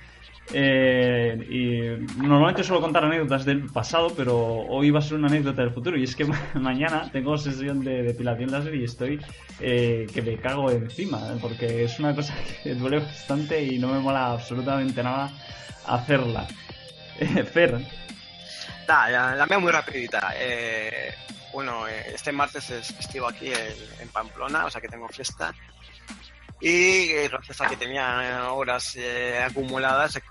[0.48, 5.64] Eh, y normalmente suelo contar anécdotas del pasado, pero hoy va a ser una anécdota
[5.64, 5.98] del futuro.
[5.98, 9.26] Y es que ma- mañana tengo sesión de depilación láser y estoy
[9.58, 11.38] eh, que me cago encima, ¿eh?
[11.42, 15.34] porque es una cosa que duele bastante y no me mola absolutamente nada
[15.84, 16.48] hacerla.
[17.54, 17.80] Fer,
[18.88, 20.34] ya, la mía muy rapidita.
[20.36, 21.14] Eh,
[21.54, 25.54] bueno, eh, este martes es festivo aquí en, Pamplona, o sea que tengo fiesta.
[26.62, 28.98] Y eh, gracias a que tenía horas
[29.44, 30.22] acumuladas, he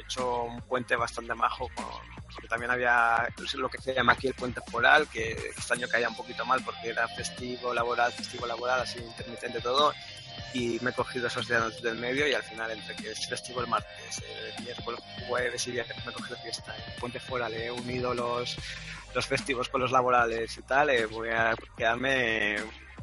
[0.00, 1.68] hecho un puente bastante majo.
[1.74, 1.86] Con,
[2.34, 6.08] porque también había lo que se llama aquí el puente foral, que este año caía
[6.08, 9.94] un poquito mal porque era festivo laboral, festivo laboral, así intermitente todo.
[10.52, 13.60] Y me he cogido esos días del medio y al final, entre que es festivo
[13.60, 14.22] el martes,
[14.56, 16.74] el miércoles, jueves y viernes, me he cogido fiesta.
[16.76, 18.56] En puente foral he unido los,
[19.14, 20.90] los festivos con los laborales y tal.
[20.90, 22.56] eh, voy a quedarme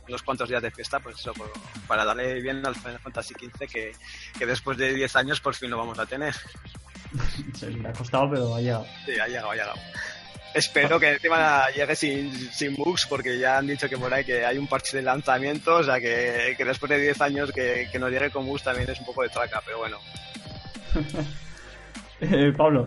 [0.07, 1.33] unos cuantos días de fiesta, pues eso,
[1.87, 3.91] para darle bien al Final Fantasy XV que,
[4.37, 6.35] que después de 10 años por fin lo vamos a tener.
[7.61, 8.85] le ha costado, pero ha llegado.
[9.05, 9.79] Sí, ha llegado, ha llegado.
[10.53, 14.45] Espero que encima llegue sin, sin bugs, porque ya han dicho que por ahí que
[14.45, 17.99] hay un parche de lanzamiento, o sea que, que después de 10 años que, que
[17.99, 19.97] nos llegue con bugs también es un poco de traca, pero bueno.
[22.21, 22.85] Eh, Pablo,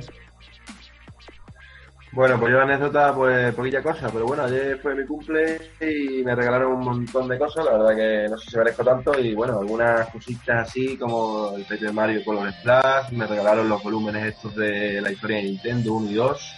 [2.12, 6.36] Bueno, pues yo anécdota, pues poquilla cosa, pero bueno, ayer fue mi cumple y me
[6.36, 9.59] regalaron un montón de cosas, la verdad que no sé si merezco tanto y bueno,
[9.59, 15.01] algunas cositas así como el Paper Mario Color Splash, me regalaron los volúmenes estos de
[15.01, 16.55] la historia de Nintendo 1 y 2,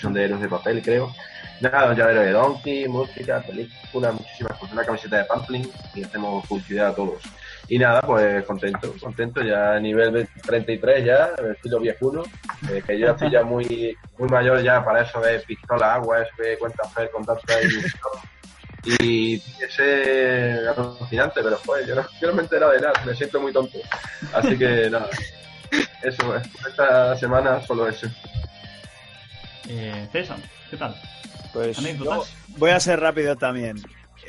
[0.00, 1.12] son de héroes de papel, creo.
[1.60, 6.46] Nada, un llavero de Donkey, música, películas, muchísimas cosas, una camiseta de Pamplin y hacemos
[6.46, 7.22] publicidad a todos.
[7.68, 12.22] Y nada, pues contento, contento, ya a nivel 33 ya, estilo viejuno,
[12.70, 16.42] eh, que yo estoy ya muy muy mayor ya para eso de pistola, agua, eso
[16.42, 17.68] de cuenta hacer, contarse ahí.
[18.98, 23.38] Y ese alucinante, pero joder, yo no, yo no me he de nada, me siento
[23.38, 23.78] muy tonto.
[24.32, 25.10] Así que nada,
[26.02, 28.08] eso, eh, esta semana solo eso.
[29.70, 30.38] Eh, César,
[30.70, 30.94] ¿qué tal?
[31.52, 31.78] Pues
[32.58, 33.76] voy a ser rápido también.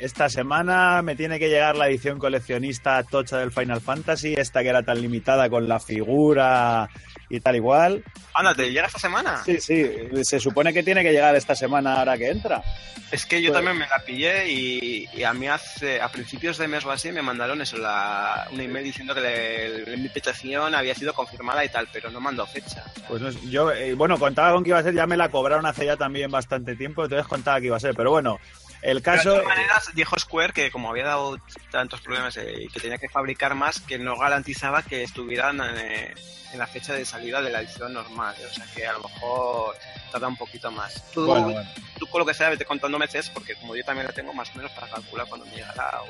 [0.04, 4.68] Esta semana me tiene que llegar la edición coleccionista tocha del Final Fantasy, esta que
[4.68, 6.88] era tan limitada con la figura
[7.28, 8.02] y tal igual.
[8.34, 9.42] Anda, ¿te llega esta semana?
[9.44, 9.86] Sí, sí,
[10.22, 12.62] se supone que tiene que llegar esta semana ahora que entra.
[13.10, 16.56] Es que yo Pues- también me la pillé y, y a mí hace, a principios
[16.58, 20.74] de mes o así me mandaron eso, la, un email diciendo que le- mi petición
[20.74, 22.84] había sido confirmada y tal, pero no mandó fecha.
[23.08, 25.66] Pues no yo, eh, bueno, contaba con que iba a ser, ya me la cobraron
[25.66, 28.38] hace ya también bastante tiempo, entonces contaba que iba a ser, pero bueno,
[28.82, 29.30] el Pero caso...
[29.30, 31.38] de todas maneras, dijo Square que como había dado
[31.70, 36.14] tantos problemas eh, y que tenía que fabricar más, que no garantizaba que estuvieran eh,
[36.52, 38.34] en la fecha de salida de la edición normal.
[38.50, 39.76] O sea que a lo mejor
[40.10, 41.10] tarda un poquito más.
[41.12, 41.70] Tú, Bueno, bueno.
[41.98, 44.50] tú con lo que sea, vete contando meses, porque como yo también la tengo más
[44.50, 46.02] o menos para calcular cuando me llegará.
[46.02, 46.06] O...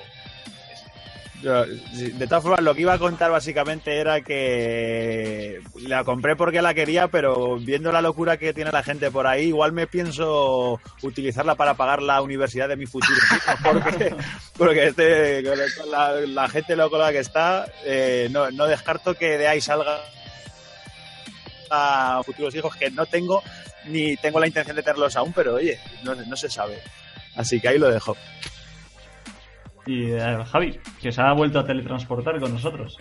[1.42, 6.72] De todas formas, lo que iba a contar básicamente era que la compré porque la
[6.72, 11.56] quería, pero viendo la locura que tiene la gente por ahí, igual me pienso utilizarla
[11.56, 13.18] para pagar la universidad de mi futuro
[13.64, 14.14] porque,
[14.56, 15.42] porque este,
[15.90, 20.00] la, la gente loca que está, eh, no, no descarto que de ahí salga
[21.70, 23.42] a futuros hijos que no tengo
[23.86, 26.80] ni tengo la intención de tenerlos aún, pero oye, no, no se sabe.
[27.34, 28.16] Así que ahí lo dejo.
[29.86, 32.96] Y eh, Javi, que se ha vuelto a teletransportar con nosotros.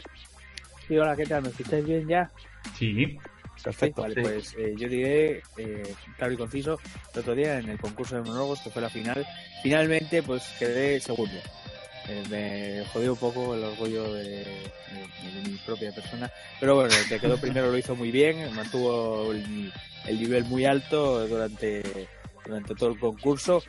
[0.88, 1.44] Sí, hola, ¿qué tal?
[1.44, 2.32] ¿Me escucháis bien ya?
[2.78, 3.18] Sí.
[3.64, 4.02] Perfecto.
[4.02, 4.22] Vale, sí.
[4.22, 6.80] pues eh, yo diré, eh, claro y conciso,
[7.14, 9.24] el otro día en el concurso de monólogos, que fue la final,
[9.62, 11.36] finalmente pues quedé segundo.
[12.10, 16.95] Eh, me jodió un poco el orgullo de, de- de mi propia persona, pero bueno,
[16.95, 19.72] el que quedó primero lo hizo muy bien, mantuvo el,
[20.08, 22.08] el nivel muy alto durante,
[22.45, 23.63] durante todo el concurso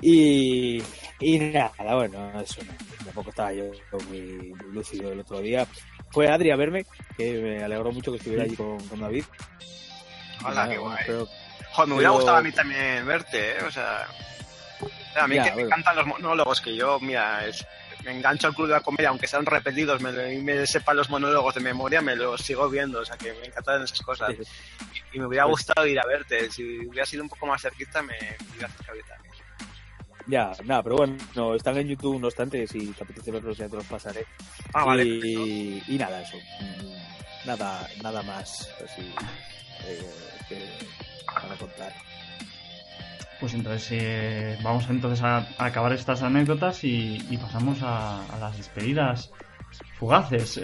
[0.00, 0.82] y,
[1.20, 2.72] y nada, bueno, eso no,
[3.04, 3.64] tampoco estaba yo
[4.08, 5.66] muy, muy lúcido el otro día.
[6.10, 6.86] Fue Adri a verme,
[7.16, 9.24] que me alegró mucho que estuviera allí con, con David.
[10.44, 11.26] Hola, Nada, qué bueno, guay.
[11.72, 13.62] Joder, me hubiera Pero- gustado a mí también verte, ¿eh?
[13.66, 14.06] O sea,
[15.20, 17.66] a mí Ya, que me encantan los monólogos, que yo, mira, es-
[18.06, 21.10] me engancho al club de la comedia, aunque sean repetidos, me, y me sepan los
[21.10, 24.34] monólogos de memoria, me los sigo viendo, o sea, que me encantan esas cosas.
[25.12, 28.00] Y me hubiera Pues- gustado ir a verte, si hubiera sido un poco más cerquita,
[28.02, 29.16] me, me hubiera acercado ahorita.
[30.28, 33.68] Ya, nada, pero bueno, no, están en YouTube, no obstante, si te apetece verlos ya
[33.68, 34.24] te los pasaré.
[34.72, 35.04] Ah, vale.
[35.04, 36.36] y, y nada, eso.
[37.44, 39.12] Nada, nada más así
[39.86, 40.10] eh,
[40.48, 40.68] que
[41.26, 41.92] para contar.
[43.40, 49.30] Pues entonces eh, vamos entonces a, acabar estas anécdotas y, pasamos a, las despedidas
[49.98, 50.60] fugaces.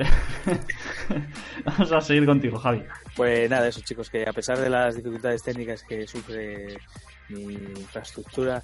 [1.65, 2.82] vamos a seguir contigo, Javi.
[3.15, 6.78] Pues nada, eso chicos, que a pesar de las dificultades técnicas que sufre
[7.28, 8.62] mi infraestructura,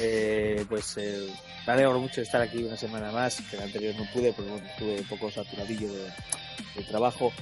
[0.00, 1.28] eh, pues eh,
[1.66, 4.50] me alegro mucho de estar aquí una semana más, que la anterior no pude, porque
[4.50, 7.32] bueno, estuve un poco saturadillo de, trabajo.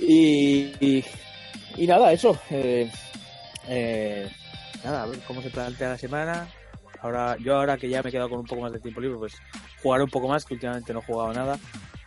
[0.00, 1.04] Y
[1.86, 2.36] nada, eso.
[2.50, 2.90] eh,
[3.68, 4.28] eh,
[4.84, 6.48] nada, a ver cómo se plantea la semana.
[7.02, 9.18] Ahora, yo ahora que ya me he quedado con un poco más de tiempo libre,
[9.18, 9.34] pues
[9.82, 11.58] jugaré un poco más, que últimamente no he jugado nada.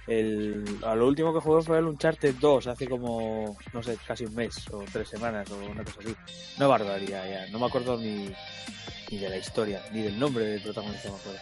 [0.06, 4.26] El, a lo último que jugué fue el Uncharted 2, hace como, no sé, casi
[4.26, 6.16] un mes o tres semanas o una cosa así.
[6.58, 8.30] Una barbaridad ya, no me acuerdo ni,
[9.10, 11.40] ni de la historia, ni del nombre del protagonista, me acuerdo.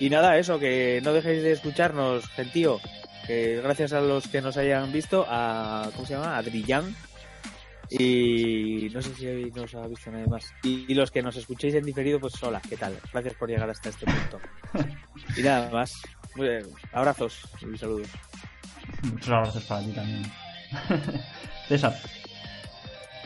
[0.00, 2.80] Y nada, eso, que no dejéis de escucharnos, gentío.
[3.26, 6.34] Que gracias a los que nos hayan visto, a, ¿cómo se llama?
[6.34, 6.96] A Adrillán.
[7.90, 10.44] Y no sé si nos ha visto nadie más.
[10.62, 12.96] Y, y los que nos escuchéis en diferido, pues hola, ¿qué tal?
[13.12, 14.38] Gracias por llegar hasta este punto.
[15.36, 15.92] y nada más.
[16.36, 16.66] Muy bien.
[16.92, 18.06] Abrazos y saludos.
[19.02, 20.22] Muchos abrazos para ti también.
[21.68, 21.96] César,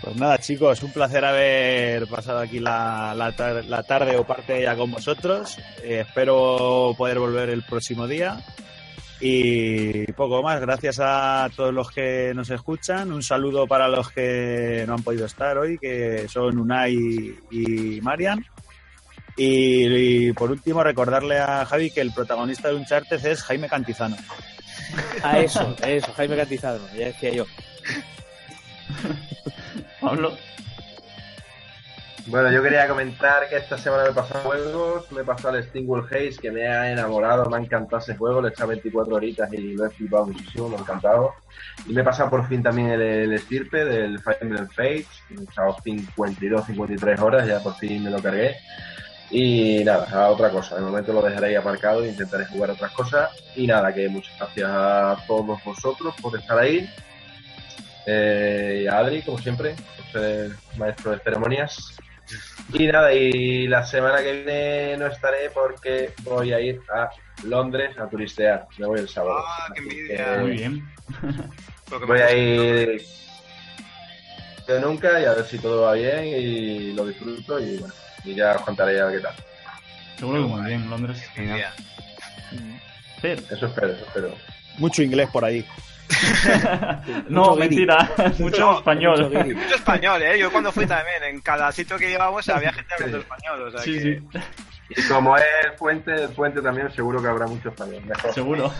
[0.00, 4.54] Pues nada, chicos, un placer haber pasado aquí la, la, tar- la tarde o parte
[4.54, 5.58] de ella con vosotros.
[5.82, 8.42] Eh, espero poder volver el próximo día.
[9.20, 13.12] Y poco más, gracias a todos los que nos escuchan.
[13.12, 16.94] Un saludo para los que no han podido estar hoy, que son Unai
[17.50, 18.44] y Marian.
[19.36, 24.16] Y, y por último, recordarle a Javi que el protagonista de Uncharted es Jaime Cantizano.
[25.22, 27.46] A eso, eso, Jaime Cantizano, ya decía yo.
[30.00, 30.36] Pablo,
[32.26, 36.06] Bueno, yo quería comentar que esta semana me pasado juegos, me he pasado el Stingwell
[36.06, 39.52] Haze, que me ha enamorado, me ha encantado ese juego, le he echado 24 horitas
[39.52, 41.34] y lo he flipado muchísimo, me ha encantado.
[41.86, 45.42] Y me he pasado por fin también el, el Estirpe del Fire Emblem Fates, he
[45.42, 48.56] echado 52, 53 horas, ya por fin me lo cargué.
[49.30, 52.92] Y nada, a otra cosa, de momento lo dejaré ahí aparcado e intentaré jugar otras
[52.92, 53.30] cosas.
[53.54, 56.88] Y nada, que muchas gracias a todos vosotros por estar ahí.
[58.06, 59.74] Eh, y a Adri, como siempre,
[60.14, 61.96] el maestro de ceremonias.
[62.72, 67.10] Y nada, y la semana que viene no estaré porque voy a ir a
[67.44, 68.66] Londres a turistear.
[68.78, 69.44] Me voy el sábado.
[69.46, 70.34] Ah, qué envidia.
[70.34, 70.88] que muy bien.
[72.06, 73.02] Voy a ir
[74.66, 77.94] de nunca y a ver si todo va bien y lo disfruto y bueno,
[78.24, 79.34] y ya os contaré ya qué tal.
[80.18, 81.74] Seguro que muy bien, Londres es Ni genial.
[83.22, 84.34] Eso espero, eso espero.
[84.78, 85.64] Mucho inglés por ahí.
[87.28, 89.30] no, mentira, mucho español.
[89.30, 89.44] Mucho.
[89.56, 90.38] Mucho español, ¿eh?
[90.38, 93.62] Yo cuando fui también, en cada sitio que íbamos había gente hablando español.
[93.62, 94.00] O sea Sí, que...
[94.02, 94.38] sí,
[94.96, 98.02] Y como es el puente, el puente también seguro que habrá mucho español.
[98.04, 98.34] Mejor.
[98.34, 98.72] seguro.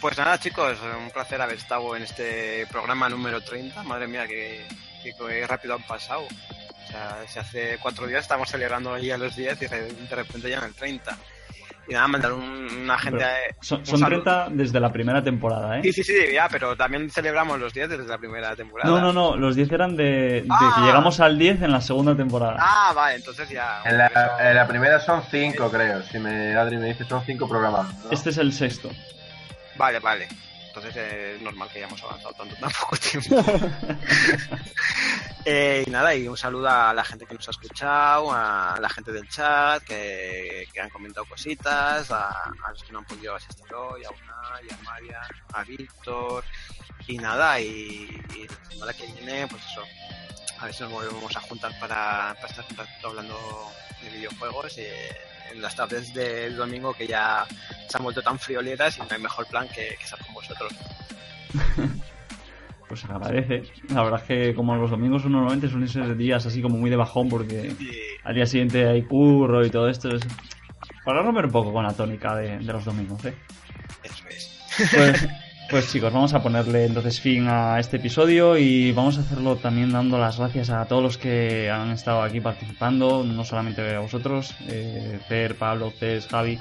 [0.00, 3.82] Pues nada, chicos, un placer haber estado en este programa número 30.
[3.82, 4.66] Madre mía, que,
[5.02, 6.22] que- que rápido han pasado.
[6.22, 10.48] O sea, si hace cuatro días estamos celebrando ya los 10 y de de repente
[10.50, 11.16] ya en el 30.
[11.88, 12.42] Y nada, mandar un,
[12.82, 13.18] una gente...
[13.18, 14.22] Pero son, un son saludo.
[14.22, 15.82] 30 desde la primera temporada, ¿eh?
[15.84, 18.90] Sí, sí, sí, ya, pero también celebramos los 10 desde la primera temporada.
[18.90, 20.72] No, no, no, los 10 eran de, de Ah.
[20.76, 22.56] que llegamos al 10 en la segunda temporada.
[22.58, 23.82] Ah, vale, entonces ya...
[23.84, 24.10] En la,
[24.40, 26.02] en la primera son cinco, creo.
[26.02, 27.86] Si me, Adri me dice, son cinco programas.
[28.04, 28.10] ¿no?
[28.10, 28.90] Este es el sexto.
[29.76, 30.26] Vale, vale.
[30.76, 33.42] Entonces eh, es normal que hayamos avanzado tanto tan poco tiempo.
[35.48, 38.88] Eh, y nada, y un saludo a la gente que nos ha escuchado, a la
[38.90, 43.34] gente del chat que, que han comentado cositas, a, a los que no han podido
[43.34, 45.22] asistir hoy, a Unai, a María,
[45.54, 46.44] a Víctor.
[47.06, 49.82] Y nada, y, y la semana que viene, pues eso,
[50.58, 52.64] a ver si nos volvemos a juntar para, para estar
[53.04, 53.72] hablando
[54.02, 54.76] de videojuegos.
[54.78, 55.16] eh,
[55.52, 57.46] en las tardes del domingo que ya
[57.88, 60.72] se han vuelto tan frioleras y no hay mejor plan que, que estar con vosotros.
[62.88, 63.64] Pues se agradece.
[63.88, 66.88] La verdad es que como los domingos son normalmente suelen ser días así como muy
[66.88, 67.74] de bajón porque
[68.22, 70.14] al día siguiente hay curro y todo esto.
[70.14, 70.22] Es
[71.04, 73.34] para romper un poco con la tónica de, de los domingos, ¿eh?
[74.02, 74.64] eso es.
[74.92, 75.28] Pues,
[75.70, 79.90] pues chicos, vamos a ponerle entonces fin a este episodio y vamos a hacerlo también
[79.90, 84.54] dando las gracias a todos los que han estado aquí participando, no solamente a vosotros,
[84.68, 85.18] eh,
[85.58, 86.58] Pablo, Cés, Javi,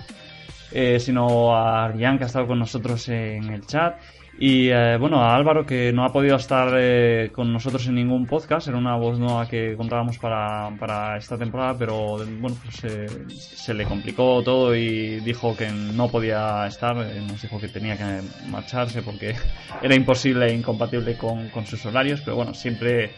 [0.71, 3.97] eh, sino a Rian que ha estado con nosotros en el chat
[4.37, 8.27] y eh, bueno, a Álvaro que no ha podido estar eh, con nosotros en ningún
[8.27, 13.07] podcast, era una voz nueva que contábamos para, para esta temporada, pero bueno, pues eh,
[13.29, 17.97] se le complicó todo y dijo que no podía estar, eh, nos dijo que tenía
[17.97, 19.35] que marcharse porque
[19.81, 23.11] era imposible e incompatible con, con sus horarios, pero bueno, siempre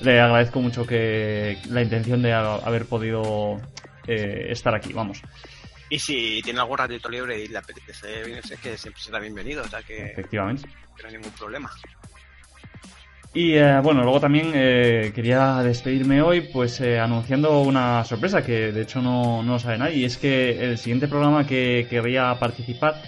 [0.00, 3.56] le agradezco mucho que la intención de ha- haber podido
[4.06, 5.20] eh, estar aquí, vamos.
[5.90, 9.68] Y si tiene algún ratito libre y le apetece venirse, que siempre será bienvenido, o
[9.68, 10.68] sea que Efectivamente.
[11.02, 11.68] no hay ningún problema.
[13.34, 18.72] Y eh, bueno, luego también eh, quería despedirme hoy pues eh, anunciando una sorpresa que
[18.72, 22.36] de hecho no, no lo sabe nadie y es que el siguiente programa que quería
[22.40, 23.00] participar,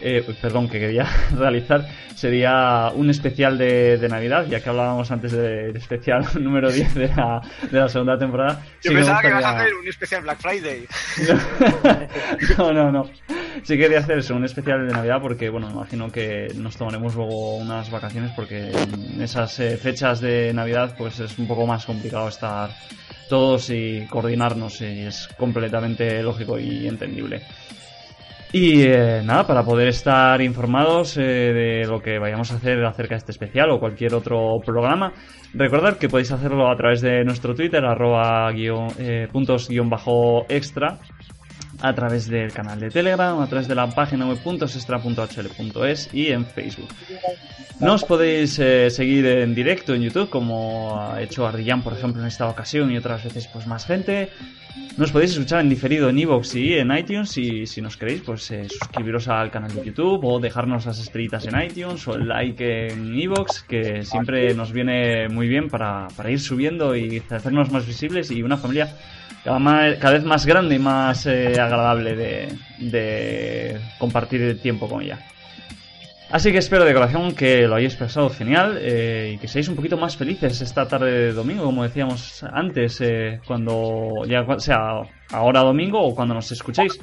[0.00, 1.06] eh, perdón, que quería
[1.36, 6.94] realizar sería un especial de, de Navidad, ya que hablábamos antes del especial número 10
[6.94, 7.40] de la,
[7.70, 8.62] de la segunda temporada.
[8.82, 10.86] Yo Sí pensaba que ibas a hacer un especial Black Friday.
[12.58, 13.10] no, no, no.
[13.62, 17.14] Sí quería hacer eso, un especial de Navidad porque, bueno, me imagino que nos tomaremos
[17.14, 21.84] luego unas vacaciones porque en esas eh, fechas de Navidad pues es un poco más
[21.86, 22.70] complicado estar
[23.28, 27.42] todos y coordinarnos y es completamente lógico y entendible.
[28.52, 33.14] Y eh, nada, para poder estar informados eh, de lo que vayamos a hacer acerca
[33.14, 35.12] de este especial o cualquier otro programa,
[35.52, 40.46] recordad que podéis hacerlo a través de nuestro Twitter, arroba guion, eh, puntos guion bajo
[40.48, 40.98] extra,
[41.82, 46.46] a través del canal de Telegram, a través de la página web .extra.hl.es y en
[46.46, 46.88] Facebook.
[47.80, 52.28] Nos podéis eh, seguir en directo en YouTube, como ha hecho Ardillán, por ejemplo, en
[52.28, 54.30] esta ocasión y otras veces pues más gente.
[54.96, 58.50] Nos podéis escuchar en diferido en iVoox y en iTunes y si nos queréis, pues
[58.50, 62.88] eh, suscribiros al canal de YouTube o dejarnos las estrellitas en iTunes o el like
[62.92, 67.86] en iVoox, que siempre nos viene muy bien para, para ir subiendo y hacernos más
[67.86, 68.88] visibles y una familia
[69.44, 72.48] cada, ma- cada vez más grande y más eh, agradable de,
[72.78, 75.18] de compartir el tiempo con ella.
[76.28, 79.76] Así que espero de corazón que lo hayáis pasado genial eh, y que seáis un
[79.76, 85.60] poquito más felices esta tarde de domingo, como decíamos antes, eh, cuando ya sea ahora
[85.60, 86.98] domingo o cuando nos escuchéis.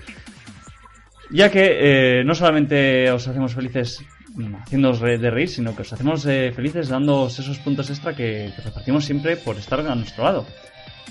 [1.31, 4.03] Ya que eh, no solamente os hacemos felices
[4.35, 8.51] mm, haciéndoos de reír, sino que os hacemos eh, felices dándoos esos puntos extra que
[8.61, 10.45] repartimos siempre por estar a nuestro lado.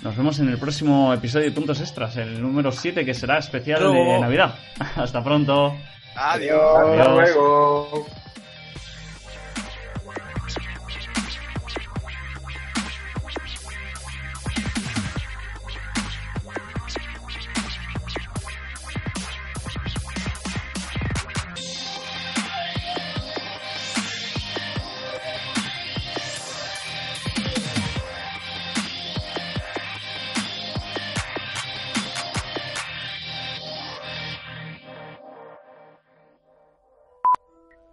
[0.02, 3.92] Nos vemos en el próximo episodio de Puntos Extras, el número 7, que será especial
[3.92, 4.18] de.
[4.20, 4.54] Navidad.
[4.96, 5.76] Hasta pronto.
[6.16, 6.60] Adiós.
[6.60, 7.08] Hasta Adiós.
[7.08, 8.06] luego.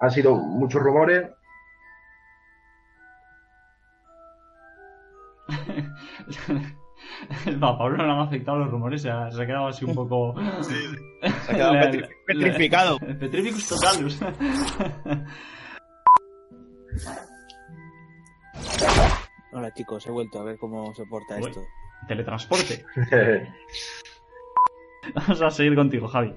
[0.02, 1.30] Han sido muchos rumores.
[7.62, 9.96] A Pablo no le han afectado los rumores, se ha, se ha quedado así un
[9.96, 10.36] poco...
[10.64, 13.00] Se ha quedado Le- petri- le- petrificado.
[13.00, 14.20] Petrificus totalus.
[19.52, 21.50] Hola chicos, he vuelto a ver cómo se porta Uy.
[21.50, 21.62] esto.
[22.08, 22.86] Teletransporte.
[25.16, 26.34] Vamos a seguir contigo, Javi.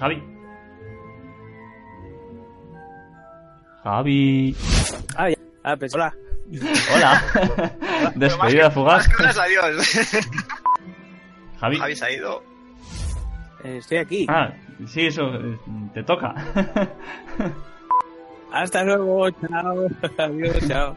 [0.00, 0.22] Javi.
[3.84, 4.54] Javi.
[5.16, 5.36] Ah, ya.
[5.64, 6.12] Ah, pues hola.
[6.94, 7.12] Hola.
[8.14, 9.06] Despedida fugaz.
[9.38, 9.74] Adiós.
[11.60, 11.76] Javi.
[11.78, 12.42] Javi se ha ido.
[13.64, 14.26] Eh, estoy aquí.
[14.28, 14.52] Ah,
[14.86, 15.34] sí, eso.
[15.34, 15.58] eh,
[15.94, 16.34] Te toca.
[18.52, 19.86] Hasta luego, chao.
[20.18, 20.96] Adiós, chao.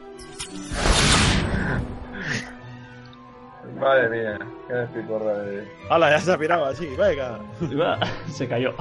[3.82, 4.38] Madre mía,
[4.68, 5.68] qué despiporra de...
[5.90, 6.86] ¡Hala, ya se ha pirado así!
[6.96, 7.40] ¡Venga!
[8.30, 8.76] Se cayó.